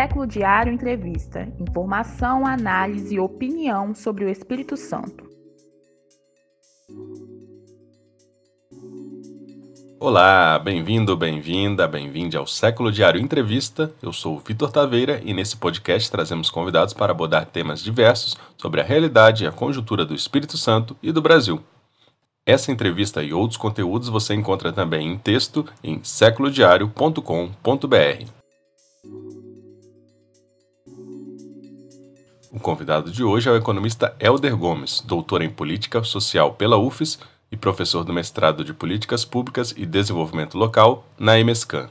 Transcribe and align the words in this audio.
Século 0.00 0.26
Diário 0.26 0.72
Entrevista. 0.72 1.46
Informação, 1.58 2.46
análise 2.46 3.16
e 3.16 3.20
opinião 3.20 3.94
sobre 3.94 4.24
o 4.24 4.30
Espírito 4.30 4.74
Santo. 4.74 5.28
Olá, 10.00 10.58
bem-vindo, 10.58 11.14
bem-vinda, 11.18 11.86
bem-vinde 11.86 12.34
ao 12.34 12.46
Século 12.46 12.90
Diário 12.90 13.20
Entrevista. 13.20 13.92
Eu 14.02 14.10
sou 14.10 14.36
o 14.36 14.40
Vitor 14.40 14.72
Taveira 14.72 15.20
e 15.22 15.34
nesse 15.34 15.58
podcast 15.58 16.10
trazemos 16.10 16.48
convidados 16.48 16.94
para 16.94 17.12
abordar 17.12 17.44
temas 17.44 17.82
diversos 17.82 18.38
sobre 18.56 18.80
a 18.80 18.84
realidade 18.84 19.44
e 19.44 19.46
a 19.46 19.52
conjuntura 19.52 20.06
do 20.06 20.14
Espírito 20.14 20.56
Santo 20.56 20.96
e 21.02 21.12
do 21.12 21.20
Brasil. 21.20 21.62
Essa 22.46 22.72
entrevista 22.72 23.22
e 23.22 23.34
outros 23.34 23.58
conteúdos 23.58 24.08
você 24.08 24.32
encontra 24.32 24.72
também 24.72 25.06
em 25.06 25.18
texto 25.18 25.66
em 25.84 26.02
séculodiario.com.br. 26.02 28.39
O 32.52 32.58
convidado 32.58 33.12
de 33.12 33.22
hoje 33.22 33.48
é 33.48 33.52
o 33.52 33.56
economista 33.56 34.16
Helder 34.18 34.56
Gomes, 34.56 35.00
doutor 35.00 35.40
em 35.40 35.48
Política 35.48 36.02
Social 36.02 36.52
pela 36.52 36.76
UFES 36.76 37.16
e 37.50 37.56
professor 37.56 38.02
do 38.02 38.12
mestrado 38.12 38.64
de 38.64 38.74
Políticas 38.74 39.24
Públicas 39.24 39.72
e 39.76 39.86
Desenvolvimento 39.86 40.58
Local 40.58 41.06
na 41.16 41.38
EMESCAN. 41.38 41.88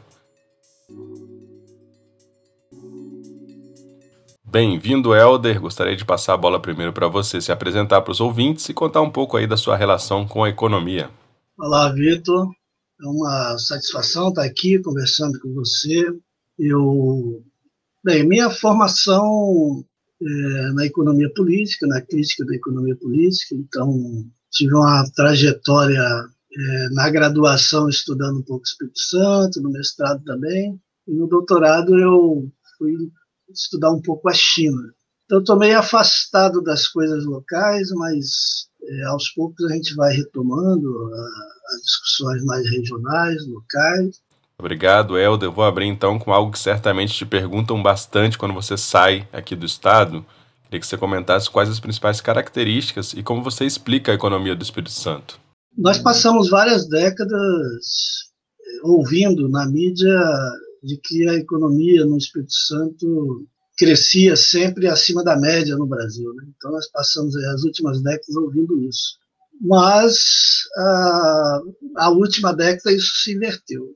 Bem-vindo, 4.43 5.15
Helder. 5.15 5.61
Gostaria 5.61 5.95
de 5.95 6.03
passar 6.03 6.33
a 6.33 6.37
bola 6.37 6.59
primeiro 6.59 6.91
para 6.91 7.07
você 7.07 7.39
se 7.39 7.53
apresentar 7.53 8.01
para 8.01 8.11
os 8.11 8.19
ouvintes 8.19 8.67
e 8.67 8.73
contar 8.73 8.99
um 8.99 9.09
pouco 9.09 9.37
aí 9.37 9.47
da 9.47 9.55
sua 9.55 9.77
relação 9.77 10.27
com 10.27 10.43
a 10.43 10.49
economia. 10.49 11.09
Olá, 11.57 11.89
Vitor. 11.93 12.49
É 13.01 13.07
uma 13.07 13.57
satisfação 13.57 14.27
estar 14.27 14.43
aqui 14.43 14.77
conversando 14.79 15.39
com 15.39 15.53
você. 15.53 16.05
Eu, 16.57 17.41
bem, 18.03 18.27
minha 18.27 18.49
formação 18.49 19.85
é 20.21 20.73
na 20.73 20.85
economia 20.85 21.31
política, 21.33 21.87
na 21.87 22.01
crítica 22.01 22.45
da 22.45 22.55
economia 22.55 22.95
política, 22.95 23.55
então 23.55 24.25
tive 24.51 24.73
uma 24.73 25.03
trajetória 25.15 26.01
é, 26.01 26.89
na 26.89 27.09
graduação 27.09 27.87
estudando 27.87 28.39
um 28.39 28.43
pouco 28.43 28.65
Espírito 28.65 28.99
Santo, 28.99 29.61
no 29.61 29.71
mestrado 29.71 30.23
também, 30.23 30.79
e 31.07 31.13
no 31.13 31.27
doutorado 31.27 31.97
eu 31.97 32.51
fui 32.77 32.95
estudar 33.49 33.91
um 33.91 34.01
pouco 34.01 34.29
a 34.29 34.33
China. 34.33 34.93
Então, 35.25 35.39
estou 35.39 35.57
meio 35.57 35.77
afastado 35.77 36.61
das 36.61 36.87
coisas 36.87 37.23
locais, 37.23 37.91
mas 37.91 38.67
é, 38.81 39.03
aos 39.05 39.29
poucos 39.29 39.63
a 39.65 39.75
gente 39.75 39.93
vai 39.93 40.11
retomando 40.13 41.13
a, 41.13 41.75
as 41.75 41.81
discussões 41.83 42.43
mais 42.45 42.67
regionais, 42.67 43.47
locais. 43.47 44.19
Obrigado, 44.59 45.17
Helder. 45.17 45.49
Vou 45.49 45.63
abrir 45.63 45.85
então 45.85 46.19
com 46.19 46.33
algo 46.33 46.51
que 46.51 46.59
certamente 46.59 47.13
te 47.13 47.25
perguntam 47.25 47.81
bastante 47.81 48.37
quando 48.37 48.53
você 48.53 48.75
sai 48.77 49.25
aqui 49.31 49.55
do 49.55 49.65
estado. 49.65 50.25
Queria 50.65 50.81
que 50.81 50.85
você 50.85 50.97
comentasse 50.97 51.49
quais 51.49 51.69
as 51.69 51.79
principais 51.79 52.19
características 52.19 53.13
e 53.13 53.23
como 53.23 53.41
você 53.41 53.63
explica 53.63 54.11
a 54.11 54.15
economia 54.15 54.53
do 54.53 54.61
Espírito 54.61 54.91
Santo. 54.91 55.39
Nós 55.77 55.97
passamos 55.97 56.49
várias 56.49 56.89
décadas 56.89 57.31
é, 58.59 58.81
ouvindo 58.83 59.47
na 59.47 59.65
mídia 59.65 60.19
de 60.83 60.97
que 60.97 61.27
a 61.29 61.35
economia 61.35 62.05
no 62.05 62.17
Espírito 62.17 62.53
Santo 62.53 63.47
crescia 63.77 64.35
sempre 64.35 64.87
acima 64.87 65.23
da 65.23 65.37
média 65.37 65.77
no 65.77 65.87
Brasil. 65.87 66.33
Né? 66.33 66.43
Então, 66.57 66.69
nós 66.71 66.91
passamos 66.91 67.33
as 67.33 67.63
últimas 67.63 68.01
décadas 68.01 68.35
ouvindo 68.35 68.83
isso. 68.83 69.17
Mas 69.61 70.65
a, 70.77 71.61
a 71.97 72.09
última 72.09 72.53
década 72.53 72.91
isso 72.91 73.23
se 73.23 73.33
inverteu. 73.33 73.95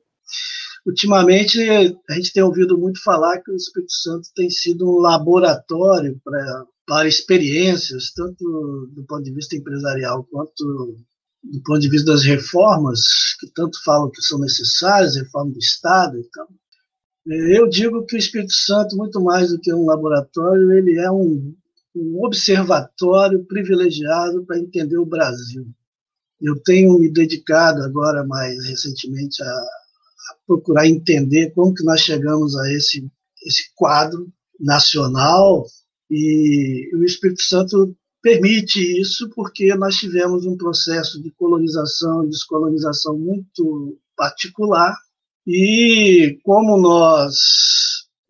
Ultimamente, 0.86 1.62
a 2.10 2.14
gente 2.14 2.34
tem 2.34 2.44
ouvido 2.44 2.78
muito 2.78 3.02
falar 3.02 3.40
que 3.42 3.52
o 3.52 3.56
Espírito 3.56 3.94
Santo 3.94 4.28
tem 4.36 4.50
sido 4.50 4.90
um 4.90 5.00
laboratório 5.00 6.20
para, 6.24 6.66
para 6.86 7.08
experiências, 7.08 8.12
tanto 8.14 8.90
do 8.92 9.04
ponto 9.06 9.24
de 9.24 9.34
vista 9.34 9.56
empresarial 9.56 10.28
quanto 10.30 10.98
do 11.44 11.62
ponto 11.64 11.80
de 11.80 11.90
vista 11.90 12.12
das 12.12 12.24
reformas, 12.24 13.02
que 13.40 13.48
tanto 13.54 13.82
falam 13.84 14.10
que 14.10 14.22
são 14.22 14.40
necessárias, 14.40 15.16
reforma 15.16 15.52
do 15.52 15.60
Estado 15.60 16.18
e 16.18 16.24
tal. 16.32 16.48
Eu 17.26 17.68
digo 17.68 18.06
que 18.06 18.16
o 18.16 18.20
Espírito 18.20 18.54
Santo, 18.54 18.98
muito 18.98 19.22
mais 19.22 19.50
do 19.50 19.60
que 19.60 19.74
um 19.74 19.86
laboratório, 19.86 20.72
ele 20.74 20.98
é 21.00 21.12
um, 21.12 21.54
um 21.96 22.26
observatório 22.26 23.46
privilegiado 23.46 24.46
para 24.46 24.60
entender 24.60 24.98
o 24.98 25.06
Brasil. 25.06 25.66
Eu 26.42 26.62
tenho 26.64 26.98
me 27.00 27.10
dedicado 27.10 27.82
agora, 27.84 28.26
mais 28.26 28.66
recentemente, 28.66 29.42
a, 29.42 29.66
procurar 30.46 30.88
entender 30.88 31.52
como 31.52 31.74
que 31.74 31.84
nós 31.84 32.02
chegamos 32.02 32.56
a 32.58 32.72
esse, 32.72 33.08
esse 33.46 33.72
quadro 33.76 34.32
nacional 34.60 35.66
e 36.10 36.90
o 36.96 37.04
Espírito 37.04 37.42
Santo 37.42 37.96
permite 38.22 38.80
isso 39.02 39.30
porque 39.36 39.76
nós 39.76 39.96
tivemos 39.96 40.46
um 40.46 40.56
processo 40.56 41.22
de 41.22 41.32
colonização 41.32 42.24
e 42.24 42.30
descolonização 42.30 43.18
muito 43.18 44.00
particular 44.16 44.96
e 45.46 46.40
como 46.44 46.78
nós 46.78 47.36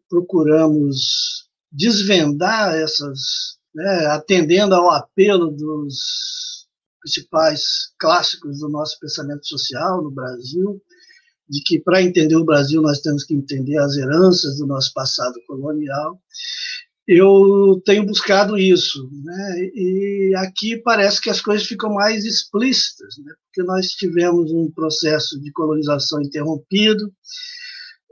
procuramos 0.09 1.47
desvendar 1.71 2.75
essas, 2.75 3.57
né, 3.73 4.07
atendendo 4.07 4.73
ao 4.73 4.91
apelo 4.91 5.51
dos 5.51 6.67
principais 7.01 7.91
clássicos 7.99 8.59
do 8.59 8.69
nosso 8.69 8.97
pensamento 8.99 9.45
social 9.45 10.01
no 10.01 10.09
Brasil, 10.09 10.81
de 11.49 11.61
que 11.63 11.79
para 11.79 12.01
entender 12.01 12.35
o 12.35 12.45
Brasil 12.45 12.81
nós 12.81 13.01
temos 13.01 13.23
que 13.23 13.33
entender 13.33 13.77
as 13.77 13.95
heranças 13.97 14.57
do 14.57 14.65
nosso 14.65 14.93
passado 14.93 15.35
colonial 15.47 16.19
eu 17.07 17.81
tenho 17.85 18.05
buscado 18.05 18.57
isso, 18.57 19.09
né? 19.25 19.59
E 19.75 20.33
aqui 20.37 20.77
parece 20.77 21.19
que 21.19 21.29
as 21.29 21.41
coisas 21.41 21.67
ficam 21.67 21.93
mais 21.93 22.23
explícitas, 22.23 23.17
né? 23.17 23.33
Porque 23.45 23.63
nós 23.63 23.87
tivemos 23.87 24.51
um 24.51 24.71
processo 24.71 25.39
de 25.39 25.51
colonização 25.51 26.21
interrompido, 26.21 27.13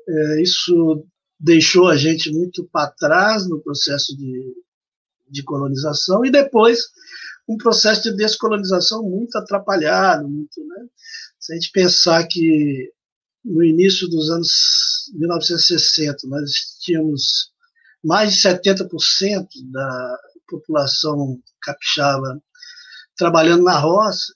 é, 0.07 0.41
isso 0.41 1.05
deixou 1.39 1.87
a 1.87 1.95
gente 1.95 2.31
muito 2.31 2.67
para 2.71 2.91
trás 2.91 3.47
no 3.47 3.61
processo 3.61 4.15
de, 4.17 4.53
de 5.29 5.43
colonização 5.43 6.25
e 6.25 6.29
depois 6.29 6.89
um 7.47 7.57
processo 7.57 8.03
de 8.03 8.17
descolonização 8.17 9.03
muito 9.03 9.37
atrapalhado, 9.37 10.27
muito, 10.27 10.59
né? 10.67 10.85
Se 11.39 11.53
a 11.53 11.55
gente 11.55 11.71
pensar 11.71 12.27
que 12.27 12.91
no 13.43 13.63
início 13.63 14.07
dos 14.07 14.29
anos 14.29 14.49
1960 15.13 16.27
nós 16.27 16.51
tínhamos 16.79 17.51
mais 18.03 18.33
de 18.33 18.41
70% 18.41 19.47
da 19.71 20.17
população 20.47 21.39
capixaba 21.61 22.41
trabalhando 23.15 23.63
na 23.63 23.77
roça. 23.79 24.33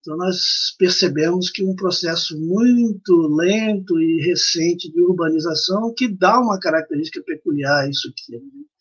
Então, 0.00 0.16
nós 0.16 0.74
percebemos 0.78 1.50
que 1.50 1.62
um 1.62 1.76
processo 1.76 2.38
muito 2.40 3.12
lento 3.36 4.00
e 4.00 4.22
recente 4.22 4.90
de 4.90 5.00
urbanização 5.02 5.92
que 5.94 6.08
dá 6.08 6.40
uma 6.40 6.58
característica 6.58 7.22
peculiar 7.22 7.84
a 7.84 7.90
isso 7.90 8.08
aqui. 8.08 8.32
Né? 8.32 8.40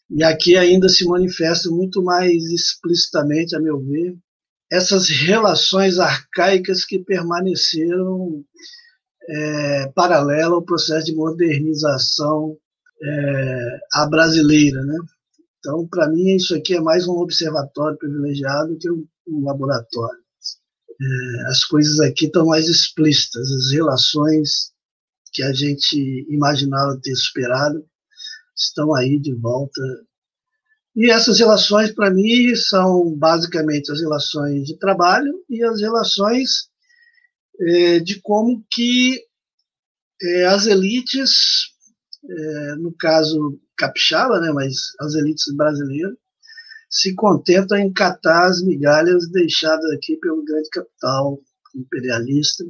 E 0.09 0.23
aqui 0.23 0.55
ainda 0.55 0.87
se 0.87 1.05
manifesta 1.05 1.69
muito 1.69 2.01
mais 2.01 2.45
explicitamente, 2.45 3.55
a 3.55 3.59
meu 3.59 3.79
ver, 3.81 4.15
essas 4.71 5.09
relações 5.09 5.99
arcaicas 5.99 6.85
que 6.85 6.99
permaneceram 6.99 8.43
é, 9.29 9.87
paralelo 9.93 10.55
ao 10.55 10.61
processo 10.61 11.05
de 11.05 11.15
modernização 11.15 12.57
é, 13.01 13.79
a 13.93 14.07
brasileira, 14.07 14.83
né? 14.83 14.97
Então, 15.59 15.87
para 15.87 16.09
mim, 16.09 16.35
isso 16.35 16.55
aqui 16.55 16.75
é 16.75 16.81
mais 16.81 17.07
um 17.07 17.13
observatório 17.13 17.97
privilegiado 17.97 18.77
que 18.77 18.89
um, 18.89 19.05
um 19.27 19.43
laboratório. 19.43 20.19
É, 20.99 21.49
as 21.49 21.63
coisas 21.63 21.99
aqui 21.99 22.25
estão 22.25 22.45
mais 22.47 22.67
explícitas, 22.67 23.51
as 23.51 23.71
relações 23.71 24.71
que 25.31 25.43
a 25.43 25.53
gente 25.53 26.25
imaginava 26.29 26.99
ter 27.01 27.15
superado 27.15 27.85
estão 28.55 28.95
aí 28.95 29.19
de 29.19 29.33
volta. 29.35 29.81
E 30.95 31.11
essas 31.11 31.37
relações, 31.37 31.91
para 31.93 32.09
mim, 32.09 32.55
são 32.55 33.15
basicamente 33.15 33.91
as 33.91 33.99
relações 33.99 34.65
de 34.65 34.77
trabalho 34.79 35.33
e 35.47 35.63
as 35.63 35.79
relações 35.79 36.69
é, 37.59 37.99
de 37.99 38.19
como 38.21 38.65
que 38.71 39.21
é, 40.21 40.45
as 40.45 40.65
elites 40.65 41.71
é, 42.29 42.75
no 42.75 42.91
caso 42.93 43.59
capixaba, 43.77 44.39
né, 44.39 44.51
mas 44.51 44.93
as 44.99 45.13
elites 45.13 45.53
brasileiras, 45.55 46.15
se 46.89 47.13
contentam 47.15 47.77
em 47.77 47.91
catar 47.91 48.47
as 48.47 48.61
migalhas 48.61 49.29
deixadas 49.29 49.91
aqui 49.91 50.17
pelo 50.17 50.43
grande 50.43 50.69
capital 50.69 51.39
imperialista. 51.75 52.63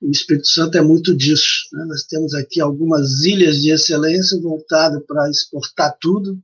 O 0.00 0.10
Espírito 0.10 0.48
Santo 0.48 0.76
é 0.76 0.80
muito 0.80 1.14
disso. 1.14 1.68
Né? 1.72 1.84
Nós 1.84 2.04
temos 2.04 2.34
aqui 2.34 2.60
algumas 2.60 3.22
ilhas 3.24 3.62
de 3.62 3.70
excelência 3.70 4.40
voltadas 4.40 5.02
para 5.06 5.30
exportar 5.30 5.96
tudo 6.00 6.38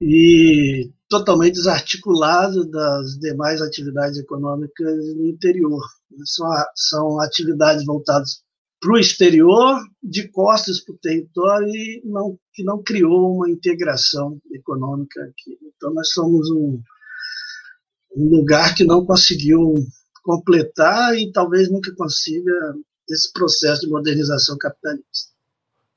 e 0.00 0.90
totalmente 1.08 1.54
desarticulado 1.54 2.64
das 2.68 3.16
demais 3.18 3.62
atividades 3.62 4.18
econômicas 4.18 4.96
no 5.14 5.26
interior. 5.26 5.82
São, 6.24 6.48
são 6.74 7.20
atividades 7.20 7.84
voltadas 7.84 8.42
para 8.80 8.92
o 8.92 8.98
exterior, 8.98 9.80
de 10.02 10.28
costas 10.28 10.80
para 10.80 10.94
o 10.94 10.98
território, 10.98 11.68
e 11.68 12.02
não, 12.04 12.38
que 12.52 12.62
não 12.62 12.82
criou 12.82 13.36
uma 13.36 13.50
integração 13.50 14.38
econômica 14.52 15.20
aqui. 15.24 15.58
Então, 15.76 15.92
nós 15.94 16.10
somos 16.10 16.50
um, 16.50 16.80
um 18.16 18.28
lugar 18.36 18.74
que 18.74 18.84
não 18.84 19.04
conseguiu 19.04 19.74
completar 20.22 21.16
e 21.16 21.30
talvez 21.32 21.70
nunca 21.70 21.94
consiga 21.94 22.52
esse 23.08 23.32
processo 23.32 23.82
de 23.82 23.88
modernização 23.88 24.58
capitalista. 24.58 25.36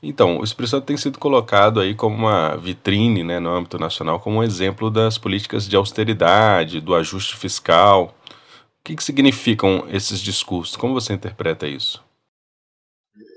Então, 0.02 0.38
o 0.38 0.44
Espírito 0.44 0.72
Santo 0.72 0.86
tem 0.86 0.96
sido 0.96 1.20
colocado 1.20 1.80
aí 1.80 1.94
como 1.94 2.16
uma 2.16 2.56
vitrine 2.56 3.22
né, 3.22 3.38
no 3.40 3.50
âmbito 3.50 3.78
nacional, 3.78 4.20
como 4.20 4.38
um 4.38 4.44
exemplo 4.44 4.90
das 4.90 5.18
políticas 5.18 5.68
de 5.68 5.76
austeridade, 5.76 6.80
do 6.80 6.96
ajuste 6.96 7.36
fiscal. 7.36 8.16
O 8.80 8.84
que, 8.84 8.96
que 8.96 9.04
significam 9.04 9.86
esses 9.92 10.22
discursos? 10.22 10.78
Como 10.78 10.94
você 10.94 11.12
interpreta 11.12 11.68
isso? 11.68 12.02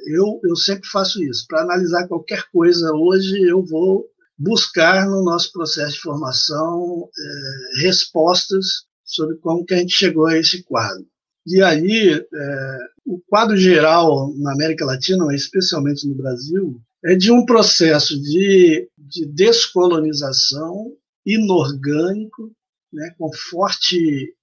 Eu, 0.06 0.40
eu 0.44 0.56
sempre 0.56 0.88
faço 0.88 1.22
isso. 1.22 1.46
Para 1.48 1.62
analisar 1.62 2.08
qualquer 2.08 2.44
coisa 2.52 2.92
hoje, 2.92 3.40
eu 3.42 3.64
vou 3.64 4.06
buscar 4.38 5.06
no 5.06 5.22
nosso 5.22 5.52
processo 5.52 5.94
de 5.94 6.00
formação 6.00 7.08
é, 7.08 7.80
respostas 7.82 8.84
sobre 9.04 9.36
como 9.36 9.64
que 9.64 9.74
a 9.74 9.78
gente 9.78 9.94
chegou 9.94 10.26
a 10.26 10.36
esse 10.38 10.62
quadro. 10.62 11.06
E 11.46 11.62
aí, 11.62 12.10
é, 12.12 12.78
o 13.04 13.20
quadro 13.28 13.56
geral 13.56 14.32
na 14.36 14.52
América 14.52 14.84
Latina, 14.84 15.34
especialmente 15.34 16.06
no 16.06 16.14
Brasil, 16.14 16.80
é 17.04 17.16
de 17.16 17.32
um 17.32 17.44
processo 17.44 18.20
de, 18.20 18.88
de 18.96 19.26
descolonização 19.26 20.92
inorgânico, 21.26 22.52
né, 22.92 23.14
com 23.18 23.32
forte 23.32 24.34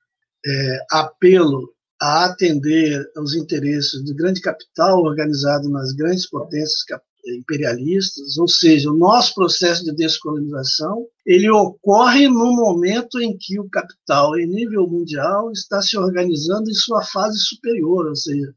é, 0.45 0.85
apelo 0.91 1.73
a 2.01 2.25
atender 2.25 3.05
aos 3.15 3.33
interesses 3.33 4.03
do 4.03 4.15
grande 4.15 4.41
capital 4.41 5.03
organizado 5.03 5.69
nas 5.69 5.91
grandes 5.91 6.29
potências 6.29 6.85
imperialistas, 7.27 8.37
ou 8.37 8.47
seja, 8.47 8.89
o 8.89 8.97
nosso 8.97 9.35
processo 9.35 9.83
de 9.83 9.93
descolonização, 9.93 11.05
ele 11.25 11.49
ocorre 11.49 12.27
no 12.27 12.55
momento 12.55 13.19
em 13.19 13.37
que 13.37 13.59
o 13.59 13.69
capital, 13.69 14.37
em 14.37 14.47
nível 14.47 14.87
mundial, 14.87 15.51
está 15.51 15.81
se 15.81 15.97
organizando 15.97 16.69
em 16.69 16.73
sua 16.73 17.03
fase 17.03 17.37
superior, 17.39 18.07
ou 18.07 18.15
seja, 18.15 18.53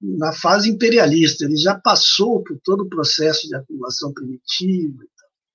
na 0.00 0.32
fase 0.32 0.70
imperialista. 0.70 1.44
Ele 1.44 1.56
já 1.56 1.74
passou 1.74 2.42
por 2.42 2.58
todo 2.62 2.82
o 2.82 2.88
processo 2.88 3.48
de 3.48 3.56
acumulação 3.56 4.12
primitiva, 4.12 5.02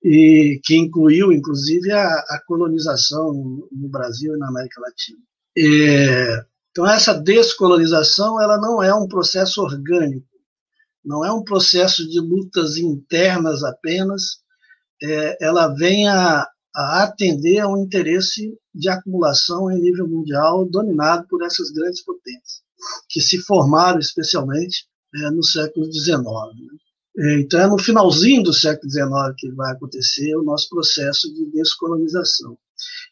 e 0.02 0.60
que 0.64 0.76
incluiu, 0.76 1.30
inclusive, 1.30 1.92
a, 1.92 2.06
a 2.06 2.42
colonização 2.46 3.32
no 3.70 3.88
Brasil 3.88 4.34
e 4.34 4.38
na 4.38 4.48
América 4.48 4.80
Latina. 4.80 5.18
É, 5.56 6.44
então, 6.70 6.86
essa 6.86 7.14
descolonização 7.14 8.40
ela 8.40 8.56
não 8.58 8.82
é 8.82 8.94
um 8.94 9.08
processo 9.08 9.60
orgânico, 9.60 10.26
não 11.04 11.24
é 11.24 11.32
um 11.32 11.42
processo 11.42 12.08
de 12.08 12.20
lutas 12.20 12.76
internas 12.76 13.64
apenas, 13.64 14.38
é, 15.02 15.44
ela 15.44 15.68
vem 15.68 16.08
a, 16.08 16.46
a 16.74 17.02
atender 17.02 17.58
a 17.58 17.68
um 17.68 17.82
interesse 17.82 18.56
de 18.72 18.88
acumulação 18.88 19.70
em 19.70 19.80
nível 19.80 20.06
mundial 20.06 20.64
dominado 20.64 21.26
por 21.28 21.42
essas 21.42 21.70
grandes 21.70 22.04
potências, 22.04 22.62
que 23.08 23.20
se 23.20 23.38
formaram 23.38 23.98
especialmente 23.98 24.86
é, 25.14 25.30
no 25.30 25.42
século 25.42 25.92
XIX. 25.92 26.18
Né? 26.18 26.78
É, 27.18 27.40
então, 27.40 27.60
é 27.60 27.66
no 27.66 27.78
finalzinho 27.78 28.44
do 28.44 28.52
século 28.52 28.88
XIX 28.88 29.08
que 29.36 29.50
vai 29.50 29.72
acontecer 29.72 30.36
o 30.36 30.44
nosso 30.44 30.68
processo 30.68 31.32
de 31.34 31.50
descolonização. 31.50 32.56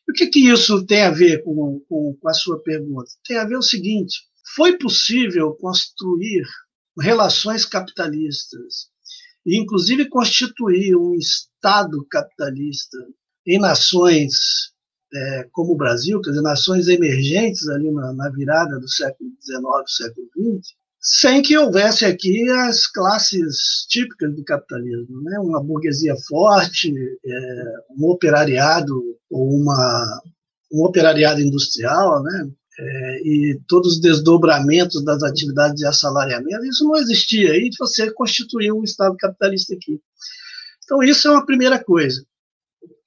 O 0.09 0.13
que, 0.13 0.27
que 0.27 0.51
isso 0.51 0.85
tem 0.87 1.03
a 1.03 1.11
ver 1.11 1.43
com, 1.45 1.81
com, 1.89 2.17
com 2.21 2.29
a 2.29 2.33
sua 2.33 2.61
pergunta? 2.63 3.11
Tem 3.27 3.37
a 3.37 3.45
ver 3.45 3.57
o 3.57 3.63
seguinte: 3.63 4.23
foi 4.55 4.79
possível 4.79 5.53
construir 5.55 6.45
relações 6.99 7.65
capitalistas, 7.65 8.89
e 9.45 9.59
inclusive 9.59 10.09
constituir 10.09 10.97
um 10.97 11.15
Estado 11.15 12.05
capitalista 12.11 12.99
em 13.47 13.59
nações 13.59 14.73
é, 15.13 15.49
como 15.53 15.73
o 15.73 15.77
Brasil, 15.77 16.21
quer 16.21 16.31
dizer, 16.31 16.43
nações 16.43 16.89
emergentes 16.89 17.69
ali 17.69 17.91
na, 17.91 18.13
na 18.13 18.29
virada 18.31 18.79
do 18.79 18.89
século 18.89 19.31
XIX, 19.43 19.63
século 19.87 20.27
XX, 20.59 20.75
sem 21.11 21.41
que 21.41 21.57
houvesse 21.57 22.05
aqui 22.05 22.51
as 22.51 22.87
classes 22.87 23.87
típicas 23.89 24.37
do 24.37 24.45
capitalismo, 24.45 25.23
né? 25.23 25.39
uma 25.39 25.63
burguesia 25.63 26.15
forte, 26.29 26.93
é, 27.25 27.65
um 27.97 28.11
operariado 28.11 29.03
ou 29.31 29.55
uma 29.55 30.23
um 30.71 30.85
operariado 30.85 31.41
industrial, 31.41 32.23
né? 32.23 32.51
é, 32.79 33.21
e 33.27 33.61
todos 33.67 33.95
os 33.95 34.01
desdobramentos 34.03 35.03
das 35.03 35.23
atividades 35.23 35.77
de 35.77 35.87
assalariamento, 35.87 36.67
isso 36.67 36.85
não 36.85 36.97
existia. 36.97 37.53
Aí 37.53 37.71
você 37.79 38.13
constituiu 38.13 38.77
um 38.77 38.85
Estado 38.85 39.17
capitalista 39.17 39.75
aqui. 39.75 39.99
Então, 40.85 41.03
isso 41.03 41.27
é 41.27 41.31
uma 41.31 41.47
primeira 41.47 41.83
coisa. 41.83 42.23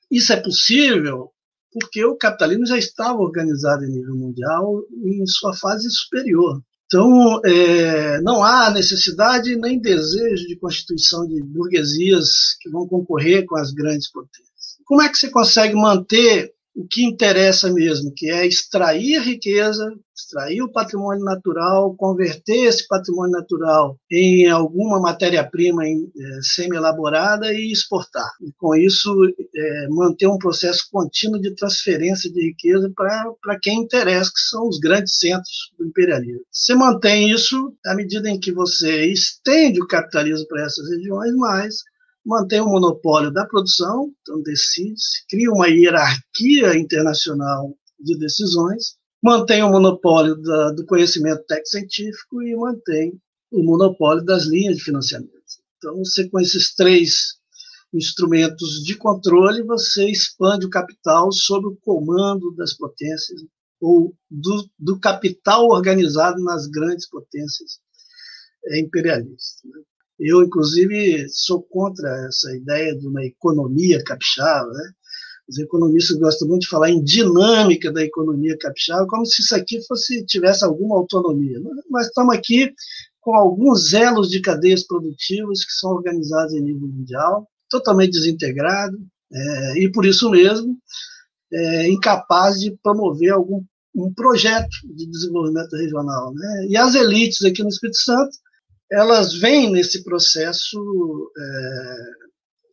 Isso 0.10 0.34
é 0.34 0.38
possível 0.38 1.32
porque 1.72 2.04
o 2.04 2.18
capitalismo 2.18 2.66
já 2.66 2.80
estava 2.80 3.20
organizado 3.20 3.86
em 3.86 3.92
nível 3.92 4.16
mundial 4.16 4.82
em 5.06 5.24
sua 5.28 5.54
fase 5.54 5.88
superior. 5.92 6.62
Então, 6.94 7.40
é, 7.46 8.20
não 8.20 8.44
há 8.44 8.70
necessidade 8.70 9.56
nem 9.56 9.80
desejo 9.80 10.46
de 10.46 10.58
constituição 10.58 11.26
de 11.26 11.42
burguesias 11.42 12.58
que 12.60 12.70
vão 12.70 12.86
concorrer 12.86 13.46
com 13.46 13.56
as 13.58 13.72
grandes 13.72 14.12
potências. 14.12 14.78
Como 14.84 15.02
é 15.02 15.08
que 15.08 15.18
você 15.18 15.30
consegue 15.30 15.74
manter 15.74 16.52
o 16.76 16.88
que 16.88 17.04
interessa 17.04 17.72
mesmo, 17.72 18.14
que 18.16 18.30
é 18.30 18.46
extrair 18.48 19.22
riqueza, 19.22 19.94
extrair 20.16 20.62
o 20.62 20.72
patrimônio 20.72 21.24
natural, 21.24 21.96
converter 21.96 22.66
esse 22.68 22.88
patrimônio 22.88 23.32
natural 23.32 23.98
em 24.12 24.48
alguma 24.48 25.00
matéria-prima 25.00 25.86
é, 25.86 26.00
semi-elaborada 26.42 27.54
e 27.54 27.72
exportar. 27.72 28.30
E, 28.42 28.52
com 28.58 28.76
isso, 28.76 29.12
é, 29.56 29.88
manter 29.90 30.28
um 30.28 30.38
processo 30.38 30.88
contínuo 30.92 31.42
de 31.42 31.54
transferência 31.56 32.32
de 32.32 32.42
riqueza 32.42 32.92
para 32.96 33.60
quem 33.60 33.80
interessa, 33.80 34.32
que 34.34 34.42
são 34.42 34.68
os 34.68 34.80
grandes 34.80 35.18
centros 35.18 35.72
do 35.78 35.86
imperialismo. 35.86 36.46
Você 36.52 36.76
mantém 36.76 37.32
isso 37.32 37.74
à 37.86 37.96
medida 37.96 38.30
em 38.30 38.40
que 38.40 38.52
você 38.52 39.06
estende 39.08 39.82
o 39.82 39.88
capitalismo 39.88 40.48
para 40.48 40.64
essas 40.64 40.90
regiões, 40.90 41.34
mas 41.36 41.76
mantém 42.26 42.62
o 42.62 42.66
monopólio 42.66 43.32
da 43.32 43.46
produção, 43.46 44.14
então 44.22 44.42
decide-se, 44.42 45.26
cria 45.30 45.52
uma 45.52 45.68
hierarquia 45.68 46.78
internacional 46.78 47.76
de 48.00 48.18
decisões, 48.18 48.96
mantém 49.22 49.64
o 49.64 49.70
monopólio 49.70 50.36
da, 50.36 50.72
do 50.72 50.86
conhecimento 50.86 51.44
técnico-científico 51.46 52.42
e 52.42 52.56
mantém 52.56 53.20
o 53.52 53.64
monopólio 53.64 54.24
das 54.24 54.46
linhas 54.46 54.78
de 54.78 54.84
financiamento. 54.84 55.32
Então, 55.78 55.98
você 55.98 56.30
com 56.30 56.40
esses 56.40 56.74
três 56.74 57.40
instrumentos 57.94 58.84
de 58.84 58.96
controle, 58.96 59.64
você 59.64 60.10
expande 60.10 60.66
o 60.66 60.70
capital 60.70 61.32
sob 61.32 61.68
o 61.68 61.78
comando 61.82 62.56
das 62.56 62.74
potências 62.74 63.42
ou 63.82 64.16
do, 64.30 64.70
do 64.78 65.00
capital 65.00 65.68
organizado 65.68 66.42
nas 66.44 66.68
grandes 66.68 67.10
potências 67.10 67.80
imperialistas. 68.78 69.60
Né? 69.66 69.82
Eu, 70.24 70.44
inclusive, 70.44 71.28
sou 71.30 71.64
contra 71.64 72.28
essa 72.28 72.56
ideia 72.56 72.96
de 72.96 73.08
uma 73.08 73.26
economia 73.26 74.04
capixaba. 74.04 74.72
Né? 74.72 74.92
Os 75.50 75.58
economistas 75.58 76.18
gostam 76.18 76.48
muito 76.48 76.62
de 76.62 76.68
falar 76.68 76.92
em 76.92 77.04
dinâmica 77.04 77.92
da 77.92 78.04
economia 78.04 78.56
capixaba, 78.60 79.08
como 79.08 79.26
se 79.26 79.42
isso 79.42 79.56
aqui 79.56 79.82
fosse 79.88 80.24
tivesse 80.26 80.64
alguma 80.64 80.96
autonomia. 80.96 81.60
Nós 81.90 82.06
estamos 82.06 82.36
aqui 82.36 82.72
com 83.20 83.36
alguns 83.36 83.94
elos 83.94 84.30
de 84.30 84.42
cadeias 84.42 84.86
produtivas 84.86 85.66
que 85.66 85.74
são 85.74 85.92
organizados 85.92 86.54
em 86.54 86.62
nível 86.62 86.88
mundial, 86.88 87.48
totalmente 87.68 88.12
desintegrado, 88.12 88.98
é, 89.34 89.80
e 89.80 89.92
por 89.92 90.06
isso 90.06 90.30
mesmo 90.30 90.78
é, 91.52 91.90
incapaz 91.90 92.60
de 92.60 92.78
promover 92.84 93.32
algum 93.32 93.64
um 93.94 94.14
projeto 94.14 94.70
de 94.96 95.06
desenvolvimento 95.06 95.76
regional. 95.76 96.34
Né? 96.34 96.68
E 96.70 96.78
as 96.78 96.96
elites 96.96 97.44
aqui 97.44 97.62
no 97.62 97.70
Espírito 97.70 97.98
Santo 97.98 98.32
elas 98.92 99.34
vêm 99.34 99.72
nesse 99.72 100.04
processo 100.04 101.32
é, 101.38 101.96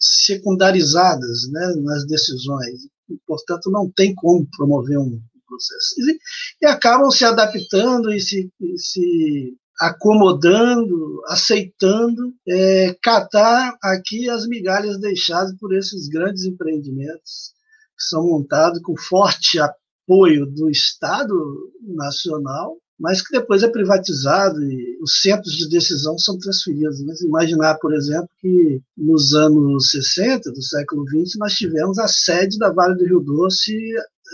secundarizadas 0.00 1.48
né, 1.50 1.74
nas 1.82 2.06
decisões, 2.06 2.84
e, 3.08 3.16
portanto, 3.26 3.70
não 3.70 3.90
tem 3.90 4.14
como 4.14 4.48
promover 4.56 4.98
um 4.98 5.20
processo. 5.46 5.94
E, 5.98 6.18
e 6.62 6.66
acabam 6.66 7.10
se 7.10 7.24
adaptando 7.24 8.12
e 8.12 8.20
se, 8.20 8.50
e 8.60 8.78
se 8.78 9.56
acomodando, 9.80 11.22
aceitando, 11.28 12.34
é, 12.46 12.96
catar 13.00 13.76
aqui 13.82 14.28
as 14.28 14.46
migalhas 14.46 14.98
deixadas 14.98 15.54
por 15.58 15.74
esses 15.74 16.08
grandes 16.08 16.44
empreendimentos 16.44 17.52
que 17.96 18.04
são 18.04 18.24
montados 18.24 18.80
com 18.82 18.96
forte 18.96 19.58
apoio 19.58 20.46
do 20.46 20.68
Estado 20.68 21.34
Nacional 21.82 22.76
mas 22.98 23.22
que 23.22 23.32
depois 23.32 23.62
é 23.62 23.68
privatizado 23.68 24.60
e 24.62 24.98
os 25.00 25.20
centros 25.20 25.54
de 25.56 25.68
decisão 25.68 26.18
são 26.18 26.36
transferidos. 26.38 27.04
Mas 27.04 27.20
imaginar, 27.20 27.76
por 27.76 27.94
exemplo, 27.94 28.28
que 28.40 28.80
nos 28.96 29.34
anos 29.34 29.90
60 29.90 30.50
do 30.50 30.62
século 30.62 31.04
XX 31.08 31.38
nós 31.38 31.54
tivemos 31.54 31.98
a 31.98 32.08
sede 32.08 32.58
da 32.58 32.72
Vale 32.72 32.96
do 32.96 33.04
Rio 33.04 33.20
Doce 33.20 33.72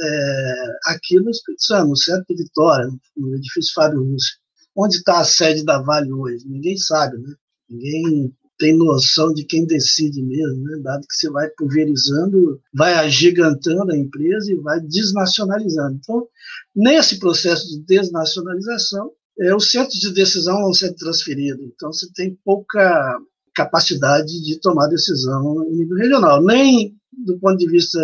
é, 0.00 0.54
aqui 0.86 1.20
no 1.20 1.30
Espírito 1.30 1.62
Santo, 1.62 1.90
no 1.90 1.96
centro 1.96 2.24
de 2.28 2.42
Vitória, 2.42 2.88
no 3.16 3.34
edifício 3.36 3.74
Fábio 3.74 4.02
Rússio. 4.02 4.36
onde 4.74 4.96
está 4.96 5.20
a 5.20 5.24
sede 5.24 5.64
da 5.64 5.80
Vale 5.80 6.12
hoje? 6.12 6.48
Ninguém 6.48 6.76
sabe, 6.78 7.18
né? 7.18 7.34
Ninguém 7.68 8.34
tem 8.58 8.76
noção 8.76 9.32
de 9.32 9.44
quem 9.44 9.66
decide 9.66 10.22
mesmo, 10.22 10.62
né? 10.62 10.78
dado 10.82 11.06
que 11.06 11.14
você 11.14 11.28
vai 11.30 11.48
pulverizando, 11.50 12.60
vai 12.72 12.94
agigantando 12.94 13.92
a 13.92 13.96
empresa 13.96 14.52
e 14.52 14.56
vai 14.56 14.80
desnacionalizando. 14.80 15.98
Então, 16.00 16.26
nesse 16.74 17.18
processo 17.18 17.68
de 17.68 17.80
desnacionalização, 17.84 19.10
é, 19.40 19.54
os 19.54 19.70
centros 19.70 19.98
de 19.98 20.12
decisão 20.12 20.62
vão 20.62 20.72
ser 20.72 20.92
transferidos. 20.94 21.66
Então, 21.74 21.92
você 21.92 22.06
tem 22.14 22.38
pouca 22.44 23.18
capacidade 23.54 24.42
de 24.42 24.58
tomar 24.60 24.88
decisão 24.88 25.64
em 25.64 25.76
nível 25.76 25.96
regional, 25.96 26.42
nem 26.42 26.96
do 27.12 27.38
ponto 27.38 27.56
de 27.56 27.68
vista 27.68 27.98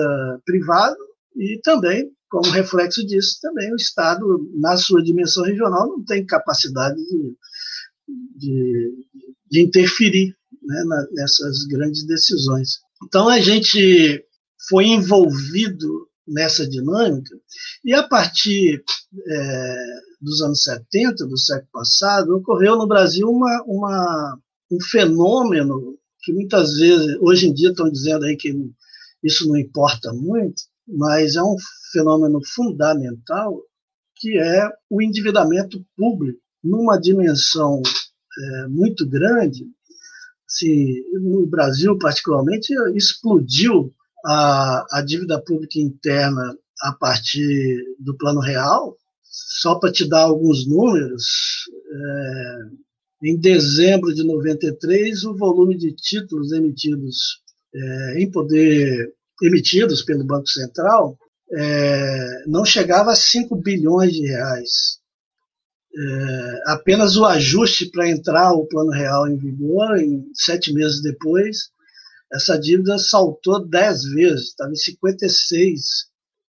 privado 0.45 0.97
e 1.37 1.61
também, 1.63 2.11
como 2.29 2.51
reflexo 2.51 3.05
disso, 3.05 3.39
também 3.43 3.73
o 3.73 3.77
Estado, 3.77 4.49
na 4.55 4.77
sua 4.77 5.03
dimensão 5.03 5.45
regional, 5.45 5.89
não 5.89 6.05
tem 6.05 6.25
capacidade 6.25 6.97
de, 6.97 7.37
de, 8.37 8.95
de 9.51 9.61
interferir 9.61 10.37
né, 10.63 10.85
nessas 11.13 11.65
grandes 11.65 12.05
decisões. 12.07 12.81
Então, 13.05 13.29
a 13.29 13.41
gente 13.41 14.25
foi 14.69 14.87
envolvido 14.87 16.09
nessa 16.27 16.69
dinâmica, 16.69 17.35
e 17.85 17.93
a 17.93 18.03
partir 18.07 18.85
é, 19.27 19.77
dos 20.21 20.41
anos 20.43 20.63
70, 20.63 21.27
do 21.27 21.37
século 21.37 21.69
passado, 21.73 22.37
ocorreu 22.37 22.77
no 22.77 22.87
Brasil 22.87 23.29
uma, 23.29 23.65
uma, 23.67 24.39
um 24.71 24.81
fenômeno 24.81 25.99
que 26.23 26.33
muitas 26.33 26.77
vezes, 26.77 27.17
hoje 27.21 27.49
em 27.49 27.55
dia 27.55 27.71
estão 27.71 27.91
dizendo 27.91 28.25
aí 28.27 28.37
que 28.37 28.55
isso 29.25 29.49
não 29.49 29.57
importa 29.57 30.13
muito, 30.13 30.63
mas 30.87 31.37
é 31.37 31.43
um 31.43 31.57
fenômeno 31.93 32.41
fundamental 32.45 33.61
que 34.17 34.39
é 34.39 34.69
o 34.89 35.01
endividamento 35.01 35.83
público 35.97 36.39
numa 36.63 37.01
dimensão 37.01 37.81
é, 38.39 38.67
muito 38.69 39.09
grande. 39.09 39.67
Assim, 40.51 41.01
no 41.13 41.47
Brasil, 41.47 41.97
particularmente, 41.97 42.75
explodiu 42.97 43.95
a, 44.27 44.99
a 44.99 45.03
dívida 45.03 45.41
pública 45.41 45.79
interna 45.79 46.57
a 46.83 46.93
partir 46.93 47.85
do 48.01 48.17
Plano 48.17 48.41
Real. 48.41 48.97
Só 49.23 49.77
para 49.77 49.93
te 49.93 50.09
dar 50.09 50.23
alguns 50.23 50.67
números, 50.67 51.25
é, 51.93 53.29
em 53.29 53.37
dezembro 53.39 54.13
de 54.13 54.25
93, 54.25 55.23
o 55.25 55.37
volume 55.37 55.77
de 55.77 55.93
títulos 55.93 56.51
emitidos 56.51 57.41
é, 57.73 58.21
em 58.21 58.29
poder 58.29 59.15
emitidos 59.43 60.03
pelo 60.03 60.25
Banco 60.25 60.49
Central 60.49 61.17
é, 61.53 62.45
não 62.47 62.65
chegava 62.65 63.13
a 63.13 63.17
5 63.17 63.55
bilhões 63.57 64.13
de 64.13 64.27
reais. 64.27 65.00
É, 65.93 66.63
apenas 66.67 67.17
o 67.17 67.25
ajuste 67.25 67.91
para 67.91 68.09
entrar 68.09 68.53
o 68.53 68.67
Plano 68.67 68.91
Real 68.91 69.27
em 69.27 69.37
vigor, 69.37 69.99
em 69.99 70.25
sete 70.35 70.73
meses 70.73 71.03
depois, 71.03 71.71
essa 72.33 72.57
dívida 72.57 72.97
saltou 72.97 73.67
10 73.67 74.05
vezes, 74.13 74.49
estava 74.49 74.71
em 74.71 74.77
56 74.77 75.81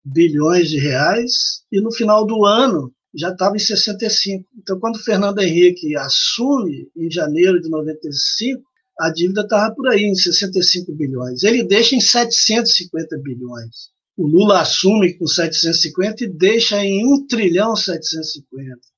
bilhões 0.05 0.69
de 0.69 0.77
reais, 0.77 1.63
e 1.71 1.81
no 1.81 1.91
final 1.91 2.25
do 2.25 2.45
ano 2.45 2.93
já 3.15 3.29
estava 3.29 3.55
em 3.55 3.59
65. 3.59 4.47
Então, 4.57 4.79
quando 4.79 4.95
o 4.95 5.03
Fernando 5.03 5.39
Henrique 5.39 5.95
assume, 5.95 6.89
em 6.95 7.09
janeiro 7.09 7.59
de 7.59 7.69
95, 7.69 8.63
a 8.99 9.09
dívida 9.09 9.41
estava 9.41 9.73
por 9.73 9.87
aí, 9.87 10.03
em 10.03 10.15
65 10.15 10.93
bilhões. 10.93 11.43
Ele 11.43 11.63
deixa 11.63 11.95
em 11.95 12.01
750 12.01 13.17
bilhões. 13.17 13.89
O 14.15 14.27
Lula 14.27 14.61
assume 14.61 15.17
com 15.17 15.25
750 15.25 16.25
e 16.25 16.27
deixa 16.29 16.83
em 16.85 17.05
1 17.05 17.27
trilhão 17.27 17.75
750. 17.75 18.90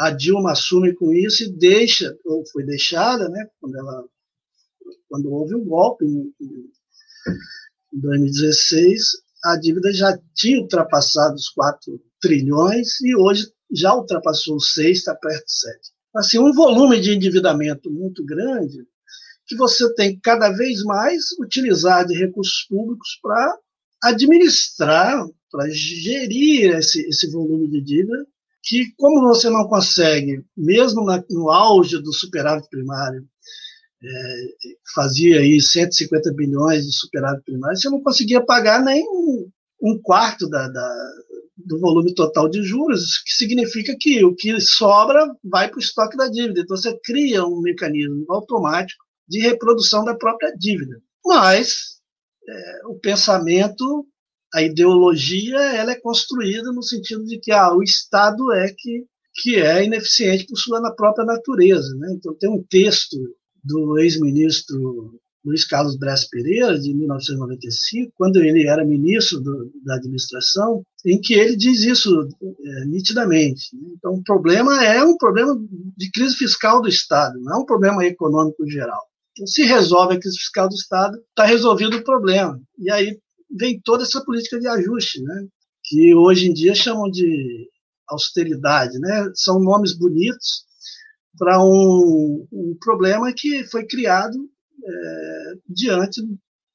A 0.00 0.10
Dilma 0.10 0.52
assume 0.52 0.94
com 0.94 1.12
isso 1.12 1.44
e 1.44 1.52
deixa, 1.52 2.16
ou 2.24 2.42
foi 2.46 2.64
deixada, 2.64 3.28
né, 3.28 3.46
quando, 3.60 3.76
ela, 3.76 4.04
quando 5.06 5.30
houve 5.30 5.54
o 5.54 5.58
um 5.58 5.64
golpe 5.66 6.06
em, 6.06 6.32
em 6.40 8.00
2016, 8.00 9.02
a 9.44 9.58
dívida 9.58 9.92
já 9.92 10.18
tinha 10.34 10.58
ultrapassado 10.58 11.34
os 11.34 11.50
4 11.50 12.02
trilhões 12.18 12.98
e 13.02 13.14
hoje 13.14 13.52
já 13.70 13.94
ultrapassou 13.94 14.56
os 14.56 14.72
6, 14.72 14.96
está 15.00 15.14
perto 15.14 15.44
de 15.44 15.52
7. 15.52 15.78
Assim, 16.16 16.38
um 16.38 16.54
volume 16.54 16.98
de 16.98 17.12
endividamento 17.12 17.90
muito 17.90 18.24
grande 18.24 18.86
que 19.46 19.54
você 19.54 19.92
tem 19.96 20.14
que 20.14 20.20
cada 20.22 20.48
vez 20.48 20.82
mais 20.82 21.24
utilizar 21.38 22.06
de 22.06 22.14
recursos 22.14 22.64
públicos 22.70 23.18
para 23.20 23.58
administrar, 24.02 25.26
para 25.52 25.68
gerir 25.68 26.74
esse, 26.76 27.06
esse 27.06 27.30
volume 27.30 27.68
de 27.68 27.82
dívida, 27.82 28.26
que 28.70 28.94
como 28.96 29.22
você 29.22 29.50
não 29.50 29.66
consegue, 29.66 30.44
mesmo 30.56 31.04
na, 31.04 31.20
no 31.28 31.50
auge 31.50 32.00
do 32.00 32.12
superávit 32.12 32.68
primário, 32.70 33.26
é, 34.00 34.44
fazia 34.94 35.40
aí 35.40 35.60
150 35.60 36.32
bilhões 36.34 36.86
de 36.86 36.92
superávit 36.92 37.42
primário, 37.42 37.76
você 37.76 37.90
não 37.90 38.00
conseguia 38.00 38.40
pagar 38.40 38.80
nem 38.84 39.04
um, 39.82 39.98
quarto 40.00 40.48
da, 40.48 40.68
da, 40.68 41.12
do 41.56 41.80
volume 41.80 42.14
total 42.14 42.48
de 42.48 42.62
juros, 42.62 43.18
que 43.24 43.34
significa 43.34 43.96
que 43.98 44.24
o 44.24 44.36
que 44.36 44.60
sobra 44.60 45.26
vai 45.42 45.68
para 45.68 45.78
o 45.78 45.82
estoque 45.82 46.16
da 46.16 46.28
dívida. 46.28 46.60
Então 46.60 46.76
você 46.76 46.96
cria 47.02 47.44
um 47.44 47.60
mecanismo 47.60 48.24
automático 48.28 49.04
de 49.28 49.40
reprodução 49.40 50.04
da 50.04 50.14
própria 50.14 50.56
dívida. 50.56 51.02
Mas 51.26 51.98
é, 52.48 52.86
o 52.86 52.94
pensamento, 53.00 54.06
a 54.52 54.62
ideologia, 54.62 55.58
ela 55.58 55.92
é 55.92 56.00
construída 56.00 56.72
no 56.72 56.82
sentido 56.82 57.24
de 57.24 57.38
que 57.38 57.52
ah, 57.52 57.72
o 57.74 57.82
Estado 57.82 58.52
é 58.52 58.72
que, 58.76 59.04
que 59.34 59.56
é 59.56 59.84
ineficiente 59.84 60.46
por 60.46 60.56
sua 60.56 60.94
própria 60.94 61.24
natureza. 61.24 61.94
Né? 61.96 62.14
Então, 62.16 62.34
tem 62.34 62.50
um 62.50 62.62
texto 62.68 63.16
do 63.62 63.98
ex-ministro 63.98 65.20
Luiz 65.44 65.64
Carlos 65.64 65.96
Brás 65.96 66.28
Pereira, 66.28 66.78
de 66.78 66.92
1995, 66.92 68.12
quando 68.16 68.42
ele 68.42 68.66
era 68.66 68.84
ministro 68.84 69.40
do, 69.40 69.72
da 69.84 69.94
administração, 69.94 70.82
em 71.04 71.18
que 71.18 71.34
ele 71.34 71.56
diz 71.56 71.82
isso 71.82 72.28
é, 72.42 72.84
nitidamente. 72.86 73.74
Né? 73.74 73.88
Então, 73.96 74.14
o 74.14 74.22
problema 74.22 74.84
é 74.84 75.02
um 75.02 75.16
problema 75.16 75.58
de 75.96 76.10
crise 76.10 76.34
fiscal 76.36 76.82
do 76.82 76.88
Estado, 76.88 77.40
não 77.40 77.54
é 77.54 77.58
um 77.58 77.64
problema 77.64 78.04
econômico 78.04 78.68
geral. 78.68 79.00
Então, 79.32 79.46
se 79.46 79.62
resolve 79.62 80.16
a 80.16 80.20
crise 80.20 80.36
fiscal 80.36 80.68
do 80.68 80.74
Estado, 80.74 81.16
está 81.28 81.46
resolvido 81.46 81.96
o 81.96 82.04
problema. 82.04 82.60
E 82.78 82.90
aí 82.90 83.18
vem 83.50 83.80
toda 83.80 84.04
essa 84.04 84.24
política 84.24 84.58
de 84.58 84.68
ajuste, 84.68 85.22
né? 85.22 85.46
que 85.84 86.14
hoje 86.14 86.48
em 86.48 86.52
dia 86.52 86.74
chamam 86.74 87.10
de 87.10 87.68
austeridade. 88.08 88.98
Né? 88.98 89.30
São 89.34 89.60
nomes 89.60 89.96
bonitos 89.96 90.64
para 91.38 91.62
um, 91.62 92.46
um, 92.52 92.76
problema 92.80 93.32
que 93.32 93.64
foi 93.64 93.86
criado 93.86 94.36
é, 94.84 95.52
diante 95.68 96.20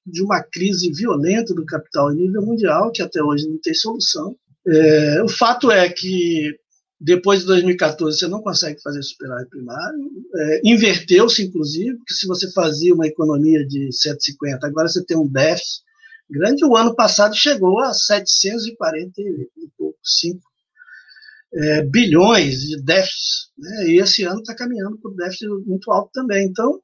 de 0.06 0.24
uma 0.24 0.42
crise 0.42 0.92
violenta 0.92 1.54
do 1.54 1.66
capital 1.66 2.12
em 2.12 2.18
nível 2.18 2.42
mundial, 2.42 2.92
que 2.92 3.02
até 3.02 3.22
hoje 3.22 3.48
não 3.48 3.60
tem 3.60 3.74
solução. 3.74 4.36
É, 4.68 5.24
o 5.24 5.28
fato 5.28 5.72
é 5.72 5.90
que 5.90 6.58
depois 7.00 7.42
de 7.42 7.48
2014, 7.48 8.18
você 8.18 8.28
não 8.28 8.42
consegue 8.42 8.82
fazer 8.82 9.04
superávit 9.04 9.50
primário. 9.50 10.00
É, 10.36 10.62
Inverteu-se, 10.64 11.44
inclusive, 11.44 11.98
porque 11.98 12.14
se 12.14 12.26
você 12.26 12.52
fazia 12.52 12.94
uma 12.94 13.08
economia 13.08 13.66
de 13.66 13.92
150, 13.92 14.66
agora 14.66 14.88
você 14.88 15.04
tem 15.04 15.18
um 15.18 15.28
déficit 15.28 15.85
grande. 16.30 16.66
O 16.66 16.76
ano 16.76 16.94
passado 16.96 17.36
chegou 17.36 17.80
a 17.80 17.94
745 17.94 20.42
é, 21.54 21.84
bilhões 21.84 22.62
de 22.62 22.82
déficit. 22.82 23.52
Né? 23.58 23.90
E 23.90 24.00
esse 24.00 24.24
ano 24.24 24.40
está 24.40 24.56
caminhando 24.56 24.98
um 25.04 25.16
déficit 25.16 25.48
muito 25.66 25.92
alto 25.92 26.10
também. 26.14 26.48
Então, 26.48 26.82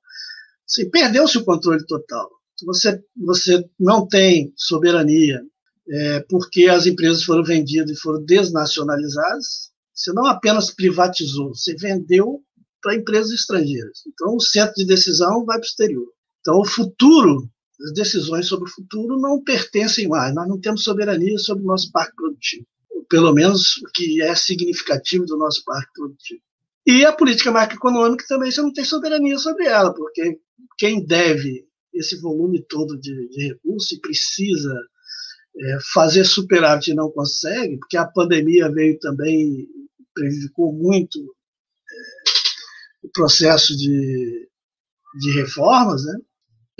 assim, 0.67 0.89
perdeu-se 0.89 1.38
o 1.38 1.45
controle 1.45 1.86
total. 1.86 2.29
Você, 2.65 3.01
você 3.17 3.65
não 3.79 4.07
tem 4.07 4.53
soberania 4.55 5.41
é, 5.89 6.19
porque 6.29 6.67
as 6.67 6.86
empresas 6.86 7.24
foram 7.24 7.43
vendidas 7.43 7.91
e 7.91 8.00
foram 8.00 8.24
desnacionalizadas, 8.24 9.71
você 9.93 10.13
não 10.13 10.25
apenas 10.25 10.71
privatizou, 10.71 11.53
você 11.53 11.75
vendeu 11.75 12.41
para 12.81 12.95
empresas 12.95 13.31
estrangeiras. 13.31 14.01
Então, 14.07 14.36
o 14.36 14.41
centro 14.41 14.74
de 14.75 14.86
decisão 14.86 15.45
vai 15.45 15.57
para 15.57 15.65
o 15.65 15.67
exterior. 15.67 16.07
Então, 16.39 16.60
o 16.60 16.65
futuro, 16.65 17.50
as 17.83 17.93
decisões 17.93 18.47
sobre 18.47 18.69
o 18.69 18.73
futuro 18.73 19.19
não 19.19 19.43
pertencem 19.43 20.07
mais. 20.07 20.33
Nós 20.33 20.47
não 20.47 20.59
temos 20.59 20.83
soberania 20.83 21.38
sobre 21.38 21.63
o 21.63 21.67
nosso 21.67 21.91
parque 21.91 22.15
produtivo. 22.15 22.65
Pelo 23.09 23.33
menos 23.33 23.77
o 23.77 23.91
que 23.93 24.21
é 24.21 24.33
significativo 24.35 25.25
do 25.25 25.38
nosso 25.38 25.63
parque 25.65 25.91
produtivo. 25.93 26.41
E 26.85 27.05
a 27.05 27.13
política 27.13 27.51
macroeconômica 27.51 28.25
também 28.27 28.51
você 28.51 28.61
não 28.61 28.73
tem 28.73 28.83
soberania 28.83 29.38
sobre 29.38 29.65
ela, 29.65 29.93
porque 29.93 30.39
quem 30.77 31.05
deve 31.05 31.65
esse 31.93 32.19
volume 32.19 32.63
todo 32.67 32.97
de, 33.00 33.29
de 33.29 33.47
recursos 33.50 33.91
e 33.91 34.00
precisa 34.00 34.73
é, 35.59 35.77
fazer 35.93 36.23
superávit 36.23 36.91
e 36.91 36.95
não 36.95 37.11
consegue, 37.11 37.77
porque 37.77 37.97
a 37.97 38.07
pandemia 38.07 38.71
veio 38.71 38.97
também 39.00 39.67
prejudicou 40.13 40.73
muito 40.73 41.19
é, 41.19 42.31
o 43.03 43.09
processo 43.11 43.75
de, 43.75 44.50
de 45.19 45.31
reformas, 45.31 46.05
né? 46.05 46.17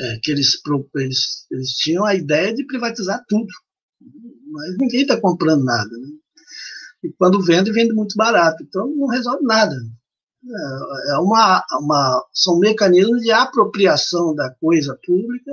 É, 0.01 0.20
que 0.24 0.31
eles, 0.31 0.60
eles, 0.96 1.46
eles 1.51 1.70
tinham 1.74 2.03
a 2.03 2.15
ideia 2.15 2.53
de 2.55 2.65
privatizar 2.65 3.24
tudo, 3.27 3.48
mas 4.48 4.75
ninguém 4.79 5.03
está 5.03 5.20
comprando 5.20 5.63
nada. 5.63 5.89
Né? 5.89 6.10
E 7.03 7.13
quando 7.13 7.43
vende, 7.43 7.72
vende 7.72 7.93
muito 7.93 8.15
barato, 8.15 8.63
então 8.63 8.88
não 8.96 9.08
resolve 9.08 9.43
nada. 9.46 9.75
É, 10.43 11.12
é 11.13 11.17
uma, 11.17 11.63
uma, 11.79 12.25
são 12.34 12.58
mecanismos 12.58 13.22
de 13.22 13.31
apropriação 13.31 14.34
da 14.34 14.50
coisa 14.55 14.98
pública, 15.05 15.51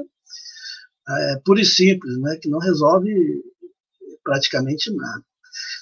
é, 1.09 1.41
pura 1.45 1.61
e 1.61 1.65
simples, 1.65 2.19
né, 2.21 2.39
que 2.41 2.49
não 2.49 2.59
resolve 2.59 3.11
praticamente 4.25 4.91
nada. 4.95 5.23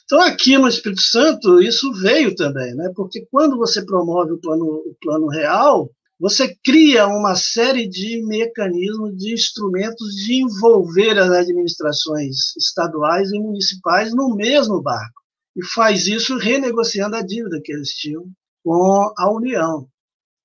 Então, 0.04 0.20
aqui 0.20 0.56
no 0.56 0.68
Espírito 0.68 1.02
Santo, 1.02 1.61
isso 1.61 1.92
veio 1.94 2.35
também, 2.35 2.75
né, 2.75 2.92
porque 2.94 3.26
quando 3.30 3.56
você 3.56 3.85
promove 3.85 4.32
o 4.32 4.40
plano, 4.40 4.64
o 4.64 4.96
plano 5.00 5.28
real, 5.28 5.90
você 6.18 6.56
cria 6.64 7.06
uma 7.06 7.35
série 7.37 7.87
de 7.87 8.23
mecanismos, 8.26 9.16
de 9.16 9.35
instrumentos 9.35 10.14
de 10.14 10.42
envolver 10.42 11.18
as 11.18 11.30
administrações 11.30 12.56
estaduais 12.56 13.30
e 13.32 13.38
municipais 13.38 14.14
no 14.14 14.35
mesmo 14.35 14.80
barco. 14.80 15.23
E 15.54 15.64
faz 15.64 16.06
isso 16.06 16.38
renegociando 16.38 17.16
a 17.16 17.23
dívida 17.23 17.61
que 17.62 17.73
eles 17.73 17.90
tinham 17.90 18.25
com 18.64 19.12
a 19.16 19.30
União. 19.30 19.88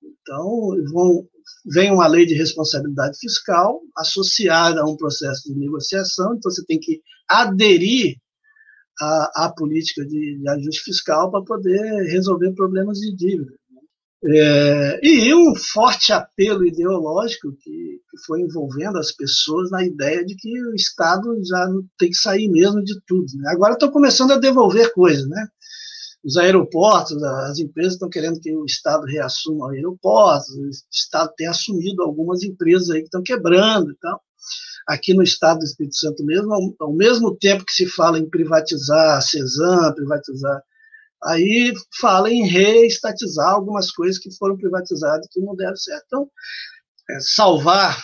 Então, 0.04 0.76
vão, 0.92 1.28
vem 1.66 1.92
uma 1.92 2.08
lei 2.08 2.26
de 2.26 2.34
responsabilidade 2.34 3.18
fiscal 3.18 3.82
associada 3.98 4.82
a 4.82 4.86
um 4.86 4.98
processo 4.98 5.52
de 5.52 5.58
negociação, 5.58 6.36
então 6.36 6.52
você 6.52 6.66
tem 6.66 6.80
que 6.80 7.02
aderir 7.28 8.18
à, 9.00 9.46
à 9.46 9.54
política 9.54 10.06
de, 10.06 10.38
de 10.38 10.50
ajuste 10.50 10.84
fiscal 10.84 11.32
para 11.32 11.44
poder 11.44 12.04
resolver 12.10 12.54
problemas 12.54 13.00
de 13.00 13.16
dívida. 13.16 13.54
É, 14.24 15.00
e 15.02 15.34
um 15.34 15.56
forte 15.56 16.14
apelo 16.14 16.64
ideológico 16.64 17.54
que, 17.54 18.00
que, 18.08 18.18
foi 18.28 18.42
envolvendo 18.42 19.00
as 19.00 19.12
pessoas 19.12 19.72
na 19.72 19.84
ideia 19.84 20.24
de 20.24 20.36
que 20.36 20.64
o 20.64 20.76
Estado 20.76 21.44
já 21.44 21.68
tem 21.98 22.10
que 22.10 22.18
sair 22.18 22.48
mesmo 22.48 22.84
de 22.84 23.02
tudo. 23.08 23.26
Né? 23.38 23.50
Agora 23.50 23.74
estão 23.74 23.90
começando 23.90 24.32
a 24.32 24.38
devolver 24.38 24.94
coisas, 24.94 25.28
né? 25.28 25.48
Os 26.24 26.38
aeroportos, 26.38 27.22
as 27.24 27.58
empresas 27.58 27.94
estão 27.94 28.08
querendo 28.08 28.40
que 28.40 28.56
o 28.56 28.64
Estado 28.64 29.06
reassuma 29.06 29.72
aeroportos, 29.72 30.50
o 30.50 30.70
Estado 30.92 31.34
tem 31.36 31.48
assumido 31.48 32.04
algumas 32.04 32.44
empresas 32.44 32.92
aí 32.92 33.00
que 33.00 33.06
estão 33.06 33.24
quebrando 33.24 33.90
e 33.90 33.96
tal. 33.96 34.22
Aqui 34.88 35.16
no 35.16 35.24
Estado 35.24 35.60
do 35.60 35.66
Espírito 35.66 35.96
Santo 35.96 36.24
mesmo, 36.24 36.54
ao, 36.54 36.76
ao 36.80 36.94
mesmo 36.94 37.36
tempo 37.36 37.66
que 37.66 37.74
se 37.74 37.88
fala 37.88 38.20
em 38.20 38.30
privatizar 38.30 39.18
a 39.18 39.22
CESAM, 39.22 39.96
privatizar 39.96 40.62
aí 41.24 41.74
fala 42.00 42.32
em 42.32 42.48
reestatizar 42.48 43.50
algumas 43.50 43.92
coisas 43.92 44.18
que 44.18 44.36
foram 44.36 44.58
privatizadas 44.58 45.28
que 45.32 45.40
não 45.40 45.56
deram 45.56 45.76
certo. 45.76 46.04
Então, 46.08 46.32
é, 47.10 47.20
salvar 47.20 48.02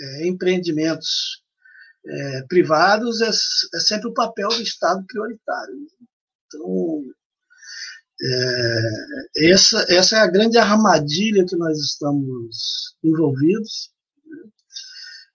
é, 0.00 0.26
empreendimentos 0.26 1.42
é, 2.06 2.42
privados 2.48 3.20
é, 3.20 3.28
é, 3.28 3.80
sempre 3.80 4.08
o 4.08 4.14
papel 4.14 4.48
do 4.48 4.62
Estado 4.62 5.04
prioritário. 5.06 5.74
Então, 6.46 7.02
é, 8.24 9.50
essa, 9.50 9.86
essa 9.88 10.16
é 10.16 10.20
a 10.20 10.26
grande 10.26 10.58
armadilha 10.58 11.44
que 11.46 11.56
nós 11.56 11.78
estamos 11.78 12.96
envolvidos. 13.02 13.90
Né? 14.24 14.42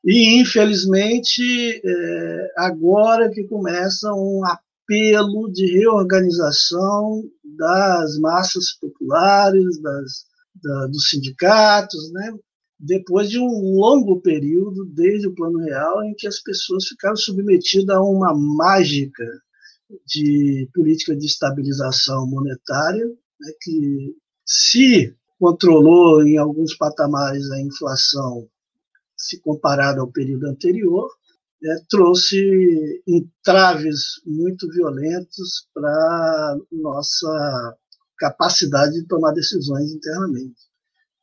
E, 0.06 0.42
infelizmente, 0.42 1.82
é, 1.84 2.54
agora 2.58 3.30
que 3.30 3.44
começa 3.46 4.14
um 4.14 4.42
apelo 4.88 5.52
de 5.52 5.66
reorganização 5.66 7.24
das 7.44 8.18
massas 8.20 8.72
populares, 8.80 9.82
das, 9.82 10.26
da, 10.64 10.88
dos 10.88 11.10
sindicatos, 11.10 12.12
né? 12.14 12.32
depois 12.80 13.30
de 13.30 13.40
um 13.40 13.76
longo 13.76 14.22
período, 14.22 14.86
desde 14.86 15.28
o 15.28 15.34
Plano 15.34 15.60
Real, 15.60 16.04
em 16.04 16.14
que 16.16 16.28
as 16.28 16.40
pessoas 16.40 16.86
ficaram 16.86 17.16
submetidas 17.16 17.96
a 17.96 18.02
uma 18.02 18.34
mágica 18.34 19.26
de 20.06 20.70
política 20.74 21.16
de 21.16 21.26
estabilização 21.26 22.28
monetária, 22.28 23.06
né, 23.06 23.52
que 23.62 24.16
se 24.46 25.16
controlou 25.40 26.24
em 26.24 26.38
alguns 26.38 26.76
patamares 26.76 27.50
a 27.52 27.60
inflação 27.60 28.48
se 29.16 29.40
comparado 29.40 30.02
ao 30.02 30.12
período 30.12 30.48
anterior, 30.48 31.10
é, 31.64 31.76
trouxe 31.90 33.02
entraves 33.08 34.22
muito 34.26 34.70
violentos 34.70 35.68
para 35.74 36.58
nossa 36.72 37.78
capacidade 38.18 38.94
de 38.94 39.08
tomar 39.08 39.32
decisões 39.34 39.92
internamente. 39.92 40.68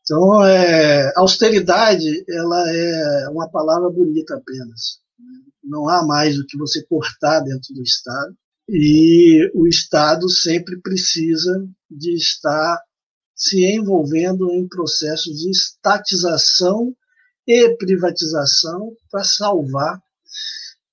Então, 0.03 0.45
é, 0.45 1.13
austeridade 1.17 2.25
ela 2.29 2.71
é 2.71 3.29
uma 3.31 3.49
palavra 3.49 3.89
bonita 3.91 4.35
apenas. 4.35 5.01
Né? 5.19 5.41
Não 5.63 5.89
há 5.89 6.05
mais 6.05 6.39
o 6.39 6.47
que 6.47 6.59
você 6.59 6.85
cortar 6.85 7.41
dentro 7.41 7.73
do 7.73 7.83
Estado 7.83 8.37
e 8.69 9.51
o 9.55 9.67
Estado 9.67 10.29
sempre 10.29 10.81
precisa 10.81 11.67
de 11.91 12.15
estar 12.15 12.81
se 13.35 13.65
envolvendo 13.65 14.51
em 14.53 14.69
processos 14.69 15.41
de 15.41 15.51
estatização 15.51 16.95
e 17.47 17.77
privatização 17.77 18.93
para 19.11 19.25
salvar 19.25 20.01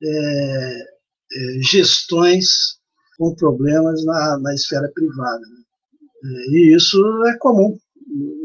é, 0.03 0.87
gestões 1.61 2.79
com 3.17 3.35
problemas 3.35 4.03
na, 4.03 4.39
na 4.39 4.53
esfera 4.53 4.91
privada. 4.93 5.39
Né? 5.39 5.61
É, 6.23 6.49
e 6.51 6.75
isso 6.75 6.99
é 7.25 7.37
comum 7.37 7.77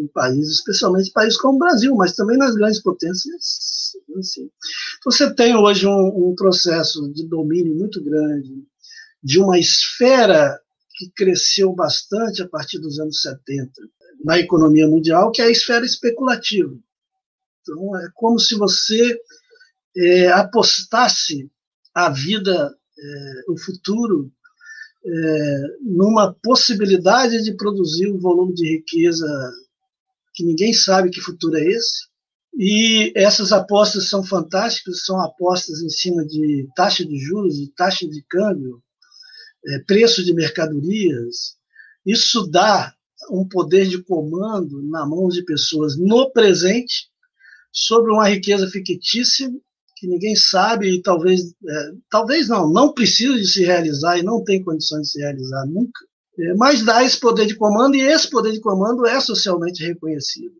em 0.00 0.06
países, 0.08 0.56
especialmente 0.56 1.08
em 1.08 1.12
países 1.12 1.38
como 1.38 1.56
o 1.56 1.58
Brasil, 1.58 1.94
mas 1.96 2.14
também 2.14 2.36
nas 2.36 2.54
grandes 2.54 2.80
potências. 2.80 3.94
Assim. 4.18 4.50
Então, 4.98 5.10
você 5.10 5.34
tem 5.34 5.56
hoje 5.56 5.86
um, 5.86 6.30
um 6.30 6.34
processo 6.34 7.10
de 7.12 7.26
domínio 7.26 7.74
muito 7.74 8.02
grande 8.02 8.64
de 9.22 9.38
uma 9.40 9.58
esfera 9.58 10.58
que 10.94 11.10
cresceu 11.10 11.72
bastante 11.72 12.42
a 12.42 12.48
partir 12.48 12.78
dos 12.78 12.98
anos 12.98 13.20
70 13.20 13.70
na 14.24 14.38
economia 14.38 14.88
mundial, 14.88 15.30
que 15.30 15.42
é 15.42 15.46
a 15.46 15.50
esfera 15.50 15.84
especulativa. 15.84 16.72
Então, 17.60 17.96
é 17.98 18.08
como 18.14 18.38
se 18.38 18.54
você 18.54 19.18
é, 19.96 20.28
apostasse 20.28 21.50
a 21.94 22.10
vida, 22.10 22.76
é, 22.98 23.42
o 23.48 23.56
futuro, 23.58 24.30
é, 25.04 25.62
numa 25.82 26.34
possibilidade 26.42 27.42
de 27.42 27.54
produzir 27.54 28.10
um 28.10 28.18
volume 28.18 28.54
de 28.54 28.68
riqueza 28.68 29.26
que 30.34 30.44
ninguém 30.44 30.72
sabe 30.72 31.10
que 31.10 31.20
futuro 31.20 31.56
é 31.56 31.64
esse. 31.64 32.06
E 32.58 33.12
essas 33.14 33.52
apostas 33.52 34.08
são 34.08 34.24
fantásticas, 34.24 35.04
são 35.04 35.20
apostas 35.20 35.80
em 35.80 35.90
cima 35.90 36.24
de 36.26 36.68
taxa 36.74 37.04
de 37.04 37.18
juros, 37.18 37.56
de 37.56 37.68
taxa 37.72 38.06
de 38.08 38.22
câmbio, 38.28 38.82
é, 39.66 39.78
preço 39.80 40.24
de 40.24 40.34
mercadorias. 40.34 41.56
Isso 42.04 42.46
dá 42.46 42.94
um 43.30 43.46
poder 43.46 43.86
de 43.86 44.02
comando 44.02 44.82
na 44.82 45.06
mão 45.06 45.28
de 45.28 45.42
pessoas 45.42 45.98
no 45.98 46.30
presente 46.30 47.08
sobre 47.72 48.10
uma 48.10 48.28
riqueza 48.28 48.68
fictícia 48.68 49.50
que 49.96 50.06
ninguém 50.06 50.36
sabe 50.36 50.94
e 50.94 51.02
talvez, 51.02 51.40
é, 51.66 51.92
talvez 52.10 52.48
não, 52.48 52.70
não 52.70 52.92
precisa 52.92 53.34
de 53.34 53.46
se 53.46 53.64
realizar 53.64 54.18
e 54.18 54.22
não 54.22 54.44
tem 54.44 54.62
condições 54.62 55.06
de 55.06 55.12
se 55.12 55.18
realizar 55.20 55.66
nunca, 55.66 56.04
é, 56.38 56.54
mas 56.54 56.84
dá 56.84 57.02
esse 57.02 57.18
poder 57.18 57.46
de 57.46 57.56
comando 57.56 57.96
e 57.96 58.02
esse 58.02 58.28
poder 58.28 58.52
de 58.52 58.60
comando 58.60 59.06
é 59.06 59.18
socialmente 59.20 59.82
reconhecido. 59.82 60.54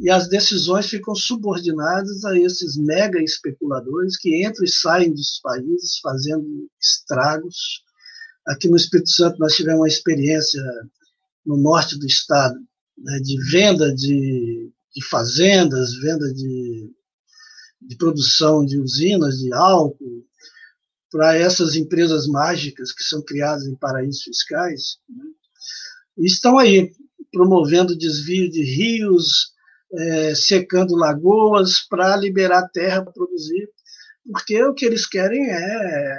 E 0.00 0.10
as 0.10 0.26
decisões 0.26 0.86
ficam 0.86 1.14
subordinadas 1.14 2.24
a 2.24 2.36
esses 2.38 2.78
mega 2.78 3.22
especuladores 3.22 4.16
que 4.16 4.44
entram 4.44 4.64
e 4.64 4.68
saem 4.68 5.12
dos 5.12 5.38
países 5.42 5.98
fazendo 5.98 6.46
estragos. 6.80 7.82
Aqui 8.48 8.68
no 8.68 8.76
Espírito 8.76 9.10
Santo 9.10 9.38
nós 9.38 9.54
tivemos 9.54 9.80
uma 9.80 9.88
experiência 9.88 10.62
no 11.44 11.58
norte 11.58 11.98
do 11.98 12.06
estado 12.06 12.58
né, 12.96 13.18
de 13.20 13.36
venda 13.50 13.94
de, 13.94 14.72
de 14.94 15.04
fazendas, 15.04 15.94
venda 16.00 16.32
de 16.32 16.90
de 17.86 17.96
produção 17.96 18.64
de 18.64 18.78
usinas 18.78 19.38
de 19.38 19.52
álcool 19.52 20.24
para 21.10 21.36
essas 21.36 21.76
empresas 21.76 22.26
mágicas 22.26 22.92
que 22.92 23.02
são 23.02 23.22
criadas 23.22 23.66
em 23.66 23.76
paraísos 23.76 24.22
fiscais, 24.22 24.96
né? 25.08 25.24
estão 26.18 26.58
aí 26.58 26.90
promovendo 27.30 27.96
desvio 27.96 28.50
de 28.50 28.62
rios, 28.62 29.52
é, 29.94 30.34
secando 30.34 30.94
lagoas 30.94 31.80
para 31.88 32.16
liberar 32.16 32.68
terra 32.68 33.02
para 33.02 33.12
produzir, 33.12 33.68
porque 34.30 34.62
o 34.64 34.74
que 34.74 34.86
eles 34.86 35.06
querem 35.06 35.50
é, 35.50 35.54
é 35.54 36.18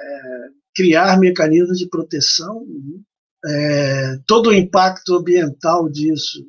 criar 0.75 1.19
mecanismos 1.19 1.77
de 1.77 1.87
proteção. 1.87 2.65
Né? 2.67 2.99
É, 3.45 4.17
todo 4.25 4.49
o 4.49 4.53
impacto 4.53 5.15
ambiental 5.15 5.89
disso 5.89 6.45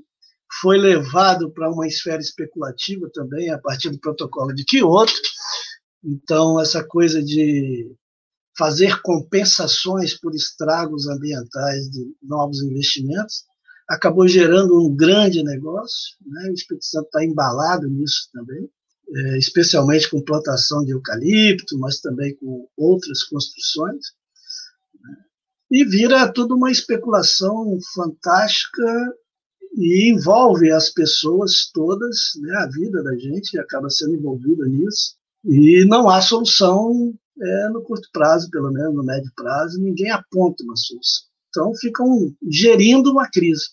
foi 0.60 0.78
levado 0.78 1.50
para 1.50 1.70
uma 1.70 1.86
esfera 1.86 2.20
especulativa 2.20 3.08
também, 3.12 3.50
a 3.50 3.58
partir 3.58 3.90
do 3.90 3.98
protocolo 3.98 4.54
de 4.54 4.64
Kyoto. 4.64 5.12
Então, 6.04 6.60
essa 6.60 6.84
coisa 6.84 7.22
de 7.22 7.90
fazer 8.56 9.00
compensações 9.02 10.18
por 10.18 10.34
estragos 10.34 11.08
ambientais 11.08 11.90
de 11.90 12.14
novos 12.22 12.62
investimentos 12.62 13.44
acabou 13.88 14.28
gerando 14.28 14.80
um 14.80 14.94
grande 14.94 15.42
negócio. 15.42 16.16
Né? 16.24 16.50
O 16.50 16.54
Espírito 16.54 16.84
Santo 16.84 17.06
está 17.06 17.24
embalado 17.24 17.88
nisso 17.88 18.28
também, 18.32 18.68
é, 19.08 19.38
especialmente 19.38 20.08
com 20.08 20.22
plantação 20.22 20.84
de 20.84 20.92
eucalipto, 20.92 21.78
mas 21.78 22.00
também 22.00 22.34
com 22.36 22.68
outras 22.76 23.22
construções. 23.24 24.04
Né? 25.02 25.16
E 25.70 25.84
vira 25.84 26.32
tudo 26.32 26.54
uma 26.54 26.70
especulação 26.70 27.78
fantástica 27.94 29.14
e 29.76 30.10
envolve 30.10 30.70
as 30.70 30.90
pessoas 30.90 31.70
todas, 31.72 32.32
né, 32.40 32.54
a 32.58 32.66
vida 32.66 33.02
da 33.02 33.16
gente 33.16 33.58
acaba 33.58 33.90
sendo 33.90 34.14
envolvida 34.14 34.66
nisso, 34.66 35.14
e 35.44 35.84
não 35.86 36.08
há 36.08 36.20
solução 36.22 37.12
é, 37.40 37.68
no 37.70 37.82
curto 37.82 38.08
prazo, 38.12 38.48
pelo 38.50 38.70
menos 38.70 38.94
no 38.94 39.04
médio 39.04 39.30
prazo, 39.34 39.80
ninguém 39.80 40.10
aponta 40.10 40.62
uma 40.62 40.76
solução. 40.76 41.26
Então 41.48 41.74
ficam 41.74 42.34
gerindo 42.48 43.10
uma 43.10 43.28
crise, 43.28 43.66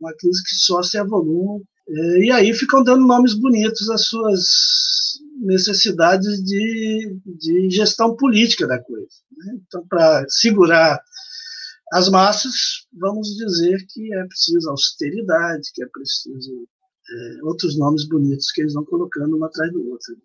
uma 0.00 0.14
crise 0.14 0.42
que 0.42 0.54
só 0.54 0.82
se 0.82 0.96
avoluma, 0.96 1.60
é, 1.88 2.18
e 2.24 2.30
aí 2.30 2.52
ficam 2.52 2.82
dando 2.82 3.06
nomes 3.06 3.34
bonitos 3.34 3.90
às 3.90 4.06
suas 4.06 4.44
necessidades 5.40 6.42
de, 6.42 7.16
de 7.24 7.70
gestão 7.70 8.16
política 8.16 8.66
da 8.66 8.78
coisa. 8.78 9.06
Né? 9.36 9.58
Então, 9.66 9.86
para 9.88 10.24
segurar 10.28 11.00
as 11.92 12.08
massas, 12.08 12.86
vamos 12.92 13.28
dizer 13.28 13.78
que 13.88 14.14
é 14.14 14.24
preciso 14.26 14.70
austeridade, 14.70 15.70
que 15.74 15.82
é 15.82 15.86
preciso 15.86 16.66
é, 17.10 17.44
outros 17.44 17.78
nomes 17.78 18.06
bonitos 18.06 18.50
que 18.52 18.60
eles 18.60 18.74
vão 18.74 18.84
colocando 18.84 19.38
um 19.38 19.44
atrás 19.44 19.72
do 19.72 19.90
outro. 19.90 20.16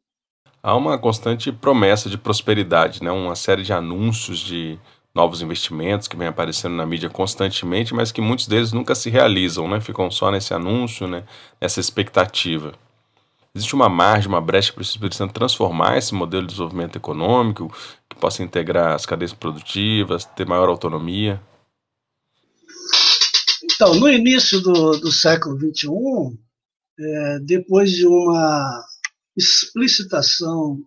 Há 0.61 0.75
uma 0.75 0.97
constante 0.97 1.51
promessa 1.51 2.09
de 2.09 2.17
prosperidade, 2.17 3.03
né? 3.03 3.11
uma 3.11 3.35
série 3.35 3.63
de 3.63 3.73
anúncios 3.73 4.39
de 4.39 4.79
novos 5.13 5.41
investimentos 5.41 6.07
que 6.07 6.17
vem 6.17 6.27
aparecendo 6.27 6.75
na 6.75 6.85
mídia 6.85 7.09
constantemente, 7.09 7.93
mas 7.93 8.11
que 8.11 8.21
muitos 8.21 8.47
deles 8.47 8.71
nunca 8.73 8.95
se 8.95 9.09
realizam, 9.09 9.67
né? 9.67 9.79
ficam 9.79 10.09
só 10.09 10.31
nesse 10.31 10.53
anúncio, 10.53 11.07
né? 11.07 11.23
nessa 11.61 11.79
expectativa. 11.79 12.73
Existe 13.55 13.75
uma 13.75 13.87
margem, 13.87 14.29
uma 14.29 14.41
brecha 14.41 14.73
para 14.73 14.79
o 14.79 14.83
Espírito 14.83 15.15
Santo 15.15 15.33
transformar 15.33 15.97
esse 15.97 16.13
modelo 16.15 16.43
de 16.43 16.53
desenvolvimento 16.53 16.95
econômico, 16.95 17.71
que 18.09 18.15
possa 18.15 18.41
integrar 18.41 18.95
as 18.95 19.05
cadeias 19.05 19.31
produtivas, 19.31 20.25
ter 20.25 20.47
maior 20.47 20.69
autonomia? 20.69 21.39
Então, 23.83 23.99
no 23.99 24.09
início 24.09 24.61
do, 24.61 24.95
do 24.95 25.11
século 25.11 25.59
XXI, 25.59 26.39
é, 26.97 27.39
depois 27.39 27.91
de 27.91 28.07
uma 28.07 28.81
explicitação 29.35 30.81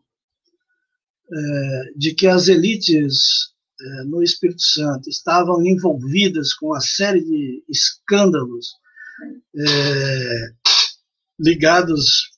é, 1.30 1.92
de 1.94 2.14
que 2.14 2.26
as 2.26 2.48
elites 2.48 3.52
é, 3.78 4.04
no 4.04 4.22
Espírito 4.22 4.62
Santo 4.62 5.10
estavam 5.10 5.62
envolvidas 5.62 6.54
com 6.54 6.68
uma 6.68 6.80
série 6.80 7.22
de 7.22 7.62
escândalos 7.68 8.66
é, 9.54 10.52
ligados 11.38 12.30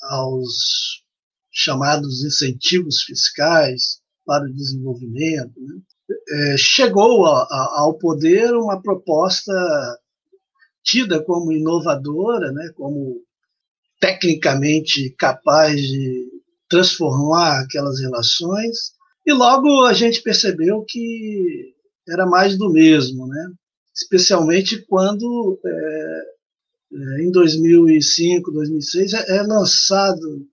aos 0.00 1.04
chamados 1.52 2.24
incentivos 2.24 3.02
fiscais 3.02 4.00
para 4.24 4.46
o 4.46 4.54
desenvolvimento, 4.54 5.60
né? 5.60 5.82
É, 6.10 6.56
chegou 6.56 7.26
ao 7.26 7.94
poder 7.94 8.54
uma 8.54 8.80
proposta 8.80 9.52
tida 10.82 11.22
como 11.22 11.52
inovadora, 11.52 12.52
né, 12.52 12.70
como 12.76 13.22
tecnicamente 14.00 15.10
capaz 15.18 15.80
de 15.80 16.28
transformar 16.68 17.60
aquelas 17.60 18.00
relações, 18.00 18.92
e 19.26 19.32
logo 19.32 19.84
a 19.84 19.94
gente 19.94 20.22
percebeu 20.22 20.84
que 20.86 21.74
era 22.06 22.26
mais 22.26 22.58
do 22.58 22.70
mesmo, 22.70 23.26
né? 23.26 23.52
especialmente 23.94 24.84
quando 24.86 25.58
é, 25.64 26.22
é 26.92 27.22
em 27.22 27.30
2005, 27.30 28.50
2006 28.50 29.12
é, 29.14 29.36
é 29.36 29.42
lançado 29.42 30.46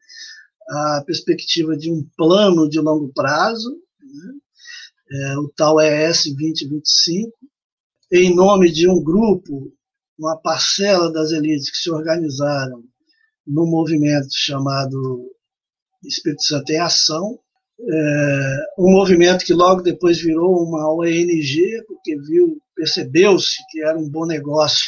a 0.69 1.03
perspectiva 1.05 1.75
de 1.75 1.91
um 1.91 2.07
plano 2.15 2.69
de 2.69 2.79
longo 2.79 3.11
prazo? 3.13 3.80
É, 5.11 5.37
o 5.37 5.49
tal 5.55 5.79
ES 5.79 6.23
2025, 6.25 7.31
em 8.11 8.33
nome 8.33 8.71
de 8.71 8.89
um 8.89 9.03
grupo, 9.03 9.73
uma 10.17 10.37
parcela 10.37 11.11
das 11.11 11.31
elites 11.31 11.69
que 11.69 11.77
se 11.77 11.91
organizaram 11.91 12.83
num 13.45 13.65
movimento 13.65 14.29
chamado 14.31 15.29
Espírito 16.03 16.43
Santo 16.43 16.71
em 16.71 16.79
Ação, 16.79 17.39
é, 17.79 18.65
um 18.77 18.91
movimento 18.91 19.43
que 19.43 19.53
logo 19.53 19.81
depois 19.81 20.21
virou 20.21 20.63
uma 20.63 20.93
ONG, 20.93 21.83
porque 21.87 22.15
viu, 22.17 22.61
percebeu-se 22.75 23.57
que 23.69 23.81
era 23.81 23.97
um 23.97 24.09
bom 24.09 24.25
negócio 24.25 24.85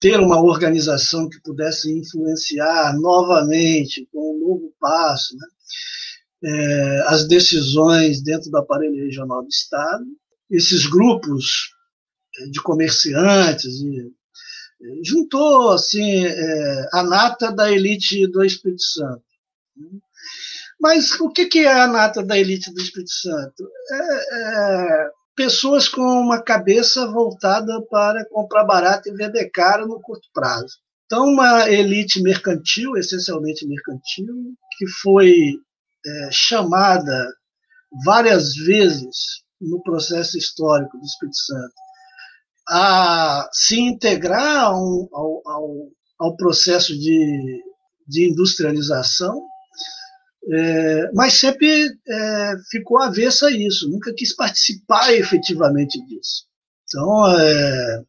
ter 0.00 0.20
uma 0.20 0.42
organização 0.42 1.28
que 1.28 1.40
pudesse 1.42 1.90
influenciar 1.90 2.94
novamente, 2.98 4.06
com 4.12 4.36
um 4.36 4.40
novo 4.40 4.72
passo, 4.78 5.34
né? 5.36 5.46
É, 6.44 7.04
as 7.06 7.26
decisões 7.26 8.22
dentro 8.22 8.50
do 8.50 8.58
aparelho 8.58 9.04
regional 9.04 9.42
do 9.42 9.48
Estado. 9.48 10.04
Esses 10.50 10.86
grupos 10.86 11.70
é, 12.38 12.46
de 12.50 12.60
comerciantes 12.60 13.80
e, 13.80 14.00
é, 14.00 15.04
juntou 15.04 15.72
assim 15.72 16.26
é, 16.26 16.88
a 16.92 17.02
nata 17.02 17.50
da 17.50 17.70
elite 17.72 18.26
do 18.26 18.44
Espírito 18.44 18.82
Santo. 18.82 19.22
Mas 20.80 21.18
o 21.18 21.30
que 21.30 21.60
é 21.60 21.72
a 21.72 21.86
nata 21.86 22.22
da 22.22 22.38
elite 22.38 22.72
do 22.72 22.80
Espírito 22.80 23.12
Santo? 23.12 23.66
É, 23.90 23.96
é, 23.96 25.10
pessoas 25.34 25.88
com 25.88 26.02
uma 26.02 26.42
cabeça 26.42 27.06
voltada 27.06 27.80
para 27.90 28.24
comprar 28.28 28.64
barato 28.64 29.08
e 29.08 29.16
vender 29.16 29.50
caro 29.50 29.86
no 29.86 30.00
curto 30.00 30.28
prazo. 30.32 30.78
Então, 31.06 31.26
uma 31.26 31.70
elite 31.70 32.22
mercantil, 32.22 32.96
essencialmente 32.96 33.66
mercantil, 33.66 34.54
que 34.76 34.86
foi 35.02 35.58
é, 36.06 36.28
chamada 36.30 37.32
várias 38.04 38.54
vezes 38.54 39.44
no 39.60 39.82
processo 39.82 40.36
histórico 40.36 40.98
do 40.98 41.04
Espírito 41.04 41.36
Santo 41.36 41.74
a 42.68 43.48
se 43.52 43.78
integrar 43.78 44.64
ao, 44.64 45.08
ao, 45.12 45.72
ao 46.18 46.36
processo 46.36 46.98
de, 46.98 47.62
de 48.06 48.30
industrialização, 48.30 49.42
é, 50.50 51.10
mas 51.12 51.34
sempre 51.34 51.90
é, 52.06 52.52
ficou 52.70 52.98
avessa 52.98 53.48
a 53.48 53.50
isso, 53.50 53.90
nunca 53.90 54.12
quis 54.14 54.34
participar 54.34 55.12
efetivamente 55.12 56.02
disso. 56.06 56.46
Então, 56.84 57.30
é, 57.38 58.02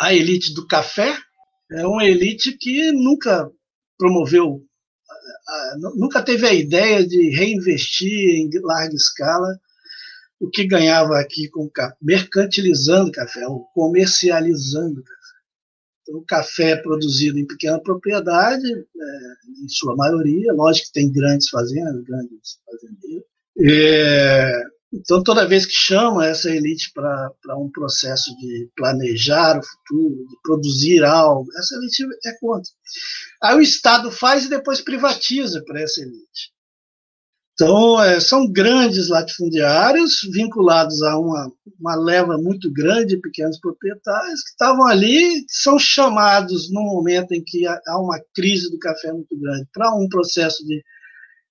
a 0.00 0.14
elite 0.14 0.54
do 0.54 0.66
café 0.66 1.16
é 1.72 1.86
uma 1.86 2.04
elite 2.04 2.56
que 2.58 2.92
nunca 2.92 3.50
promoveu 3.98 4.64
nunca 5.96 6.22
teve 6.22 6.46
a 6.46 6.52
ideia 6.52 7.06
de 7.06 7.30
reinvestir 7.30 8.36
em 8.36 8.50
larga 8.62 8.94
escala 8.94 9.58
o 10.40 10.48
que 10.48 10.66
ganhava 10.66 11.18
aqui 11.18 11.48
com 11.48 11.70
mercantilizando 12.00 13.12
café, 13.12 13.46
ou 13.46 13.66
comercializando 13.74 15.02
café. 15.02 15.20
Então, 16.02 16.18
o 16.18 16.24
café 16.24 16.70
é 16.70 16.76
produzido 16.76 17.38
em 17.38 17.46
pequena 17.46 17.78
propriedade, 17.78 18.66
é, 18.66 19.62
em 19.62 19.68
sua 19.68 19.94
maioria, 19.94 20.52
lógico 20.54 20.86
que 20.86 20.94
tem 20.94 21.12
grandes 21.12 21.48
fazendas, 21.50 22.02
grandes 22.04 22.58
fazendeiros, 22.64 23.24
é, 23.58 24.64
então, 24.92 25.22
toda 25.22 25.46
vez 25.46 25.64
que 25.64 25.72
chama 25.72 26.26
essa 26.26 26.50
elite 26.50 26.92
para 26.92 27.56
um 27.56 27.70
processo 27.70 28.36
de 28.38 28.68
planejar 28.76 29.58
o 29.58 29.62
futuro, 29.62 30.26
de 30.28 30.36
produzir 30.42 31.04
algo, 31.04 31.48
essa 31.56 31.76
elite 31.76 32.04
é 32.26 32.32
contra. 32.40 32.70
Aí 33.40 33.56
o 33.56 33.60
Estado 33.60 34.10
faz 34.10 34.46
e 34.46 34.50
depois 34.50 34.80
privatiza 34.80 35.62
para 35.64 35.80
essa 35.80 36.00
elite. 36.00 36.52
Então, 37.54 38.02
é, 38.02 38.18
são 38.18 38.50
grandes 38.50 39.08
latifundiários 39.08 40.22
vinculados 40.32 41.02
a 41.02 41.18
uma, 41.18 41.52
uma 41.78 41.94
leva 41.94 42.38
muito 42.38 42.72
grande 42.72 43.14
de 43.14 43.20
pequenos 43.20 43.60
proprietários 43.60 44.42
que 44.42 44.50
estavam 44.50 44.86
ali, 44.86 45.44
são 45.46 45.78
chamados 45.78 46.70
no 46.72 46.80
momento 46.80 47.32
em 47.32 47.44
que 47.44 47.66
há 47.66 47.98
uma 47.98 48.18
crise 48.34 48.70
do 48.70 48.78
café 48.78 49.12
muito 49.12 49.38
grande 49.38 49.68
para 49.72 49.94
um 49.94 50.08
processo 50.08 50.66
de 50.66 50.82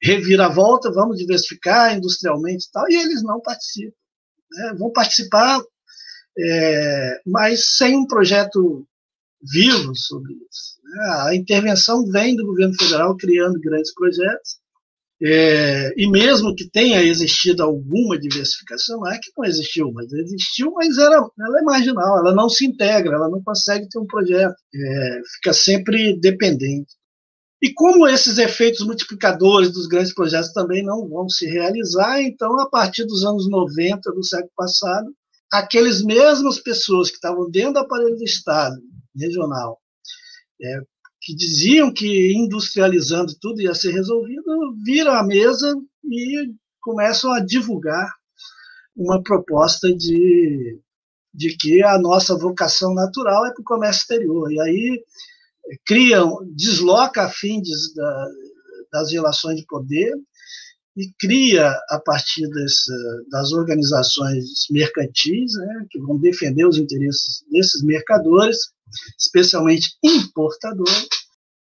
reviravolta, 0.02 0.92
vamos 0.92 1.18
diversificar 1.18 1.96
industrialmente 1.96 2.66
e 2.66 2.72
tal, 2.72 2.90
e 2.90 2.96
eles 2.96 3.24
não 3.24 3.42
participam. 3.42 3.94
Né? 4.52 4.74
Vão 4.78 4.92
participar, 4.92 5.62
é, 6.38 7.22
mas 7.26 7.78
sem 7.78 7.98
um 7.98 8.08
projeto 8.08 8.86
vivo 9.42 9.96
sobre 9.96 10.34
isso. 10.34 10.80
Né? 10.84 11.06
A 11.28 11.36
intervenção 11.36 12.06
vem 12.06 12.36
do 12.36 12.46
governo 12.46 12.76
federal 12.76 13.16
criando 13.18 13.60
grandes 13.60 13.94
projetos, 13.94 14.60
é, 15.22 15.94
e 15.98 16.10
mesmo 16.10 16.56
que 16.56 16.70
tenha 16.70 17.04
existido 17.04 17.62
alguma 17.62 18.18
diversificação, 18.18 19.02
não 19.02 19.12
é 19.12 19.20
que 19.20 19.32
não 19.38 19.44
existiu, 19.44 19.92
mas 19.92 20.12
existiu, 20.14 20.72
mas 20.72 20.98
era, 20.98 21.16
ela 21.16 21.60
é 21.60 21.62
marginal, 21.62 22.20
ela 22.20 22.34
não 22.34 22.48
se 22.48 22.66
integra, 22.66 23.16
ela 23.16 23.30
não 23.30 23.44
consegue 23.44 23.90
ter 23.90 24.00
um 24.00 24.08
projeto, 24.08 24.56
é, 24.74 25.22
fica 25.36 25.52
sempre 25.52 26.18
dependente. 26.22 26.94
E 27.62 27.74
como 27.74 28.08
esses 28.08 28.38
efeitos 28.38 28.86
multiplicadores 28.86 29.72
dos 29.72 29.88
grandes 29.88 30.14
projetos 30.14 30.54
também 30.54 30.84
não 30.84 31.08
vão 31.08 31.28
se 31.28 31.46
realizar, 31.46 32.22
então, 32.22 32.60
a 32.60 32.70
partir 32.70 33.06
dos 33.06 33.26
anos 33.26 33.50
90 33.50 34.12
do 34.12 34.24
século 34.24 34.52
passado, 34.56 35.14
aqueles 35.52 36.02
mesmas 36.02 36.60
pessoas 36.60 37.10
que 37.10 37.16
estavam 37.16 37.50
dentro 37.50 37.74
do 37.74 37.80
aparelho 37.80 38.16
do 38.16 38.24
Estado 38.24 38.78
regional, 39.16 39.78
é, 40.62 40.80
que 41.22 41.36
diziam 41.36 41.94
que 41.94 42.32
industrializando 42.34 43.36
tudo 43.42 43.62
ia 43.62 43.74
ser 43.74 43.92
resolvido, 43.92 44.44
viram 44.86 45.14
a 45.14 45.24
mesa 45.24 45.76
e 46.06 46.54
começam 46.80 47.32
a 47.34 47.42
divulgar 47.42 48.10
uma 48.96 49.22
proposta 49.22 49.94
de 49.94 50.80
de 51.34 51.56
que 51.56 51.84
a 51.84 51.98
nossa 52.00 52.38
vocação 52.38 52.94
natural 52.94 53.46
é 53.46 53.54
para 53.54 53.62
o 53.62 53.66
comércio 53.66 54.02
exterior. 54.02 54.52
E 54.52 54.60
aí 54.60 55.04
criam, 55.86 56.40
desloca 56.56 57.24
a 57.24 57.30
fim 57.30 57.62
da, 57.96 58.28
das 58.92 59.12
relações 59.12 59.58
de 59.58 59.66
poder 59.66 60.14
e 60.98 61.14
cria, 61.18 61.72
a 61.90 62.00
partir 62.04 62.48
desse, 62.50 62.92
das 63.32 63.52
organizações 63.52 64.46
mercantis, 64.70 65.54
né, 65.54 65.86
que 65.90 66.00
vão 66.00 66.18
defender 66.18 66.66
os 66.66 66.78
interesses 66.78 67.44
desses 67.50 67.84
mercadores, 67.84 68.58
especialmente 69.18 69.96
importadores, 70.04 71.08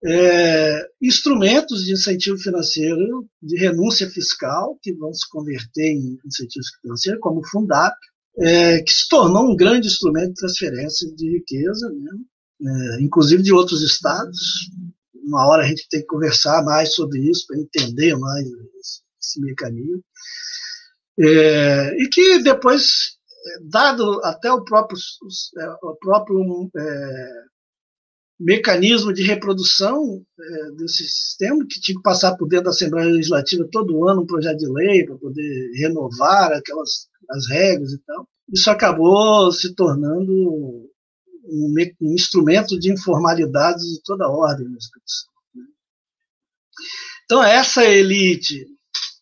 é, 0.06 0.88
instrumentos 1.02 1.84
de 1.84 1.94
incentivo 1.94 2.38
financeiro, 2.38 3.28
de 3.42 3.58
renúncia 3.58 4.10
fiscal, 4.10 4.78
que 4.82 4.94
vão 4.94 5.14
se 5.14 5.28
converter 5.30 5.94
em 5.94 6.18
incentivos 6.26 6.70
financeiros, 6.82 7.20
como 7.22 7.40
o 7.40 7.48
Fundap, 7.48 7.96
é, 8.40 8.82
que 8.84 8.94
se 8.94 9.10
tornou 9.10 9.52
um 9.52 9.56
grande 9.56 9.88
instrumento 9.88 10.30
de 10.30 10.36
transferência 10.36 11.12
de 11.14 11.38
riqueza, 11.40 11.90
né, 11.90 12.12
é, 12.62 13.02
inclusive 13.02 13.44
de 13.44 13.54
outros 13.54 13.82
estados. 13.82 14.70
Uma 15.14 15.48
hora 15.48 15.64
a 15.64 15.68
gente 15.68 15.88
tem 15.90 16.02
que 16.02 16.08
conversar 16.08 16.64
mais 16.64 16.94
sobre 16.94 17.20
isso 17.20 17.46
para 17.48 17.60
entender 17.60 18.16
mais 18.16 18.48
esse 19.20 19.42
mecanismo. 19.42 20.04
É, 21.18 21.96
e 22.02 22.10
que 22.10 22.40
depois, 22.40 23.18
dado 23.64 24.22
até 24.24 24.52
o 24.52 24.64
próprio, 24.64 25.00
é, 25.58 25.70
o 25.82 25.96
próprio 25.96 26.70
é, 26.76 27.44
mecanismo 28.40 29.14
de 29.14 29.24
reprodução 29.24 30.24
é, 30.38 30.72
desse 30.72 31.04
sistema, 31.08 31.66
que 31.68 31.80
tinha 31.80 31.96
que 31.96 32.04
passar 32.04 32.36
por 32.36 32.48
dentro 32.48 32.66
da 32.66 32.72
Assembleia 32.72 33.12
Legislativa 33.12 33.68
todo 33.72 34.08
ano 34.08 34.22
um 34.22 34.28
projeto 34.28 34.58
de 34.58 34.68
lei 34.68 35.06
para 35.06 35.16
poder 35.18 35.72
renovar 35.78 36.52
aquelas 36.52 37.08
as 37.30 37.48
regras 37.48 37.94
e 37.94 37.98
tal. 38.00 38.28
Isso 38.54 38.70
acabou 38.70 39.52
se 39.52 39.74
tornando 39.74 40.90
um, 41.48 41.74
um 42.02 42.14
instrumento 42.14 42.78
de 42.80 42.92
informalidade 42.92 43.82
de 43.82 44.02
toda 44.04 44.30
ordem 44.30 44.68
na 44.68 44.78
expedição. 44.78 45.32
Né? 45.54 45.64
Então, 47.26 47.44
essa 47.44 47.86
elite 47.86 48.66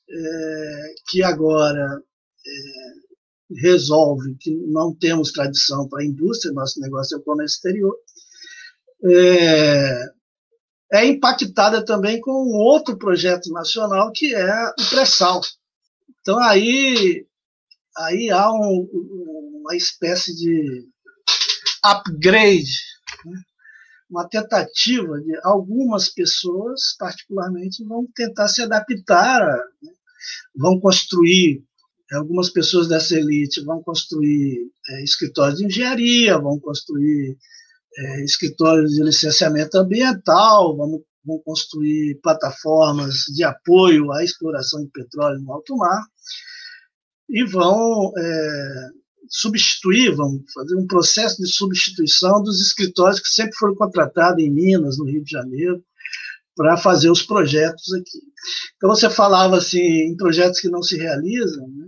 é, 0.10 0.94
que 1.08 1.24
agora 1.24 2.02
é, 2.46 3.60
resolve 3.62 4.36
que 4.40 4.52
não 4.68 4.94
temos 4.94 5.32
tradição 5.32 5.88
para 5.88 6.02
a 6.02 6.06
indústria, 6.06 6.54
nosso 6.54 6.80
negócio 6.80 7.16
é 7.16 7.20
o 7.20 7.24
comércio 7.24 7.56
exterior, 7.56 7.96
é, 9.06 10.14
é 10.94 11.06
impactada 11.06 11.84
também 11.84 12.22
com 12.22 12.32
um 12.32 12.56
outro 12.56 12.98
projeto 12.98 13.52
nacional 13.52 14.12
que 14.12 14.34
é 14.34 14.70
o 14.80 14.90
pré-sal. 14.90 15.42
Então 16.22 16.40
aí, 16.40 17.26
aí 17.98 18.30
há 18.30 18.52
um, 18.52 18.88
uma 19.62 19.76
espécie 19.76 20.36
de 20.36 20.88
upgrade, 21.84 22.80
né? 23.26 23.42
uma 24.10 24.28
tentativa 24.28 25.20
de 25.22 25.38
algumas 25.44 26.10
pessoas, 26.10 26.96
particularmente, 26.98 27.84
vão 27.84 28.08
tentar 28.16 28.48
se 28.48 28.62
adaptar, 28.62 29.42
né? 29.82 29.92
vão 30.56 30.80
construir 30.80 31.64
algumas 32.16 32.50
pessoas 32.50 32.88
dessa 32.88 33.16
elite 33.18 33.64
vão 33.64 33.82
construir 33.82 34.70
é, 34.90 35.04
escritórios 35.04 35.60
de 35.60 35.66
engenharia, 35.66 36.38
vão 36.38 36.60
construir 36.60 37.38
é, 37.98 38.24
escritórios 38.24 38.92
de 38.92 39.04
licenciamento 39.04 39.78
ambiental, 39.78 40.76
vamos, 40.76 41.02
vão 41.26 41.40
construir 41.40 42.20
plataformas 42.22 43.26
de 43.34 43.44
apoio 43.44 44.12
à 44.12 44.24
exploração 44.24 44.84
de 44.84 44.92
petróleo 44.92 45.42
no 45.42 45.54
alto 45.54 45.76
mar 45.78 46.04
e 47.30 47.44
vão 47.46 48.12
é, 48.18 48.90
substituir, 49.30 50.16
vão 50.16 50.44
fazer 50.54 50.76
um 50.76 50.88
processo 50.88 51.42
de 51.42 51.52
substituição 51.52 52.42
dos 52.44 52.62
escritórios 52.62 53.20
que 53.20 53.30
sempre 53.30 53.56
foram 53.58 53.76
contratados 53.76 54.44
em 54.44 54.52
Minas, 54.52 54.98
no 54.98 55.06
Rio 55.06 55.24
de 55.24 55.32
Janeiro, 55.32 55.84
para 56.56 56.78
fazer 56.78 57.10
os 57.10 57.24
projetos 57.24 57.92
aqui. 57.94 58.20
Então 58.76 58.90
você 58.90 59.10
falava 59.10 59.58
assim 59.58 59.80
em 59.80 60.16
projetos 60.16 60.60
que 60.60 60.70
não 60.70 60.84
se 60.84 60.98
realizam, 60.98 61.68
né? 61.68 61.88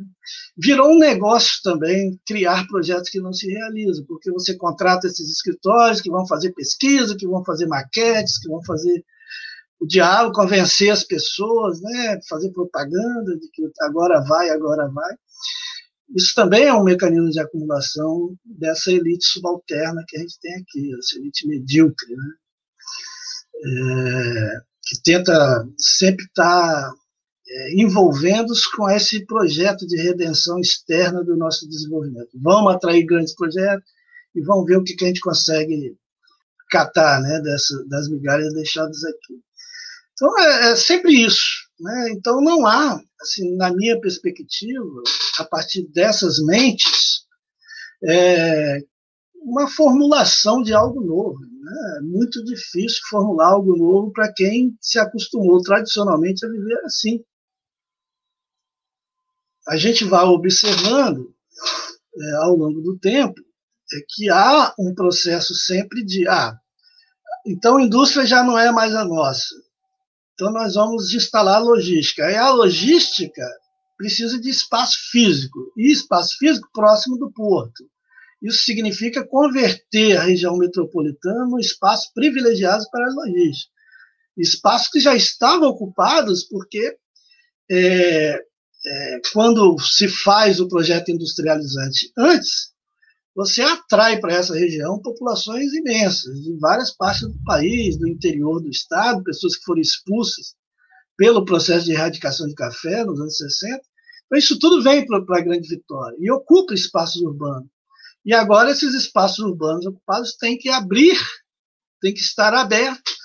virou 0.58 0.92
um 0.92 0.98
negócio 0.98 1.60
também 1.64 2.20
criar 2.26 2.66
projetos 2.68 3.10
que 3.10 3.20
não 3.20 3.34
se 3.34 3.48
realizam, 3.48 4.06
porque 4.06 4.32
você 4.32 4.56
contrata 4.56 5.08
esses 5.08 5.30
escritórios 5.30 6.02
que 6.02 6.10
vão 6.10 6.26
fazer 6.26 6.54
pesquisa, 6.54 7.16
que 7.16 7.28
vão 7.28 7.44
fazer 7.44 7.68
maquetes, 7.68 8.40
que 8.40 8.48
vão 8.48 8.64
fazer 8.64 9.04
o 9.80 9.86
diálogo, 9.86 10.36
convencer 10.36 10.90
as 10.90 11.04
pessoas, 11.04 11.82
né, 11.82 12.20
fazer 12.30 12.52
propaganda 12.52 13.38
de 13.38 13.50
que 13.52 13.64
agora 13.82 14.22
vai, 14.22 14.50
agora 14.50 14.88
vai. 14.88 15.16
Isso 16.14 16.34
também 16.36 16.66
é 16.66 16.74
um 16.74 16.84
mecanismo 16.84 17.30
de 17.30 17.40
acumulação 17.40 18.36
dessa 18.46 18.92
elite 18.92 19.26
subalterna 19.26 20.04
que 20.08 20.18
a 20.18 20.20
gente 20.20 20.40
tem 20.40 20.56
aqui, 20.56 20.94
essa 20.98 21.18
elite 21.18 21.48
medíocre, 21.48 22.16
né? 22.16 22.34
É, 23.68 24.62
que 24.84 25.02
tenta 25.02 25.68
sempre 25.78 26.26
estar 26.26 26.44
tá 26.44 26.94
é, 27.48 27.74
envolvendo-os 27.76 28.66
com 28.68 28.90
esse 28.90 29.26
projeto 29.26 29.88
de 29.88 29.98
redenção 29.98 30.60
externa 30.60 31.24
do 31.24 31.36
nosso 31.36 31.68
desenvolvimento. 31.68 32.30
Vamos 32.36 32.74
atrair 32.74 33.06
grandes 33.06 33.34
projetos 33.34 33.90
e 34.36 34.42
vamos 34.42 34.66
ver 34.66 34.78
o 34.78 34.84
que, 34.84 34.96
que 34.96 35.06
a 35.06 35.08
gente 35.08 35.22
consegue 35.22 35.98
catar 36.70 37.22
né, 37.22 37.40
dessa, 37.42 37.84
das 37.88 38.10
migalhas 38.10 38.54
deixadas 38.54 39.04
aqui. 39.06 39.40
Então, 40.14 40.40
é, 40.40 40.72
é, 40.72 40.76
sempre 40.76 41.14
isso. 41.14 41.66
Né? 41.80 42.10
Então, 42.12 42.42
não 42.42 42.66
há, 42.66 43.00
assim, 43.26 43.56
na 43.56 43.74
minha 43.74 44.00
perspectiva, 44.00 45.04
a 45.40 45.44
partir 45.44 45.84
dessas 45.88 46.44
mentes, 46.44 47.26
é, 48.04 48.82
uma 49.36 49.68
formulação 49.68 50.62
de 50.62 50.74
algo 50.74 51.02
novo. 51.02 51.40
Né? 51.40 51.98
É 51.98 52.02
muito 52.02 52.44
difícil 52.44 53.00
formular 53.10 53.48
algo 53.48 53.76
novo 53.76 54.12
para 54.12 54.32
quem 54.34 54.76
se 54.80 55.00
acostumou 55.00 55.62
tradicionalmente 55.62 56.46
a 56.46 56.50
viver 56.50 56.80
assim 56.86 57.24
a 59.68 59.78
gente 59.78 60.04
vai 60.06 60.24
observando 60.26 61.34
é, 62.18 62.32
ao 62.36 62.56
longo 62.56 62.82
do 62.82 62.98
tempo 62.98 63.42
é 63.94 63.98
que 64.08 64.30
há 64.30 64.74
um 64.80 64.94
processo 64.94 65.54
sempre 65.54 66.04
de 66.04 66.28
ah, 66.28 66.58
então 67.46 67.78
a 67.78 67.82
indústria 67.82 68.26
já 68.26 68.44
não 68.44 68.58
é 68.58 68.72
mais 68.72 68.96
a 68.96 69.06
nossa. 69.06 69.54
Então 70.36 70.52
nós 70.52 70.76
vamos 70.76 71.14
instalar 71.14 71.64
logística. 71.64 72.30
E 72.30 72.36
a 72.36 72.52
logística 72.52 73.42
precisa 73.98 74.40
de 74.40 74.50
espaço 74.50 74.98
físico, 75.10 75.72
e 75.78 75.92
espaço 75.92 76.38
físico 76.38 76.70
próximo 76.74 77.18
do 77.18 77.32
porto. 77.32 77.90
Isso 78.42 78.64
significa 78.64 79.26
converter 79.26 80.18
a 80.18 80.24
região 80.24 80.58
metropolitana 80.58 81.46
num 81.46 81.58
espaço 81.58 82.12
privilegiado 82.14 82.84
para 82.92 83.06
a 83.06 83.14
logística. 83.14 83.74
Espaços 84.38 84.90
que 84.90 85.00
já 85.00 85.16
estavam 85.16 85.70
ocupados 85.70 86.44
porque 86.44 86.98
é, 87.72 88.44
é, 88.86 89.22
quando 89.32 89.80
se 89.80 90.10
faz 90.10 90.60
o 90.60 90.68
projeto 90.68 91.10
industrializante 91.10 92.12
antes, 92.18 92.75
você 93.36 93.62
atrai 93.62 94.20
para 94.20 94.34
essa 94.34 94.56
região 94.56 95.00
populações 95.02 95.74
imensas, 95.74 96.42
de 96.42 96.58
várias 96.58 96.96
partes 96.96 97.24
do 97.24 97.44
país, 97.44 97.98
do 97.98 98.08
interior 98.08 98.62
do 98.62 98.70
estado, 98.70 99.24
pessoas 99.24 99.58
que 99.58 99.66
foram 99.66 99.82
expulsas 99.82 100.56
pelo 101.18 101.44
processo 101.44 101.86
de 101.86 101.92
erradicação 101.92 102.48
de 102.48 102.56
café 102.56 103.04
nos 103.04 103.20
anos 103.20 103.36
60. 103.38 103.82
Então, 104.26 104.40
isso 104.40 104.58
tudo 104.58 104.82
vem 104.82 105.06
para 105.06 105.18
a 105.18 105.42
Grande 105.42 105.68
Vitória 105.68 106.18
e 106.20 106.32
ocupa 106.32 106.74
espaços 106.74 107.22
urbanos. 107.22 107.70
E 108.26 108.34
agora, 108.34 108.72
esses 108.72 108.94
espaços 108.94 109.40
urbanos 109.40 109.86
ocupados 109.86 110.36
têm 110.38 110.58
que 110.58 110.70
abrir, 110.70 111.18
têm 112.02 112.14
que 112.14 112.22
estar 112.22 112.54
abertos 112.54 113.16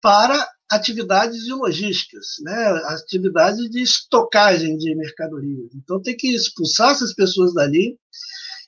para 0.00 0.48
atividades 0.70 1.44
de 1.44 1.52
logísticas, 1.52 2.36
né? 2.42 2.68
atividades 2.86 3.68
de 3.68 3.82
estocagem 3.82 4.78
de 4.78 4.94
mercadorias. 4.94 5.74
Então 5.74 6.00
tem 6.00 6.16
que 6.16 6.32
expulsar 6.32 6.92
essas 6.92 7.12
pessoas 7.12 7.52
dali 7.52 7.98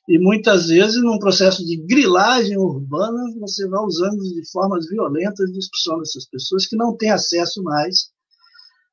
e 0.09 0.19
muitas 0.19 0.67
vezes 0.67 1.01
num 1.03 1.19
processo 1.19 1.65
de 1.65 1.77
grilagem 1.77 2.57
urbana 2.57 3.23
você 3.38 3.67
vai 3.69 3.81
usando 3.85 4.21
de 4.21 4.51
formas 4.51 4.88
violentas 4.88 5.53
de 5.53 5.59
expulsão 5.59 5.99
dessas 5.99 6.27
pessoas 6.27 6.67
que 6.67 6.77
não 6.77 6.97
têm 6.97 7.11
acesso 7.11 7.62
mais 7.62 8.11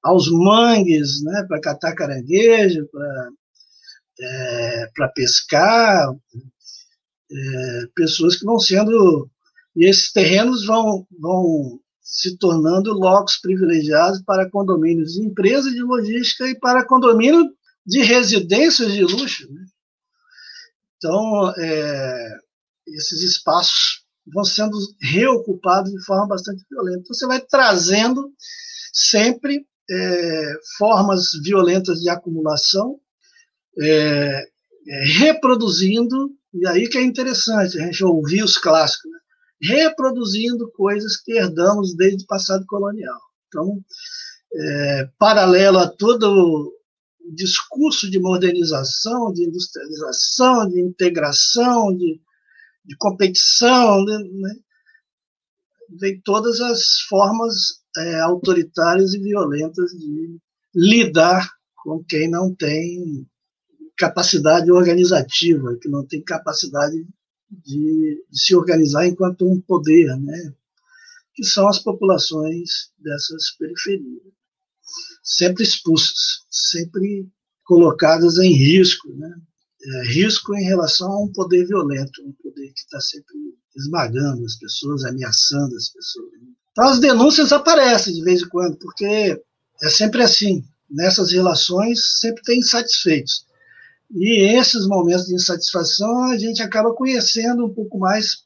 aos 0.03 0.31
mangues, 0.31 1.21
né, 1.23 1.43
para 1.47 1.59
catar 1.59 1.95
caranguejo, 1.95 2.87
para 2.91 3.29
é, 4.21 4.89
pescar, 5.15 6.13
é, 7.31 7.85
pessoas 7.95 8.35
que 8.35 8.45
vão 8.45 8.59
sendo 8.59 9.29
e 9.75 9.85
esses 9.85 10.11
terrenos 10.11 10.65
vão 10.65 11.07
vão 11.19 11.79
se 12.01 12.37
tornando 12.37 12.91
locos 12.91 13.37
privilegiados 13.37 14.21
para 14.23 14.49
condomínios 14.49 15.13
de 15.13 15.23
empresas 15.23 15.71
de 15.73 15.81
logística 15.81 16.47
e 16.47 16.59
para 16.59 16.85
condomínios 16.85 17.45
de 17.85 18.01
residências 18.01 18.91
de 18.91 19.03
luxo. 19.03 19.51
Né? 19.51 19.65
Então, 20.99 21.53
é, 21.57 22.37
esses 22.87 23.23
espaços 23.23 24.03
vão 24.27 24.43
sendo 24.43 24.77
reocupados 25.01 25.91
de 25.91 26.03
forma 26.03 26.27
bastante 26.27 26.63
violenta. 26.69 26.99
Então, 26.99 27.13
você 27.13 27.25
vai 27.25 27.39
trazendo 27.39 28.31
sempre 28.93 29.65
é, 29.89 30.53
formas 30.77 31.31
violentas 31.41 31.99
de 31.99 32.09
acumulação, 32.09 32.99
é, 33.79 34.43
é 34.87 35.03
reproduzindo 35.19 36.31
E 36.53 36.67
aí 36.67 36.89
que 36.89 36.97
é 36.97 37.01
interessante 37.01 37.79
a 37.79 37.85
gente 37.85 38.03
ouvir 38.03 38.43
os 38.43 38.57
clássicos, 38.57 39.09
né? 39.09 39.19
reproduzindo 39.61 40.71
coisas 40.71 41.17
que 41.17 41.33
herdamos 41.33 41.95
desde 41.95 42.23
o 42.23 42.27
passado 42.27 42.65
colonial. 42.65 43.19
Então, 43.47 43.79
é, 44.53 45.09
paralelo 45.17 45.79
a 45.79 45.87
todo 45.87 46.73
discurso 47.33 48.09
de 48.09 48.19
modernização, 48.19 49.31
de 49.33 49.43
industrialização, 49.43 50.67
de 50.69 50.81
integração, 50.81 51.95
de, 51.95 52.21
de 52.85 52.95
competição, 52.97 54.03
né, 54.05 54.17
né, 54.17 54.55
vem 55.99 56.19
todas 56.21 56.59
as 56.59 57.01
formas 57.07 57.81
é, 57.97 58.19
autoritárias 58.19 59.13
e 59.13 59.19
violentas 59.19 59.91
de 59.91 60.37
lidar 60.75 61.51
com 61.75 62.03
quem 62.03 62.29
não 62.29 62.53
tem 62.53 63.27
capacidade 63.97 64.71
organizativa, 64.71 65.77
que 65.81 65.89
não 65.89 66.05
tem 66.05 66.23
capacidade 66.23 67.05
de, 67.49 68.23
de 68.29 68.39
se 68.39 68.55
organizar 68.55 69.07
enquanto 69.07 69.49
um 69.49 69.59
poder, 69.59 70.15
né? 70.17 70.53
que 71.33 71.43
são 71.43 71.67
as 71.67 71.79
populações 71.79 72.91
dessas 72.97 73.51
periferias, 73.57 74.21
sempre 75.23 75.63
expulsas, 75.63 76.45
sempre 76.49 77.27
colocadas 77.63 78.37
em 78.37 78.51
risco, 78.53 79.07
né? 79.15 79.35
É, 79.81 80.07
risco 80.07 80.53
em 80.55 80.63
relação 80.65 81.09
a 81.09 81.23
um 81.23 81.31
poder 81.31 81.65
violento, 81.65 82.21
um 82.25 82.33
poder 82.43 82.67
que 82.73 82.81
está 82.81 82.99
sempre 82.99 83.33
esmagando 83.77 84.43
as 84.43 84.55
pessoas, 84.55 85.05
ameaçando 85.05 85.73
as 85.75 85.87
pessoas. 85.89 86.33
Então 86.71 86.85
as 86.85 86.99
denúncias 86.99 87.53
aparecem 87.53 88.13
de 88.13 88.21
vez 88.23 88.41
em 88.41 88.49
quando, 88.49 88.77
porque 88.77 89.41
é 89.81 89.89
sempre 89.89 90.23
assim. 90.23 90.63
Nessas 90.89 91.31
relações 91.31 92.19
sempre 92.19 92.41
tem 92.43 92.59
insatisfeitos. 92.59 93.45
E 94.11 94.57
esses 94.57 94.87
momentos 94.87 95.27
de 95.27 95.35
insatisfação 95.35 96.23
a 96.25 96.37
gente 96.37 96.61
acaba 96.61 96.93
conhecendo 96.93 97.65
um 97.65 97.73
pouco 97.73 97.99
mais 97.99 98.43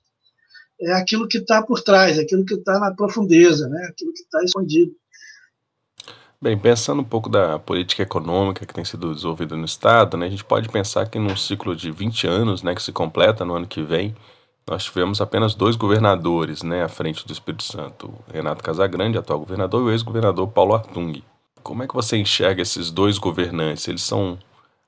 é 0.82 0.92
aquilo 0.94 1.28
que 1.28 1.38
está 1.38 1.62
por 1.64 1.82
trás, 1.82 2.20
aquilo 2.20 2.44
que 2.44 2.56
está 2.56 2.78
na 2.80 2.94
profundeza, 2.94 3.68
né? 3.70 3.86
aquilo 3.86 4.12
que 4.14 4.22
está 4.22 4.44
escondido. 4.44 4.94
Bem, 6.44 6.58
pensando 6.58 7.00
um 7.02 7.06
pouco 7.06 7.30
da 7.30 7.58
política 7.58 8.04
econômica 8.04 8.66
que 8.66 8.74
tem 8.74 8.84
sido 8.84 9.14
desenvolvida 9.16 9.56
no 9.56 9.64
Estado, 9.64 10.18
né, 10.18 10.26
a 10.26 10.30
gente 10.30 10.44
pode 10.44 10.68
pensar 10.68 11.08
que 11.08 11.18
num 11.18 11.38
ciclo 11.38 11.74
de 11.74 11.90
20 11.90 12.28
anos, 12.28 12.62
né, 12.62 12.76
que 12.76 12.84
se 12.84 12.92
completa 12.92 13.46
no 13.46 13.56
ano 13.56 13.66
que 13.66 13.82
vem, 13.82 14.14
nós 14.68 14.84
tivemos 14.84 15.22
apenas 15.22 15.56
dois 15.56 15.78
governadores 15.78 16.62
né, 16.62 16.84
à 16.84 16.90
frente 16.90 17.26
do 17.26 17.32
Espírito 17.32 17.64
Santo, 17.64 18.14
Renato 18.30 18.62
Casagrande, 18.62 19.18
atual 19.18 19.40
governador, 19.40 19.84
e 19.84 19.86
o 19.86 19.92
ex-governador 19.92 20.46
Paulo 20.50 20.76
Artung. 20.76 21.24
Como 21.64 21.82
é 21.82 21.88
que 21.88 21.96
você 21.96 22.18
enxerga 22.18 22.62
esses 22.62 22.92
dois 22.92 23.18
governantes? 23.18 23.88
Eles 23.88 24.04
são 24.04 24.38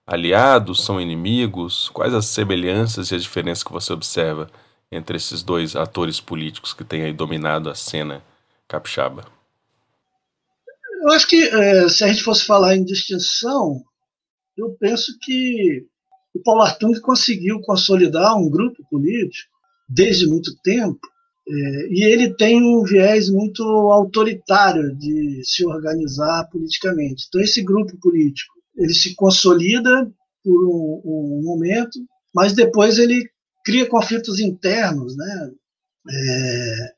aliados, 0.05 0.83
são 0.83 0.99
inimigos? 0.99 1.87
Quais 1.93 2.13
as 2.13 2.25
semelhanças 2.25 3.11
e 3.11 3.15
as 3.15 3.23
diferenças 3.23 3.63
que 3.63 3.71
você 3.71 3.93
observa 3.93 4.49
entre 4.91 5.15
esses 5.15 5.41
dois 5.41 5.77
atores 5.77 6.19
políticos 6.19 6.73
que 6.73 6.83
têm 6.83 7.03
aí 7.03 7.13
dominado 7.13 7.69
a 7.69 7.75
cena 7.75 8.21
capixaba? 8.67 9.34
Eu 11.05 11.11
acho 11.11 11.27
que 11.27 11.35
é, 11.35 11.87
se 11.87 12.03
a 12.03 12.07
gente 12.07 12.23
fosse 12.23 12.43
falar 12.43 12.75
em 12.75 12.83
distinção, 12.83 13.79
eu 14.57 14.75
penso 14.79 15.15
que 15.21 15.85
o 16.33 16.41
Paulo 16.41 16.63
Artung 16.63 16.99
conseguiu 16.99 17.61
consolidar 17.61 18.35
um 18.35 18.49
grupo 18.49 18.83
político 18.89 19.53
desde 19.87 20.25
muito 20.25 20.59
tempo 20.63 20.99
é, 21.47 21.87
e 21.91 22.03
ele 22.03 22.33
tem 22.33 22.59
um 22.59 22.81
viés 22.81 23.29
muito 23.29 23.61
autoritário 23.61 24.95
de 24.95 25.41
se 25.43 25.63
organizar 25.63 26.49
politicamente. 26.51 27.25
Então 27.27 27.39
esse 27.39 27.61
grupo 27.61 27.95
político 27.99 28.55
ele 28.75 28.93
se 28.95 29.13
consolida 29.13 30.11
por 30.43 30.65
um, 30.67 31.01
um 31.05 31.41
momento, 31.43 31.99
mas 32.33 32.53
depois 32.53 32.97
ele 32.97 33.29
cria 33.63 33.87
conflitos 33.87 34.39
internos, 34.39 35.15
né? 35.15 35.51
É, 36.11 36.93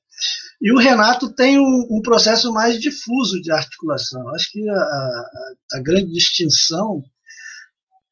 e 0.59 0.71
o 0.71 0.77
Renato 0.77 1.31
tem 1.33 1.59
um, 1.59 1.87
um, 1.91 2.01
processo 2.01 2.51
mais 2.51 2.79
difuso 2.79 3.39
de 3.41 3.51
articulação. 3.51 4.27
Acho 4.29 4.51
que 4.51 4.67
a, 4.67 4.73
a, 4.73 5.53
a 5.73 5.79
grande 5.79 6.11
distinção 6.11 7.03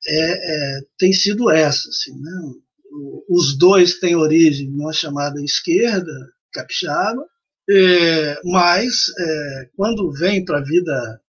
é, 0.07 0.77
é, 0.77 0.81
tem 0.97 1.11
sido 1.11 1.49
essa. 1.49 1.89
Assim, 1.89 2.13
né? 2.19 2.31
Os 3.27 3.57
dois 3.57 3.99
têm 3.99 4.15
origem 4.15 4.69
numa 4.69 4.93
chamada 4.93 5.41
esquerda 5.41 6.13
capixaba, 6.53 7.25
é, 7.69 8.39
mas 8.45 9.09
é, 9.19 9.69
quando 9.75 10.11
vem 10.11 10.45
para 10.45 10.59
a 10.59 10.63
vida 10.63 11.21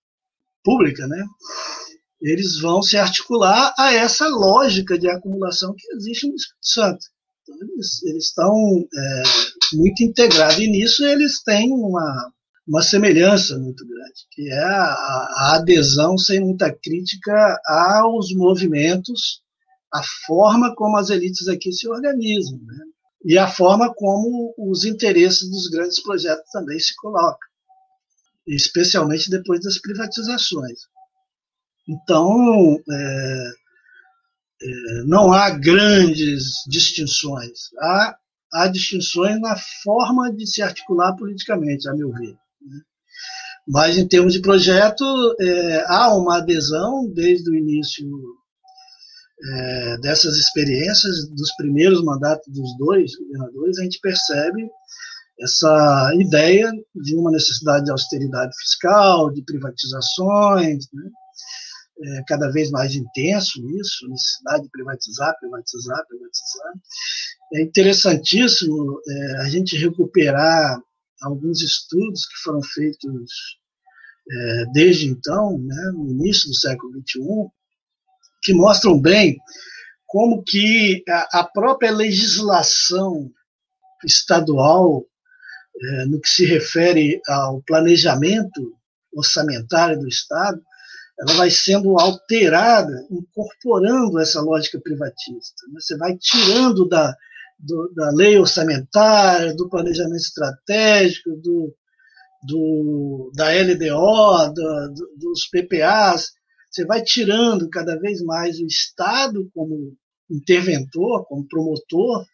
pública, 0.64 1.08
né, 1.08 1.24
eles 2.22 2.60
vão 2.60 2.82
se 2.82 2.98
articular 2.98 3.74
a 3.78 3.94
essa 3.94 4.28
lógica 4.28 4.98
de 4.98 5.08
acumulação 5.08 5.74
que 5.76 5.88
existe 5.96 6.28
no 6.28 6.36
Espírito 6.36 6.58
Santo. 6.62 7.06
Então, 7.48 7.56
eles, 7.62 8.04
eles 8.04 8.26
estão 8.26 8.52
é, 8.52 9.24
muito 9.74 10.04
integrados 10.04 10.58
e 10.58 10.68
nisso 10.68 11.06
eles 11.06 11.44
têm 11.44 11.72
uma, 11.72 12.34
uma 12.68 12.82
semelhança 12.82 13.58
muito 13.60 13.86
grande, 13.88 14.26
que 14.32 14.50
é 14.50 14.64
a, 14.64 14.84
a 14.84 15.56
adesão 15.58 16.18
sem 16.18 16.40
muita 16.40 16.74
crítica 16.74 17.60
aos 17.68 18.34
movimentos, 18.34 19.44
a 19.94 20.02
forma 20.26 20.74
como 20.76 20.98
as 20.98 21.12
elites 21.12 21.48
aqui 21.48 21.72
se 21.72 21.88
organizam, 21.88 22.60
né? 22.64 22.80
e 23.24 23.38
a 23.38 23.48
forma 23.48 23.94
como 23.94 24.54
os 24.58 24.84
interesses 24.84 25.48
dos 25.50 25.68
grandes 25.68 26.02
projetos 26.02 26.50
também 26.52 26.80
se 26.80 26.96
colocam, 26.96 27.48
especialmente 28.48 29.30
depois 29.30 29.62
das 29.62 29.78
privatizações. 29.78 30.80
Então, 31.88 32.80
é, 32.92 33.52
não 35.06 35.32
há 35.32 35.50
grandes 35.50 36.64
distinções. 36.68 37.70
Há, 37.80 38.18
há 38.54 38.68
distinções 38.68 39.40
na 39.40 39.56
forma 39.84 40.32
de 40.34 40.48
se 40.48 40.62
articular 40.62 41.16
politicamente, 41.16 41.88
a 41.90 41.94
meu 41.94 42.12
ver. 42.12 42.36
Né? 42.62 42.82
Mas, 43.68 43.98
em 43.98 44.08
termos 44.08 44.34
de 44.34 44.42
projeto, 44.42 45.04
é, 45.40 45.84
há 45.88 46.16
uma 46.16 46.38
adesão 46.38 47.12
desde 47.14 47.50
o 47.50 47.56
início 47.56 48.08
é, 49.44 49.98
dessas 49.98 50.38
experiências, 50.38 51.28
dos 51.30 51.54
primeiros 51.56 52.04
mandatos 52.04 52.52
dos 52.54 52.78
dois 52.78 53.12
governadores, 53.18 53.80
a 53.80 53.84
gente 53.84 54.00
percebe 54.00 54.70
essa 55.40 56.12
ideia 56.16 56.72
de 56.96 57.16
uma 57.16 57.30
necessidade 57.32 57.86
de 57.86 57.92
austeridade 57.92 58.56
fiscal, 58.58 59.30
de 59.32 59.42
privatizações, 59.44 60.86
né? 60.94 61.10
É, 61.98 62.24
cada 62.28 62.52
vez 62.52 62.70
mais 62.72 62.94
intenso 62.96 63.66
isso, 63.80 64.08
necessidade 64.08 64.64
de 64.64 64.70
privatizar, 64.70 65.36
privatizar, 65.40 66.06
privatizar. 66.08 66.74
É 67.54 67.62
interessantíssimo 67.62 69.00
é, 69.08 69.38
a 69.42 69.50
gente 69.50 69.78
recuperar 69.78 70.80
alguns 71.22 71.62
estudos 71.62 72.26
que 72.26 72.38
foram 72.44 72.62
feitos 72.62 73.60
é, 74.30 74.66
desde 74.74 75.08
então, 75.08 75.58
né, 75.58 75.92
no 75.94 76.10
início 76.10 76.50
do 76.50 76.56
século 76.56 76.92
XXI, 76.94 77.50
que 78.42 78.54
mostram 78.54 79.00
bem 79.00 79.38
como 80.06 80.44
que 80.44 81.04
a, 81.08 81.40
a 81.40 81.44
própria 81.44 81.92
legislação 81.92 83.32
estadual, 84.04 85.06
é, 85.82 86.06
no 86.06 86.20
que 86.20 86.30
se 86.30 86.46
refere 86.46 87.22
ao 87.28 87.62
planejamento 87.64 88.78
orçamentário 89.14 90.00
do 90.00 90.08
Estado, 90.08 90.62
ela 91.20 91.34
vai 91.34 91.50
sendo 91.50 91.98
alterada, 92.00 93.08
incorporando 93.10 94.20
essa 94.20 94.42
lógica 94.42 94.80
privatista. 94.80 95.64
Né? 95.72 95.80
Você 95.80 95.98
vai 95.98 96.18
tirando 96.18 96.88
da, 96.88 97.16
do, 97.58 97.92
da 97.96 98.12
lei 98.12 98.38
orçamentária, 98.38 99.56
do 99.56 99.70
planejamento 99.70 100.22
estratégico, 100.22 101.32
do, 101.38 101.74
do, 102.44 103.32
da 103.34 103.50
LDO, 103.50 104.54
do, 104.54 104.94
dos 105.18 105.48
PPAs, 105.50 106.34
você 106.76 106.86
vai 106.86 107.02
tirando 107.02 107.70
cada 107.70 107.98
vez 107.98 108.22
mais 108.22 108.60
o 108.60 108.66
Estado 108.66 109.50
como 109.54 109.96
interventor, 110.30 111.26
como 111.26 111.48
promotor, 111.48 112.26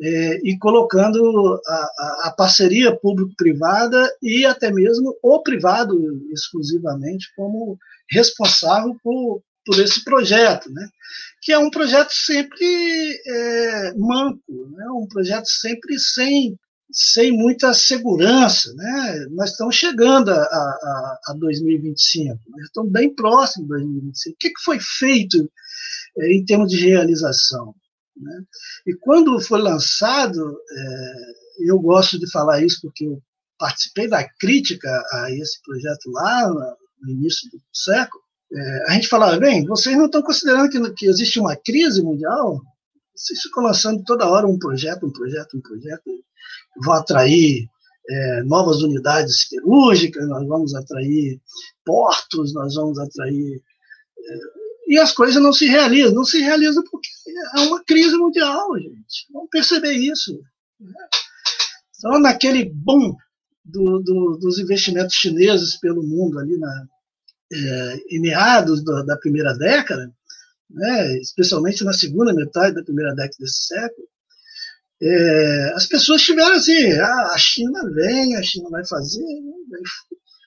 é, 0.00 0.40
e 0.42 0.56
colocando 0.58 1.60
a, 1.66 2.28
a, 2.28 2.34
parceria 2.36 2.96
público-privada 2.96 4.10
e 4.22 4.46
até 4.46 4.72
mesmo 4.72 5.14
o 5.22 5.42
privado 5.42 5.94
exclusivamente 6.32 7.30
como 7.36 7.78
responsável 8.10 8.96
por, 9.02 9.42
por 9.64 9.78
esse 9.78 10.02
projeto, 10.02 10.70
né? 10.72 10.88
que 11.42 11.52
é 11.52 11.58
um 11.58 11.70
projeto 11.70 12.12
sempre 12.12 12.64
é, 13.26 13.94
manco, 13.94 14.70
né? 14.74 14.86
um 14.90 15.06
projeto 15.06 15.48
sempre 15.48 15.98
sem, 15.98 16.56
sem 16.90 17.30
muita 17.32 17.74
segurança. 17.74 18.72
Né? 18.74 19.26
Nós 19.32 19.50
estamos 19.50 19.76
chegando 19.76 20.30
a, 20.30 20.42
a, 20.42 21.20
a 21.26 21.34
2025, 21.34 22.38
nós 22.48 22.62
estamos 22.62 22.90
bem 22.90 23.14
próximos 23.14 23.68
de 23.68 23.74
2025. 23.74 24.34
O 24.34 24.38
que, 24.38 24.48
que 24.48 24.62
foi 24.64 24.78
feito 24.80 25.50
é, 26.18 26.32
em 26.32 26.42
termos 26.42 26.70
de 26.70 26.88
realização? 26.88 27.74
Né? 28.20 28.42
E 28.86 28.94
quando 28.94 29.40
foi 29.40 29.60
lançado, 29.60 30.58
é, 30.70 31.68
eu 31.68 31.78
gosto 31.78 32.18
de 32.18 32.30
falar 32.30 32.62
isso 32.62 32.80
porque 32.82 33.06
eu 33.06 33.22
participei 33.58 34.08
da 34.08 34.26
crítica 34.38 34.88
a 35.12 35.30
esse 35.32 35.60
projeto 35.62 36.10
lá 36.10 36.48
no 37.02 37.10
início 37.10 37.48
do 37.50 37.60
século, 37.72 38.22
é, 38.52 38.90
a 38.90 38.94
gente 38.94 39.08
falava, 39.08 39.38
bem, 39.38 39.64
vocês 39.64 39.96
não 39.96 40.06
estão 40.06 40.22
considerando 40.22 40.70
que, 40.70 40.94
que 40.94 41.06
existe 41.06 41.38
uma 41.38 41.56
crise 41.56 42.02
mundial? 42.02 42.60
vocês 43.20 43.40
ficam 43.42 43.64
lançando 43.64 44.02
toda 44.04 44.28
hora 44.28 44.46
um 44.46 44.58
projeto, 44.58 45.06
um 45.06 45.12
projeto, 45.12 45.56
um 45.56 45.60
projeto, 45.60 46.02
vão 46.82 46.94
atrair 46.94 47.68
é, 48.08 48.42
novas 48.44 48.82
unidades 48.82 49.42
cirúrgicas, 49.48 50.26
nós 50.26 50.46
vamos 50.46 50.74
atrair 50.74 51.38
portos, 51.84 52.54
nós 52.54 52.74
vamos 52.74 52.98
atrair. 52.98 53.62
E 54.90 54.98
as 54.98 55.12
coisas 55.12 55.40
não 55.40 55.52
se 55.52 55.66
realizam. 55.66 56.12
Não 56.12 56.24
se 56.24 56.40
realizam 56.40 56.82
porque 56.90 57.08
é 57.56 57.60
uma 57.60 57.82
crise 57.84 58.16
mundial, 58.16 58.76
gente. 58.76 59.26
Vamos 59.32 59.48
perceber 59.48 59.92
isso. 59.92 60.36
Né? 60.80 60.92
Então, 61.96 62.18
naquele 62.18 62.64
boom 62.64 63.14
do, 63.64 64.00
do, 64.00 64.36
dos 64.40 64.58
investimentos 64.58 65.14
chineses 65.14 65.78
pelo 65.78 66.02
mundo 66.02 66.40
ali 66.40 66.58
na, 66.58 66.86
é, 67.52 67.96
em 68.10 68.20
meados 68.20 68.82
da, 68.82 69.02
da 69.02 69.16
primeira 69.16 69.56
década, 69.56 70.12
né, 70.68 71.18
especialmente 71.18 71.84
na 71.84 71.92
segunda 71.92 72.34
metade 72.34 72.74
da 72.74 72.82
primeira 72.82 73.14
década 73.14 73.36
desse 73.38 73.66
século, 73.66 74.08
é, 75.00 75.72
as 75.76 75.86
pessoas 75.86 76.20
tiveram 76.22 76.56
assim, 76.56 76.92
ah, 76.94 77.30
a 77.32 77.38
China 77.38 77.88
vem, 77.92 78.36
a 78.36 78.42
China 78.42 78.68
vai 78.70 78.84
fazer, 78.84 79.24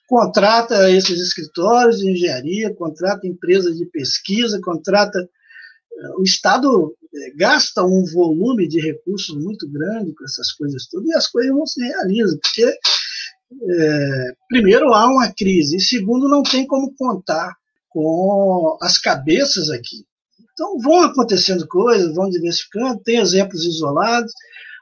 contrata 0.06 0.90
esses 0.90 1.20
escritórios 1.20 1.98
de 1.98 2.10
engenharia, 2.10 2.74
contrata 2.74 3.26
empresas 3.26 3.76
de 3.76 3.86
pesquisa, 3.86 4.60
contrata. 4.60 5.18
É, 5.18 6.08
o 6.18 6.22
Estado 6.22 6.94
é, 7.14 7.30
gasta 7.36 7.82
um 7.84 8.04
volume 8.04 8.68
de 8.68 8.80
recursos 8.80 9.36
muito 9.36 9.68
grande 9.68 10.12
com 10.14 10.24
essas 10.24 10.52
coisas 10.52 10.86
todas 10.86 11.08
e 11.08 11.14
as 11.14 11.26
coisas 11.28 11.52
não 11.52 11.66
se 11.66 11.80
realizam, 11.80 12.38
porque, 12.38 12.64
é, 12.64 14.32
primeiro, 14.48 14.92
há 14.92 15.06
uma 15.06 15.32
crise, 15.32 15.76
e 15.76 15.80
segundo, 15.80 16.28
não 16.28 16.42
tem 16.42 16.66
como 16.66 16.94
contar 16.96 17.54
com 17.88 18.76
as 18.82 18.98
cabeças 18.98 19.70
aqui. 19.70 20.04
Então 20.52 20.78
vão 20.78 21.02
acontecendo 21.02 21.66
coisas, 21.66 22.14
vão 22.14 22.30
diversificando, 22.30 23.02
tem 23.02 23.18
exemplos 23.18 23.64
isolados. 23.64 24.32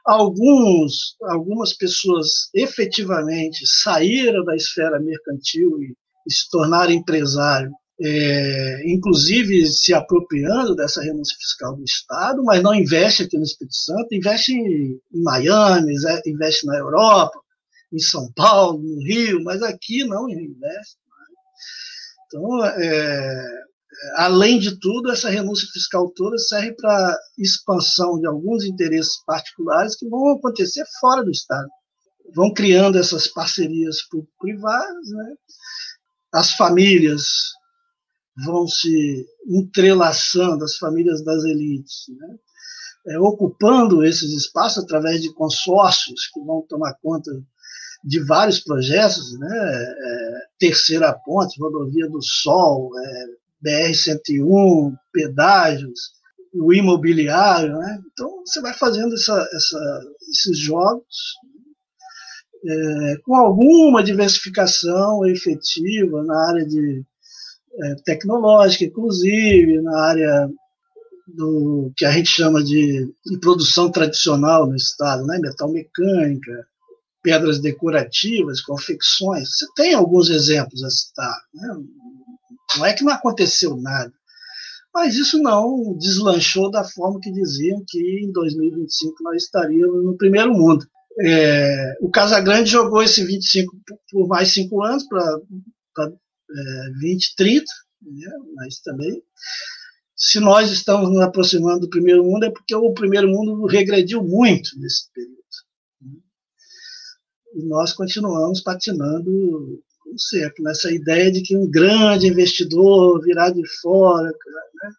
Alguns, 0.05 1.15
algumas 1.23 1.73
pessoas 1.73 2.49
efetivamente 2.53 3.65
saíram 3.65 4.43
da 4.43 4.55
esfera 4.55 4.99
mercantil 4.99 5.81
e, 5.81 5.95
e 6.27 6.33
se 6.33 6.49
tornaram 6.49 6.91
empresário, 6.91 7.71
é, 8.01 8.91
inclusive 8.91 9.65
se 9.67 9.93
apropriando 9.93 10.75
dessa 10.75 11.01
renúncia 11.01 11.37
fiscal 11.39 11.75
do 11.75 11.83
Estado, 11.83 12.43
mas 12.43 12.61
não 12.61 12.75
investe 12.75 13.23
aqui 13.23 13.37
no 13.37 13.43
Espírito 13.43 13.75
Santo, 13.75 14.13
investe 14.13 14.53
em, 14.53 14.99
Miami, 15.11 15.93
investe 16.25 16.65
na 16.65 16.77
Europa, 16.77 17.39
em 17.93 17.99
São 17.99 18.29
Paulo, 18.33 18.79
no 18.79 19.01
Rio, 19.03 19.41
mas 19.43 19.61
aqui 19.61 20.03
não 20.03 20.27
investe. 20.29 20.97
Então, 22.27 22.65
é, 22.65 23.63
além 24.15 24.59
de 24.59 24.79
tudo, 24.79 25.11
essa 25.11 25.29
renúncia 25.29 25.67
fiscal 25.71 26.09
toda 26.15 26.37
serve 26.37 26.73
para 26.73 27.17
expansão 27.37 28.19
de 28.19 28.27
alguns 28.27 28.63
interesses 28.65 29.23
particulares 29.25 29.95
que 29.95 30.07
vão 30.07 30.35
acontecer 30.35 30.83
fora 30.99 31.23
do 31.23 31.31
Estado. 31.31 31.69
Vão 32.35 32.53
criando 32.53 32.97
essas 32.97 33.27
parcerias 33.27 33.97
privadas, 34.39 35.09
né? 35.09 35.35
as 36.33 36.51
famílias 36.53 37.23
vão 38.45 38.67
se 38.67 39.25
entrelaçando, 39.47 40.63
as 40.63 40.77
famílias 40.77 41.23
das 41.23 41.43
elites, 41.43 42.05
né? 42.17 42.35
é, 43.07 43.19
ocupando 43.19 44.03
esses 44.03 44.31
espaços 44.33 44.83
através 44.83 45.21
de 45.21 45.33
consórcios 45.33 46.27
que 46.33 46.39
vão 46.41 46.65
tomar 46.67 46.95
conta 47.01 47.31
de 48.03 48.19
vários 48.25 48.59
projetos, 48.59 49.37
né? 49.39 49.49
É, 49.49 50.41
terceira 50.59 51.13
ponte, 51.25 51.59
rodovia 51.59 52.09
do 52.09 52.21
Sol, 52.21 52.91
é, 52.99 53.25
BR-101, 53.63 54.93
pedágios, 55.11 56.11
o 56.53 56.73
imobiliário, 56.73 57.77
né? 57.77 57.99
Então 58.11 58.43
você 58.45 58.61
vai 58.61 58.73
fazendo 58.73 59.13
essa, 59.15 59.49
essa, 59.53 60.01
esses 60.29 60.57
jogos 60.57 61.35
é, 62.65 63.17
com 63.23 63.35
alguma 63.35 64.03
diversificação 64.03 65.25
efetiva 65.25 66.23
na 66.23 66.47
área 66.49 66.65
de 66.65 67.03
é, 67.81 67.95
tecnológica, 68.05 68.85
inclusive 68.85 69.81
na 69.81 69.99
área 69.99 70.49
do 71.27 71.91
que 71.95 72.05
a 72.05 72.11
gente 72.11 72.29
chama 72.29 72.63
de, 72.63 73.11
de 73.25 73.39
produção 73.39 73.91
tradicional 73.91 74.67
no 74.67 74.75
estado, 74.75 75.25
né? 75.25 75.39
Metal 75.39 75.71
mecânica, 75.71 76.67
pedras 77.23 77.59
decorativas, 77.59 78.61
confecções. 78.61 79.57
Você 79.57 79.65
tem 79.75 79.93
alguns 79.93 80.29
exemplos 80.29 80.83
a 80.83 80.89
citar, 80.89 81.41
né? 81.53 81.75
Não 82.77 82.85
é 82.85 82.93
que 82.93 83.03
não 83.03 83.13
aconteceu 83.13 83.75
nada. 83.77 84.13
Mas 84.93 85.15
isso 85.15 85.41
não 85.41 85.97
deslanchou 85.97 86.69
da 86.69 86.83
forma 86.83 87.19
que 87.19 87.31
diziam 87.31 87.83
que 87.87 87.99
em 88.23 88.31
2025 88.31 89.23
nós 89.23 89.43
estaríamos 89.43 90.03
no 90.03 90.15
primeiro 90.15 90.53
mundo. 90.53 90.85
É, 91.19 91.95
o 91.99 92.09
Casagrande 92.09 92.69
jogou 92.69 93.01
esse 93.01 93.23
25 93.23 93.75
por 94.11 94.27
mais 94.27 94.53
cinco 94.53 94.83
anos 94.83 95.03
para 95.07 95.41
é, 96.07 96.89
20, 96.99 97.35
30, 97.35 97.65
né? 98.03 98.31
mas 98.55 98.79
também. 98.79 99.21
Se 100.15 100.39
nós 100.39 100.71
estamos 100.71 101.09
nos 101.09 101.21
aproximando 101.21 101.81
do 101.81 101.89
primeiro 101.89 102.23
mundo, 102.23 102.45
é 102.45 102.51
porque 102.51 102.73
o 102.75 102.93
primeiro 102.93 103.27
mundo 103.27 103.65
regrediu 103.65 104.23
muito 104.23 104.79
nesse 104.79 105.11
período. 105.11 105.37
Né? 106.01 106.19
E 107.55 107.65
nós 107.65 107.93
continuamos 107.93 108.61
patinando 108.61 109.83
sempre, 110.17 110.63
nessa 110.63 110.91
ideia 110.91 111.31
de 111.31 111.41
que 111.41 111.55
um 111.55 111.69
grande 111.69 112.27
investidor 112.27 113.21
virá 113.21 113.49
de 113.49 113.63
fora. 113.81 114.29
Né? 114.29 114.91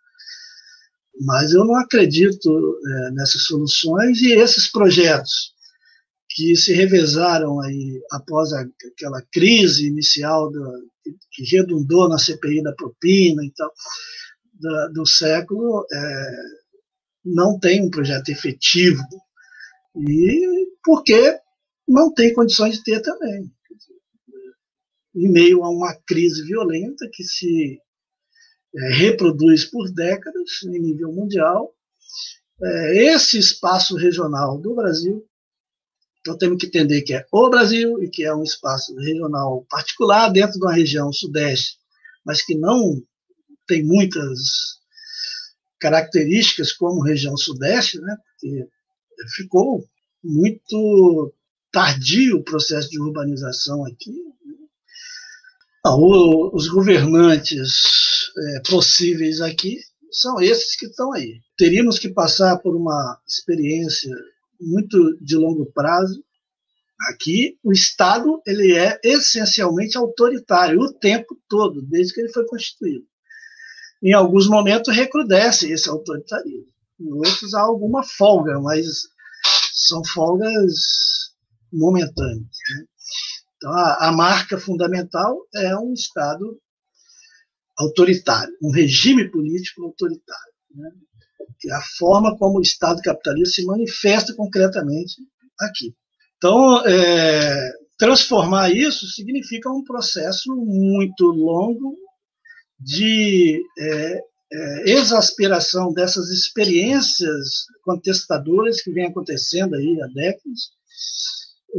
Mas 1.20 1.52
eu 1.52 1.64
não 1.64 1.76
acredito 1.76 2.78
é, 2.86 3.10
nessas 3.12 3.42
soluções 3.42 4.20
e 4.20 4.32
esses 4.32 4.70
projetos 4.70 5.52
que 6.30 6.56
se 6.56 6.72
revezaram 6.72 7.60
aí 7.60 8.02
após 8.10 8.52
a, 8.52 8.64
aquela 8.92 9.22
crise 9.32 9.86
inicial 9.86 10.50
do, 10.50 10.88
que 11.30 11.44
redundou 11.56 12.08
na 12.08 12.18
CPI 12.18 12.62
da 12.62 12.72
propina 12.72 13.44
e 13.44 13.52
tal, 13.52 13.72
da, 14.60 14.88
do 14.88 15.06
século, 15.06 15.86
é, 15.92 16.30
não 17.24 17.58
tem 17.58 17.82
um 17.82 17.90
projeto 17.90 18.30
efetivo. 18.30 19.02
E 19.96 20.66
porque 20.82 21.38
não 21.86 22.12
tem 22.12 22.34
condições 22.34 22.76
de 22.76 22.84
ter 22.84 23.00
também 23.00 23.50
em 25.14 25.28
meio 25.30 25.62
a 25.62 25.70
uma 25.70 25.94
crise 26.06 26.42
violenta 26.44 27.08
que 27.12 27.22
se 27.22 27.78
é, 28.76 28.92
reproduz 28.94 29.64
por 29.64 29.90
décadas 29.92 30.62
em 30.64 30.80
nível 30.80 31.12
mundial. 31.12 31.72
É, 32.62 33.14
esse 33.14 33.38
espaço 33.38 33.96
regional 33.96 34.58
do 34.58 34.74
Brasil, 34.74 35.24
então 36.20 36.36
temos 36.38 36.58
que 36.58 36.66
entender 36.66 37.02
que 37.02 37.14
é 37.14 37.26
o 37.30 37.50
Brasil 37.50 38.02
e 38.02 38.08
que 38.08 38.24
é 38.24 38.34
um 38.34 38.42
espaço 38.42 38.94
regional 38.96 39.66
particular 39.68 40.30
dentro 40.30 40.58
de 40.58 40.64
uma 40.64 40.72
região 40.72 41.12
sudeste, 41.12 41.78
mas 42.24 42.42
que 42.42 42.54
não 42.54 43.02
tem 43.66 43.84
muitas 43.84 44.78
características 45.78 46.72
como 46.72 47.02
região 47.02 47.36
sudeste, 47.36 48.00
né? 48.00 48.16
Porque 48.40 48.68
ficou 49.36 49.84
muito 50.22 51.34
tardio 51.70 52.38
o 52.38 52.42
processo 52.42 52.88
de 52.88 52.98
urbanização 52.98 53.84
aqui, 53.84 54.16
os 55.86 56.68
governantes 56.68 58.30
é, 58.36 58.60
possíveis 58.70 59.40
aqui 59.40 59.78
são 60.10 60.40
esses 60.40 60.76
que 60.76 60.86
estão 60.86 61.12
aí. 61.12 61.40
Teríamos 61.58 61.98
que 61.98 62.08
passar 62.08 62.56
por 62.58 62.74
uma 62.74 63.20
experiência 63.28 64.10
muito 64.60 65.18
de 65.20 65.36
longo 65.36 65.66
prazo. 65.72 66.24
Aqui, 67.10 67.58
o 67.62 67.72
Estado 67.72 68.40
ele 68.46 68.74
é 68.74 68.98
essencialmente 69.02 69.98
autoritário 69.98 70.80
o 70.80 70.92
tempo 70.92 71.36
todo, 71.48 71.82
desde 71.82 72.14
que 72.14 72.20
ele 72.20 72.32
foi 72.32 72.46
constituído. 72.46 73.04
Em 74.02 74.12
alguns 74.12 74.48
momentos 74.48 74.94
recrudesce 74.94 75.70
esse 75.70 75.88
autoritarismo. 75.88 76.72
Em 77.00 77.12
outros 77.12 77.52
há 77.52 77.60
alguma 77.60 78.02
folga, 78.04 78.58
mas 78.60 78.86
são 79.72 80.02
folgas 80.04 80.72
momentâneas. 81.72 82.38
Né? 82.70 82.86
Então, 83.64 83.72
a, 83.72 84.08
a 84.08 84.12
marca 84.12 84.58
fundamental 84.58 85.38
é 85.54 85.74
um 85.74 85.94
Estado 85.94 86.60
autoritário, 87.78 88.54
um 88.62 88.70
regime 88.70 89.30
político 89.30 89.84
autoritário. 89.84 90.52
Né? 90.74 90.90
É 91.64 91.72
a 91.72 91.80
forma 91.96 92.36
como 92.36 92.58
o 92.58 92.60
Estado 92.60 93.00
capitalista 93.00 93.54
se 93.54 93.64
manifesta 93.64 94.34
concretamente 94.34 95.14
aqui. 95.58 95.94
Então, 96.36 96.86
é, 96.86 97.72
transformar 97.96 98.70
isso 98.70 99.06
significa 99.06 99.70
um 99.70 99.82
processo 99.82 100.54
muito 100.54 101.24
longo 101.24 101.96
de 102.78 103.62
é, 103.78 104.20
é, 104.52 104.90
exasperação 104.90 105.90
dessas 105.94 106.28
experiências 106.28 107.64
contestadoras 107.82 108.82
que 108.82 108.92
vem 108.92 109.06
acontecendo 109.06 109.74
aí 109.74 110.02
há 110.02 110.06
décadas, 110.08 110.74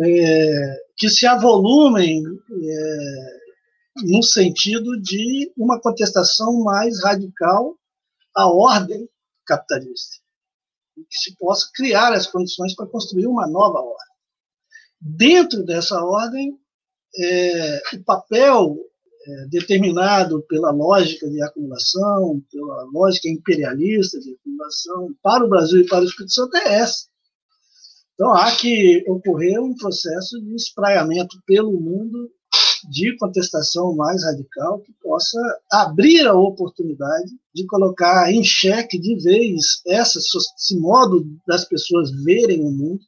é, 0.01 0.83
que 0.97 1.09
se 1.09 1.25
avolumem 1.25 2.23
é, 2.23 3.35
no 4.03 4.21
sentido 4.21 4.99
de 5.01 5.51
uma 5.57 5.79
contestação 5.79 6.63
mais 6.63 7.01
radical 7.01 7.75
à 8.35 8.47
ordem 8.47 9.07
capitalista. 9.45 10.17
que 10.95 11.17
se 11.17 11.35
possa 11.37 11.69
criar 11.73 12.13
as 12.13 12.25
condições 12.25 12.73
para 12.73 12.87
construir 12.87 13.27
uma 13.27 13.47
nova 13.47 13.79
ordem. 13.79 14.15
Dentro 14.99 15.63
dessa 15.63 16.01
ordem, 16.01 16.57
é, 17.17 17.81
o 17.95 18.03
papel 18.03 18.77
é, 19.27 19.47
determinado 19.47 20.41
pela 20.43 20.71
lógica 20.71 21.29
de 21.29 21.41
acumulação, 21.41 22.41
pela 22.51 22.83
lógica 22.93 23.27
imperialista 23.27 24.19
de 24.19 24.33
acumulação, 24.33 25.13
para 25.21 25.43
o 25.43 25.49
Brasil 25.49 25.81
e 25.81 25.87
para 25.87 26.01
o 26.01 26.05
Espírito 26.05 26.33
Santo 26.33 26.55
é 26.57 26.75
essa. 26.75 27.07
Então, 28.15 28.33
há 28.33 28.55
que 28.55 29.03
ocorrer 29.07 29.61
um 29.61 29.75
processo 29.75 30.41
de 30.41 30.55
espraiamento 30.55 31.37
pelo 31.45 31.79
mundo 31.79 32.31
de 32.89 33.15
contestação 33.17 33.93
mais 33.95 34.23
radical 34.23 34.79
que 34.79 34.93
possa 35.01 35.39
abrir 35.71 36.25
a 36.25 36.33
oportunidade 36.33 37.31
de 37.53 37.65
colocar 37.65 38.31
em 38.31 38.43
xeque 38.43 38.97
de 38.97 39.21
vez 39.21 39.81
essa, 39.85 40.19
esse 40.19 40.79
modo 40.79 41.25
das 41.47 41.65
pessoas 41.65 42.11
verem 42.23 42.61
o 42.61 42.71
mundo, 42.71 43.01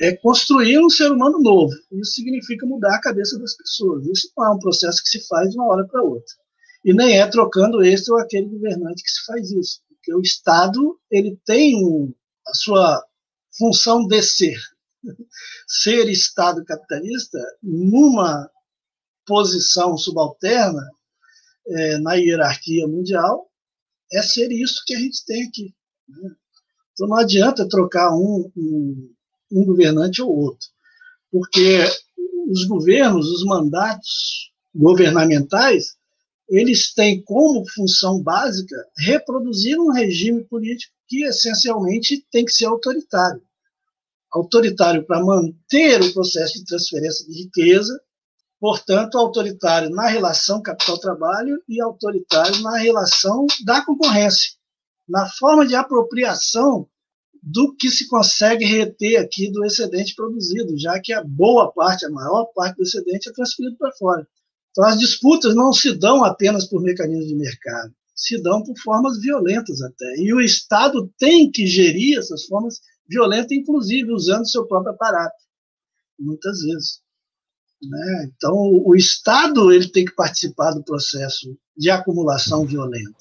é 0.00 0.14
construir 0.14 0.78
um 0.78 0.90
ser 0.90 1.10
humano 1.10 1.40
novo. 1.40 1.72
Isso 1.92 2.12
significa 2.12 2.66
mudar 2.66 2.94
a 2.94 3.00
cabeça 3.00 3.38
das 3.38 3.56
pessoas. 3.56 4.06
Isso 4.06 4.30
não 4.36 4.46
é 4.46 4.50
um 4.50 4.58
processo 4.58 5.02
que 5.02 5.08
se 5.08 5.26
faz 5.26 5.50
de 5.50 5.56
uma 5.56 5.68
hora 5.68 5.86
para 5.88 6.02
outra. 6.02 6.34
E 6.84 6.92
nem 6.92 7.18
é 7.18 7.26
trocando 7.26 7.82
este 7.82 8.12
ou 8.12 8.18
aquele 8.18 8.46
governante 8.46 9.02
que 9.02 9.10
se 9.10 9.24
faz 9.24 9.50
isso. 9.50 9.80
Porque 9.88 10.14
o 10.14 10.20
Estado 10.20 10.98
ele 11.10 11.38
tem 11.46 12.14
a 12.46 12.54
sua 12.54 13.02
função 13.58 14.06
de 14.06 14.22
ser. 14.22 14.58
Ser 15.66 16.08
Estado 16.08 16.64
capitalista 16.64 17.38
numa 17.62 18.50
posição 19.24 19.96
subalterna 19.96 20.88
é, 21.68 21.98
na 21.98 22.14
hierarquia 22.14 22.86
mundial 22.86 23.50
é 24.12 24.22
ser 24.22 24.50
isso 24.52 24.82
que 24.86 24.94
a 24.94 24.98
gente 24.98 25.24
tem 25.24 25.46
aqui. 25.46 25.74
Né? 26.08 26.30
Então 26.92 27.08
não 27.08 27.16
adianta 27.16 27.68
trocar 27.68 28.14
um, 28.14 28.50
um, 28.56 29.14
um 29.50 29.64
governante 29.64 30.22
ou 30.22 30.34
outro, 30.34 30.68
porque 31.30 31.80
os 32.48 32.64
governos, 32.64 33.28
os 33.28 33.44
mandatos 33.44 34.52
governamentais, 34.74 35.95
eles 36.48 36.92
têm 36.94 37.22
como 37.22 37.68
função 37.70 38.22
básica 38.22 38.76
reproduzir 38.98 39.78
um 39.78 39.92
regime 39.92 40.44
político 40.44 40.92
que 41.08 41.24
essencialmente 41.24 42.24
tem 42.30 42.44
que 42.44 42.52
ser 42.52 42.66
autoritário. 42.66 43.42
Autoritário 44.32 45.04
para 45.04 45.24
manter 45.24 46.02
o 46.02 46.12
processo 46.12 46.54
de 46.54 46.64
transferência 46.64 47.26
de 47.26 47.42
riqueza, 47.42 47.98
portanto, 48.60 49.18
autoritário 49.18 49.90
na 49.90 50.08
relação 50.08 50.62
capital-trabalho 50.62 51.62
e 51.68 51.80
autoritário 51.80 52.60
na 52.60 52.76
relação 52.78 53.46
da 53.64 53.84
concorrência, 53.84 54.52
na 55.08 55.28
forma 55.28 55.66
de 55.66 55.74
apropriação 55.74 56.88
do 57.42 57.74
que 57.76 57.88
se 57.88 58.08
consegue 58.08 58.64
reter 58.64 59.20
aqui 59.20 59.50
do 59.52 59.64
excedente 59.64 60.14
produzido, 60.14 60.76
já 60.76 61.00
que 61.00 61.12
a 61.12 61.22
boa 61.22 61.72
parte, 61.72 62.04
a 62.04 62.10
maior 62.10 62.46
parte 62.46 62.76
do 62.76 62.82
excedente 62.82 63.28
é 63.28 63.32
transferido 63.32 63.76
para 63.76 63.92
fora. 63.92 64.26
Então, 64.76 64.90
as 64.90 64.98
disputas 64.98 65.54
não 65.54 65.72
se 65.72 65.94
dão 65.94 66.22
apenas 66.22 66.66
por 66.66 66.82
mecanismos 66.82 67.28
de 67.28 67.34
mercado, 67.34 67.94
se 68.14 68.42
dão 68.42 68.62
por 68.62 68.76
formas 68.78 69.18
violentas 69.18 69.80
até. 69.80 70.16
E 70.18 70.34
o 70.34 70.40
Estado 70.40 71.10
tem 71.18 71.50
que 71.50 71.66
gerir 71.66 72.18
essas 72.18 72.44
formas 72.44 72.82
violentas, 73.08 73.52
inclusive 73.52 74.12
usando 74.12 74.46
seu 74.46 74.66
próprio 74.66 74.92
aparato, 74.92 75.34
muitas 76.20 76.60
vezes. 76.60 77.00
Né? 77.82 78.30
Então, 78.36 78.52
o 78.54 78.94
Estado 78.94 79.72
ele 79.72 79.88
tem 79.88 80.04
que 80.04 80.14
participar 80.14 80.72
do 80.72 80.84
processo 80.84 81.56
de 81.74 81.88
acumulação 81.88 82.66
violenta. 82.66 83.16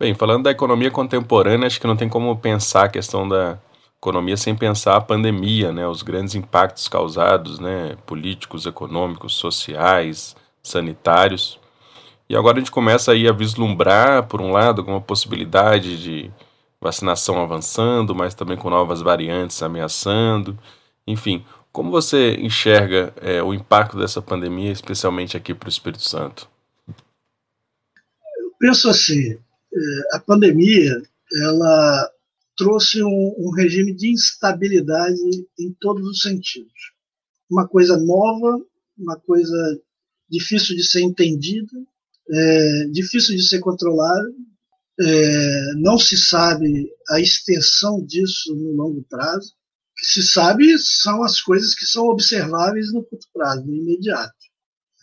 Bem, 0.00 0.14
falando 0.14 0.44
da 0.44 0.50
economia 0.50 0.90
contemporânea, 0.90 1.66
acho 1.66 1.78
que 1.78 1.86
não 1.86 1.98
tem 1.98 2.08
como 2.08 2.34
pensar 2.38 2.86
a 2.86 2.88
questão 2.88 3.28
da 3.28 3.58
economia 3.98 4.38
sem 4.38 4.56
pensar 4.56 4.96
a 4.96 5.02
pandemia, 5.02 5.70
né? 5.70 5.86
os 5.86 6.00
grandes 6.02 6.34
impactos 6.34 6.88
causados, 6.88 7.58
né? 7.58 7.94
políticos, 8.06 8.64
econômicos, 8.64 9.34
sociais, 9.34 10.34
sanitários. 10.62 11.58
E 12.28 12.36
agora 12.36 12.56
a 12.56 12.60
gente 12.60 12.70
começa 12.70 13.12
aí 13.12 13.28
a 13.28 13.32
vislumbrar, 13.32 14.26
por 14.26 14.40
um 14.40 14.52
lado, 14.52 14.80
alguma 14.80 15.00
possibilidade 15.00 16.02
de 16.02 16.30
vacinação 16.80 17.40
avançando, 17.40 18.14
mas 18.14 18.34
também 18.34 18.56
com 18.56 18.70
novas 18.70 19.00
variantes 19.02 19.62
ameaçando. 19.62 20.58
Enfim, 21.06 21.44
como 21.72 21.90
você 21.90 22.34
enxerga 22.34 23.12
é, 23.20 23.42
o 23.42 23.54
impacto 23.54 23.96
dessa 23.96 24.20
pandemia, 24.20 24.70
especialmente 24.70 25.36
aqui 25.36 25.54
para 25.54 25.66
o 25.66 25.70
Espírito 25.70 26.02
Santo? 26.02 26.48
Eu 26.88 28.52
penso 28.58 28.88
assim, 28.88 29.32
é, 29.32 30.16
a 30.16 30.18
pandemia 30.18 31.02
ela 31.42 32.10
trouxe 32.56 33.02
um, 33.02 33.34
um, 33.38 33.50
regime 33.50 33.94
de 33.94 34.10
instabilidade 34.10 35.46
em 35.58 35.74
todos 35.80 36.06
os 36.06 36.20
sentidos. 36.20 36.92
Uma 37.50 37.66
coisa 37.66 37.96
nova, 37.96 38.60
uma 38.98 39.16
coisa 39.16 39.80
difícil 40.32 40.74
de 40.74 40.82
ser 40.82 41.02
entendida, 41.02 41.70
é, 42.30 42.86
difícil 42.86 43.36
de 43.36 43.46
ser 43.46 43.60
controlada, 43.60 44.28
é, 44.98 45.74
não 45.76 45.98
se 45.98 46.16
sabe 46.16 46.90
a 47.10 47.20
extensão 47.20 48.02
disso 48.04 48.54
no 48.54 48.72
longo 48.72 49.02
prazo 49.04 49.52
que 49.96 50.06
se 50.06 50.22
sabe 50.22 50.78
são 50.78 51.22
as 51.22 51.40
coisas 51.40 51.74
que 51.74 51.84
são 51.84 52.06
observáveis 52.06 52.92
no 52.92 53.04
curto 53.04 53.26
prazo, 53.32 53.64
no 53.66 53.74
imediato. 53.74 54.34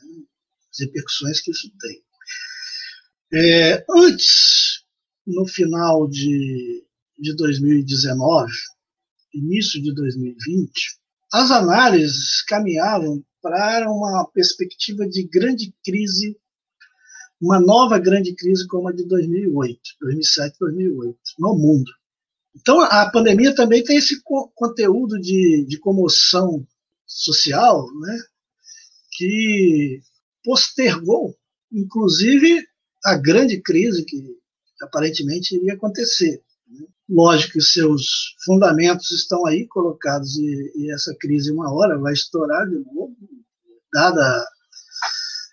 Né? 0.02 0.24
As 0.72 0.80
repercussões 0.80 1.42
que 1.42 1.52
isso 1.52 1.72
tem. 1.80 2.04
É, 3.32 3.86
antes, 3.90 4.84
no 5.26 5.46
final 5.46 6.08
de, 6.08 6.84
de 7.18 7.36
2019, 7.36 8.52
início 9.34 9.82
de 9.82 9.94
2020, 9.94 10.72
as 11.32 11.52
análises 11.52 12.42
caminhavam 12.42 13.24
para 13.42 13.92
uma 13.92 14.26
perspectiva 14.34 15.08
de 15.08 15.24
grande 15.24 15.74
crise, 15.84 16.38
uma 17.42 17.60
nova 17.60 17.98
grande 17.98 18.36
crise 18.36 18.68
como 18.68 18.88
a 18.88 18.92
de 18.92 19.06
2008, 19.06 19.80
2007, 20.02 20.58
2008, 20.60 21.18
no 21.40 21.56
mundo. 21.56 21.92
Então, 22.56 22.82
a 22.82 23.10
pandemia 23.10 23.56
também 23.56 23.84
tem 23.84 23.98
esse 23.98 24.22
co 24.22 24.52
conteúdo 24.56 25.20
de, 25.20 25.66
de 25.66 25.80
comoção 25.80 26.66
social, 27.06 27.88
né, 28.02 28.20
que 29.12 30.02
postergou, 30.44 31.36
inclusive, 31.72 32.66
a 33.04 33.16
grande 33.16 33.62
crise 33.62 34.04
que 34.04 34.38
aparentemente 34.82 35.56
iria 35.56 35.74
acontecer. 35.74 36.42
Lógico 37.10 37.54
que 37.54 37.62
seus 37.62 38.36
fundamentos 38.46 39.10
estão 39.12 39.46
aí 39.48 39.68
colocados 39.68 40.38
e, 40.38 40.72
e, 40.76 40.94
essa 40.94 41.16
crise 41.20 41.52
uma 41.52 41.74
hora 41.74 41.98
vai 41.98 42.14
estourar 42.14 42.68
de 42.70 42.78
novo, 42.78 43.16
dada 43.92 44.46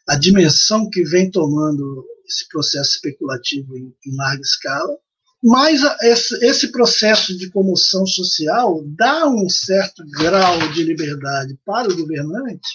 a 0.09 0.16
dimensão 0.16 0.90
que 0.90 1.02
vem 1.02 1.30
tomando 1.30 2.04
esse 2.26 2.46
processo 2.48 2.96
especulativo 2.96 3.76
em, 3.76 3.94
em 4.07 4.16
larga 4.16 4.42
escala. 4.42 4.98
Mas 5.42 5.80
esse 6.42 6.72
processo 6.72 7.36
de 7.36 7.50
comoção 7.50 8.07
social 8.07 8.82
dá 8.96 9.28
um 9.28 9.48
certo 9.48 10.02
grau 10.11 10.59
de 10.72 10.82
liberdade 10.82 11.59
para 11.64 11.88
o 11.88 11.96
governante 11.96 12.68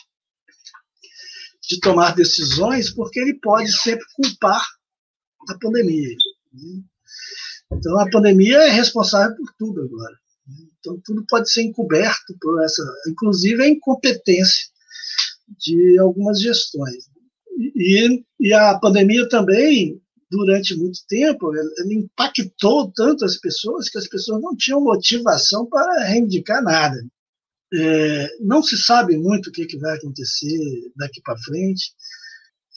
de 1.71 1.79
tomar 1.79 2.15
decisões, 2.15 2.89
porque 2.89 3.19
ele 3.19 3.33
pode 3.35 3.71
sempre 3.71 4.05
culpar 4.15 4.65
a 5.49 5.57
pandemia. 5.57 6.15
Né? 6.53 6.83
Então, 7.73 7.99
a 7.99 8.09
pandemia 8.09 8.57
é 8.57 8.69
responsável 8.69 9.35
por 9.35 9.53
tudo 9.57 9.81
agora. 9.81 10.15
Então, 10.79 10.99
tudo 11.03 11.25
pode 11.27 11.51
ser 11.51 11.63
encoberto 11.63 12.35
por 12.39 12.63
essa, 12.63 12.83
inclusive 13.07 13.63
a 13.63 13.69
incompetência 13.69 14.67
de 15.59 15.99
algumas 15.99 16.41
gestões. 16.41 17.09
E, 17.75 18.23
e 18.39 18.53
a 18.53 18.77
pandemia 18.79 19.27
também 19.29 20.01
durante 20.31 20.75
muito 20.75 20.99
tempo, 21.09 21.53
ele 21.53 21.95
impactou 21.95 22.89
tanto 22.95 23.25
as 23.25 23.35
pessoas 23.35 23.89
que 23.89 23.97
as 23.97 24.07
pessoas 24.07 24.41
não 24.41 24.55
tinham 24.55 24.81
motivação 24.81 25.65
para 25.65 26.05
reivindicar 26.05 26.63
nada. 26.63 26.97
É, 27.73 28.29
não 28.39 28.63
se 28.63 28.77
sabe 28.77 29.17
muito 29.17 29.47
o 29.47 29.51
que, 29.51 29.65
que 29.65 29.77
vai 29.77 29.97
acontecer 29.97 30.57
daqui 30.95 31.21
para 31.21 31.37
frente. 31.37 31.91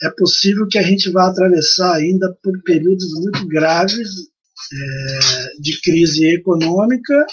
É 0.03 0.09
possível 0.09 0.67
que 0.67 0.77
a 0.77 0.83
gente 0.83 1.09
vá 1.09 1.27
atravessar 1.27 1.95
ainda 1.95 2.37
por 2.43 2.61
períodos 2.63 3.13
muito 3.13 3.47
graves 3.47 4.09
é, 4.73 5.59
de 5.59 5.79
crise 5.81 6.25
econômica 6.27 7.25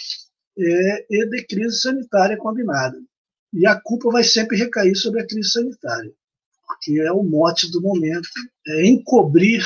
é, 0.59 1.07
e 1.11 1.27
de 1.27 1.47
crise 1.47 1.81
sanitária 1.81 2.37
combinada. 2.37 2.99
E 3.53 3.67
a 3.67 3.79
culpa 3.81 4.11
vai 4.11 4.25
sempre 4.25 4.57
recair 4.57 4.97
sobre 4.97 5.21
a 5.21 5.27
crise 5.27 5.51
sanitária, 5.51 6.13
porque 6.67 7.01
é 7.01 7.13
o 7.13 7.23
mote 7.23 7.71
do 7.71 7.83
momento, 7.83 8.29
é 8.67 8.87
encobrir 8.87 9.65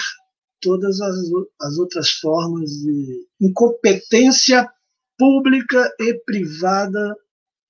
todas 0.61 1.01
as, 1.01 1.17
as 1.61 1.79
outras 1.79 2.11
formas 2.11 2.71
de 2.71 3.27
incompetência 3.41 4.69
pública 5.19 5.91
e 6.01 6.15
privada 6.25 7.17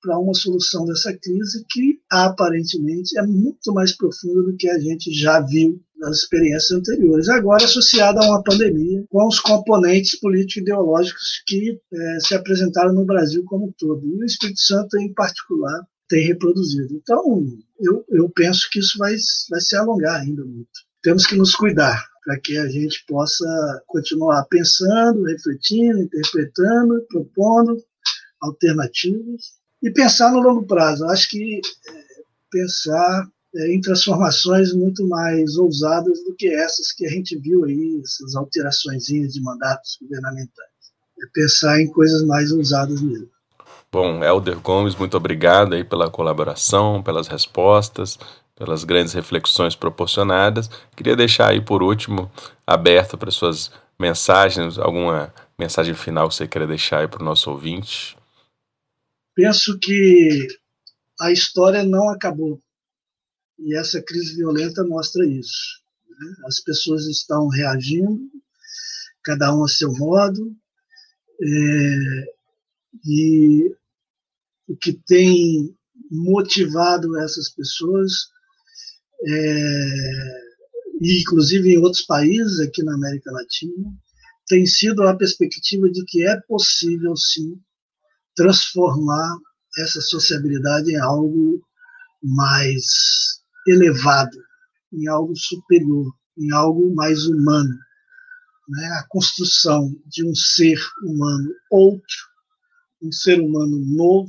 para 0.06 0.18
uma 0.20 0.34
solução 0.34 0.86
dessa 0.86 1.12
crise 1.20 1.64
que 1.68 1.98
aparentemente 2.08 3.18
é 3.18 3.22
muito 3.22 3.74
mais 3.74 3.90
profunda 3.96 4.44
do 4.44 4.56
que 4.56 4.68
a 4.68 4.78
gente 4.78 5.12
já 5.12 5.40
viu 5.40 5.82
das 5.98 6.18
experiências 6.18 6.70
anteriores, 6.70 7.28
agora 7.28 7.64
associada 7.64 8.20
a 8.20 8.28
uma 8.28 8.42
pandemia, 8.42 9.04
com 9.08 9.26
os 9.26 9.40
componentes 9.40 10.20
político-ideológicos 10.20 11.42
que 11.46 11.80
é, 11.92 12.20
se 12.20 12.34
apresentaram 12.34 12.92
no 12.92 13.04
Brasil 13.04 13.42
como 13.46 13.66
um 13.66 13.74
todo, 13.76 14.06
e 14.06 14.22
o 14.22 14.24
Espírito 14.24 14.60
Santo 14.60 14.96
em 14.98 15.12
particular 15.12 15.82
tem 16.08 16.24
reproduzido. 16.24 16.94
Então, 16.94 17.44
eu, 17.80 18.04
eu 18.10 18.30
penso 18.30 18.68
que 18.70 18.78
isso 18.78 18.96
vai, 18.98 19.16
vai 19.50 19.60
se 19.60 19.74
alongar 19.74 20.20
ainda 20.20 20.44
muito. 20.44 20.68
Temos 21.02 21.26
que 21.26 21.34
nos 21.34 21.54
cuidar 21.54 22.06
para 22.24 22.38
que 22.38 22.56
a 22.58 22.68
gente 22.68 23.04
possa 23.08 23.82
continuar 23.86 24.44
pensando, 24.44 25.24
refletindo, 25.24 26.02
interpretando, 26.02 27.04
propondo 27.08 27.76
alternativas 28.40 29.56
e 29.86 29.92
pensar 29.92 30.32
no 30.32 30.40
longo 30.40 30.64
prazo. 30.64 31.04
Acho 31.06 31.30
que 31.30 31.60
é, 31.60 31.92
pensar 32.50 33.28
é, 33.54 33.72
em 33.72 33.80
transformações 33.80 34.72
muito 34.74 35.06
mais 35.06 35.56
ousadas 35.56 36.24
do 36.24 36.34
que 36.34 36.48
essas 36.48 36.92
que 36.92 37.06
a 37.06 37.08
gente 37.08 37.38
viu 37.38 37.64
aí, 37.64 38.02
essas 38.04 38.34
alterações 38.34 39.04
de 39.04 39.40
mandatos 39.40 39.96
governamentais. 40.02 40.66
É 41.22 41.26
pensar 41.32 41.80
em 41.80 41.86
coisas 41.86 42.26
mais 42.26 42.50
ousadas 42.50 43.00
mesmo. 43.00 43.28
Bom, 43.92 44.22
Helder 44.22 44.58
Gomes, 44.58 44.96
muito 44.96 45.16
obrigado 45.16 45.74
aí 45.74 45.84
pela 45.84 46.10
colaboração, 46.10 47.00
pelas 47.00 47.28
respostas, 47.28 48.18
pelas 48.56 48.82
grandes 48.82 49.12
reflexões 49.12 49.76
proporcionadas. 49.76 50.68
Queria 50.96 51.14
deixar 51.14 51.50
aí 51.50 51.60
por 51.60 51.80
último 51.80 52.28
aberto 52.66 53.16
para 53.16 53.30
suas 53.30 53.70
mensagens, 53.98 54.78
alguma 54.78 55.32
mensagem 55.56 55.94
final 55.94 56.28
que 56.28 56.34
você 56.34 56.48
queira 56.48 56.66
deixar 56.66 56.98
aí 56.98 57.08
para 57.08 57.22
o 57.22 57.24
nosso 57.24 57.50
ouvinte. 57.50 58.16
Penso 59.36 59.78
que 59.78 60.48
a 61.20 61.30
história 61.30 61.84
não 61.84 62.08
acabou. 62.08 62.60
E 63.58 63.76
essa 63.76 64.02
crise 64.02 64.34
violenta 64.34 64.82
mostra 64.82 65.26
isso. 65.26 65.82
Né? 66.08 66.36
As 66.46 66.58
pessoas 66.58 67.06
estão 67.06 67.46
reagindo, 67.48 68.18
cada 69.22 69.54
um 69.54 69.62
a 69.62 69.68
seu 69.68 69.92
modo, 69.92 70.56
é, 71.42 72.34
e 73.04 73.76
o 74.68 74.74
que 74.74 74.94
tem 75.06 75.76
motivado 76.10 77.18
essas 77.18 77.50
pessoas, 77.50 78.12
é, 79.22 80.40
e 81.02 81.20
inclusive 81.20 81.74
em 81.74 81.78
outros 81.78 82.06
países 82.06 82.58
aqui 82.58 82.82
na 82.82 82.94
América 82.94 83.30
Latina, 83.32 83.92
tem 84.46 84.64
sido 84.64 85.02
a 85.02 85.14
perspectiva 85.14 85.90
de 85.90 86.02
que 86.06 86.26
é 86.26 86.40
possível, 86.48 87.14
sim, 87.16 87.60
transformar 88.36 89.38
essa 89.78 90.00
sociabilidade 90.00 90.92
em 90.92 91.00
algo 91.00 91.60
mais 92.22 93.40
elevado, 93.66 94.36
em 94.92 95.08
algo 95.08 95.34
superior, 95.36 96.14
em 96.38 96.52
algo 96.52 96.94
mais 96.94 97.26
humano. 97.26 97.74
Né? 98.68 98.86
A 98.98 99.06
construção 99.08 99.94
de 100.06 100.24
um 100.24 100.34
ser 100.34 100.78
humano 101.02 101.50
outro, 101.70 102.16
um 103.02 103.12
ser 103.12 103.40
humano 103.40 103.78
novo, 103.78 104.28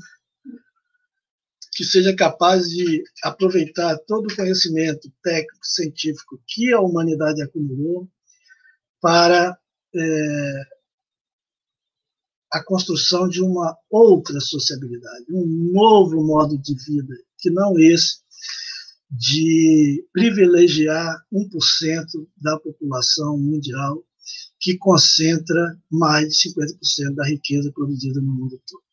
que 1.74 1.84
seja 1.84 2.16
capaz 2.16 2.70
de 2.70 3.04
aproveitar 3.24 3.98
todo 4.08 4.26
o 4.26 4.36
conhecimento 4.36 5.12
técnico, 5.24 5.64
científico 5.64 6.42
que 6.48 6.74
a 6.74 6.80
humanidade 6.80 7.42
acumulou 7.42 8.10
para 9.00 9.56
é, 9.96 10.64
a 12.52 12.64
construção 12.64 13.28
de 13.28 13.42
uma 13.42 13.76
outra 13.90 14.40
sociabilidade, 14.40 15.26
um 15.30 15.72
novo 15.74 16.24
modo 16.26 16.58
de 16.58 16.74
vida, 16.76 17.16
que 17.38 17.50
não 17.50 17.78
esse 17.78 18.18
de 19.10 20.06
privilegiar 20.12 21.18
1% 21.32 22.06
da 22.38 22.60
população 22.60 23.38
mundial, 23.38 24.04
que 24.60 24.78
concentra 24.78 25.78
mais 25.90 26.30
de 26.30 26.50
50% 26.50 27.16
da 27.16 27.26
riqueza 27.26 27.72
produzida 27.74 28.20
no 28.22 28.34
mundo 28.34 28.62
todo. 28.68 28.84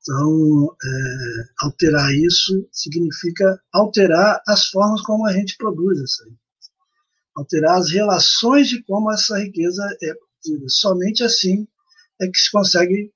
Então, 0.00 0.76
é, 0.84 1.64
alterar 1.64 2.14
isso 2.14 2.68
significa 2.70 3.60
alterar 3.72 4.40
as 4.46 4.66
formas 4.66 5.00
como 5.02 5.26
a 5.26 5.32
gente 5.32 5.56
produz 5.56 5.98
essa 5.98 6.24
riqueza, 6.24 6.40
alterar 7.34 7.78
as 7.78 7.90
relações 7.90 8.68
de 8.68 8.82
como 8.84 9.10
essa 9.10 9.38
riqueza 9.38 9.82
é 10.02 10.14
produzida. 10.14 10.66
Somente 10.68 11.24
assim 11.24 11.66
é 12.20 12.28
que 12.28 12.38
se 12.38 12.50
consegue 12.50 13.12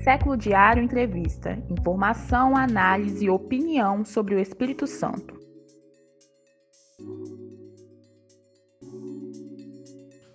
Século 0.03 0.39
Diário 0.39 0.83
Entrevista. 0.83 1.59
Informação, 1.69 2.57
análise 2.57 3.27
e 3.27 3.31
opinião 3.31 4.03
sobre 4.03 4.35
o 4.35 4.39
Espírito 4.39 4.87
Santo. 4.87 5.36